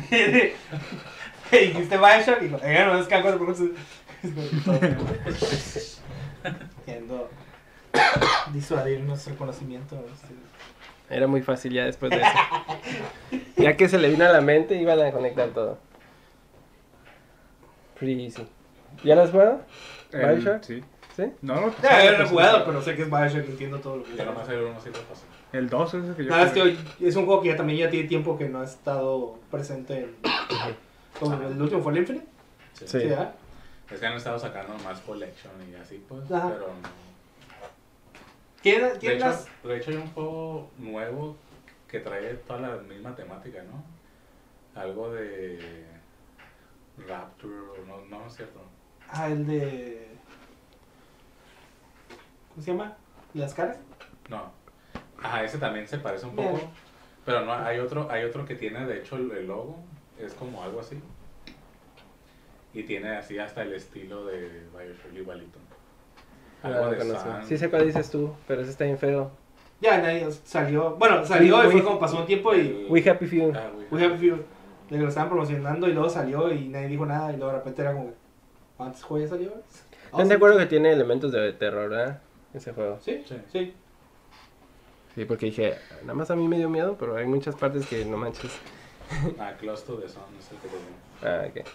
[0.10, 0.54] que.
[1.50, 3.62] Dijiste Bioshock y dijo, eh, no, es que hago preguntas.
[6.86, 7.28] Queriendo
[8.52, 10.02] disuadir nuestro conocimiento.
[11.10, 12.28] Era muy fácil ya después de eso.
[13.56, 15.78] Ya que se le vino a la mente, iban a conectar todo.
[17.98, 18.46] Pretty easy.
[19.04, 19.60] ¿Ya lo has jugado?
[20.12, 20.62] ¿Bioshock?
[20.62, 20.82] Sí.
[21.16, 21.24] ¿Sí?
[21.42, 21.66] No, no.
[21.66, 24.62] No he jugado, pero sé que es Bioshock, entiendo todo lo que Yo nomás el
[24.62, 25.26] uno sí lo pasé.
[25.52, 26.30] El 2 es el que yo.
[26.30, 26.76] Nada, es jugué.
[26.98, 29.98] que es un juego que ya también ya tiene tiempo que no ha estado presente
[30.00, 30.16] en...
[31.20, 32.26] como el último fue el Infinite.
[32.74, 32.98] Sí.
[33.90, 36.48] Es que han estado sacando más collection y así pues, Ajá.
[36.48, 37.02] pero no.
[38.62, 41.36] ¿Quién, De hecho, las- de hecho hay un juego nuevo
[41.88, 44.80] que trae toda la misma temática, ¿no?
[44.80, 45.84] Algo de
[46.96, 48.60] Rapture, o no, no es cierto.
[49.10, 50.08] Ah, el de...
[52.50, 52.96] ¿Cómo se llama?
[53.34, 53.76] ¿Las caras?
[54.30, 54.50] No.
[55.22, 56.60] Ajá, ese también se parece un poco.
[57.24, 59.84] Pero no, hay otro, hay otro que tiene de hecho el, el logo,
[60.18, 61.00] es como algo así.
[62.74, 65.58] Y tiene así hasta el estilo de Bioshock igualito.
[66.62, 67.00] Ah, Algo de.
[67.00, 67.42] Sun.
[67.44, 69.30] Sí sé cuál dices tú, pero ese está bien feo.
[69.80, 70.94] Ya, nadie salió...
[70.96, 72.86] Bueno, salió We- y fue we- como pasó un tiempo y...
[72.88, 73.52] We Happy Few.
[73.54, 74.36] Ah, we- We Have Few.
[74.36, 77.58] De que lo estaban promocionando y luego salió y nadie dijo nada y luego de
[77.58, 78.12] repente era como...
[78.78, 79.52] ¿Antes juego ya salió?
[80.04, 82.22] ¿Están de acuerdo que tiene elementos de terror, verdad?
[82.54, 82.98] Ese juego.
[83.00, 83.36] Sí, Sí.
[83.50, 83.74] sí.
[85.14, 88.04] Sí, porque dije, nada más a mí me dio miedo, pero hay muchas partes que
[88.04, 88.52] no manches.
[89.38, 91.26] Ah, Close to the Sun es el que te.
[91.26, 91.66] Ah, ok.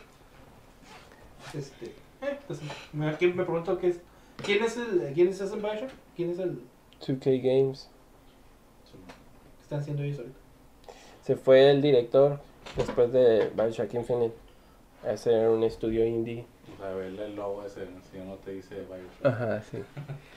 [1.54, 1.86] Este,
[2.22, 2.60] eh, pues,
[2.94, 4.00] me, aquí me pregunto qué es,
[4.44, 6.62] quién es el, quién es ese Bioshock, quién es el,
[7.00, 7.90] 2K Games.
[9.62, 10.40] están haciendo ellos ahorita?
[11.24, 12.40] Se fue el director
[12.76, 14.36] después de Bioshock Infinite
[15.06, 16.46] a hacer un estudio indie.
[16.74, 19.26] O sea, verle el logo ese, si no te dice Bioshock.
[19.26, 19.78] Ajá, sí.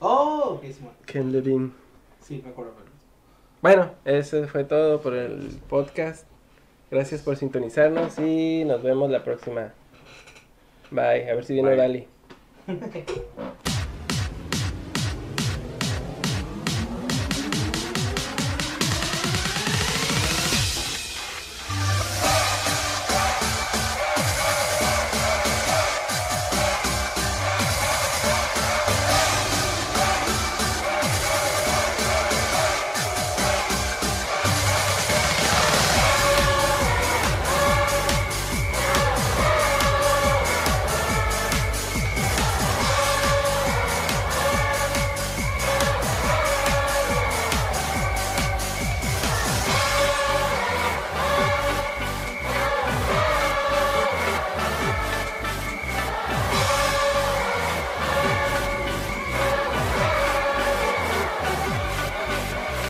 [0.00, 0.92] Oh, ok, Simón.
[1.06, 1.70] Ken Levine.
[2.20, 2.72] Sí, me acuerdo.
[3.62, 6.26] Bueno, eso fue todo por el podcast.
[6.90, 9.72] Gracias por sintonizarnos y nos vemos la próxima.
[10.90, 11.30] Bye.
[11.30, 11.76] A ver si viene.
[11.76, 12.08] Dali.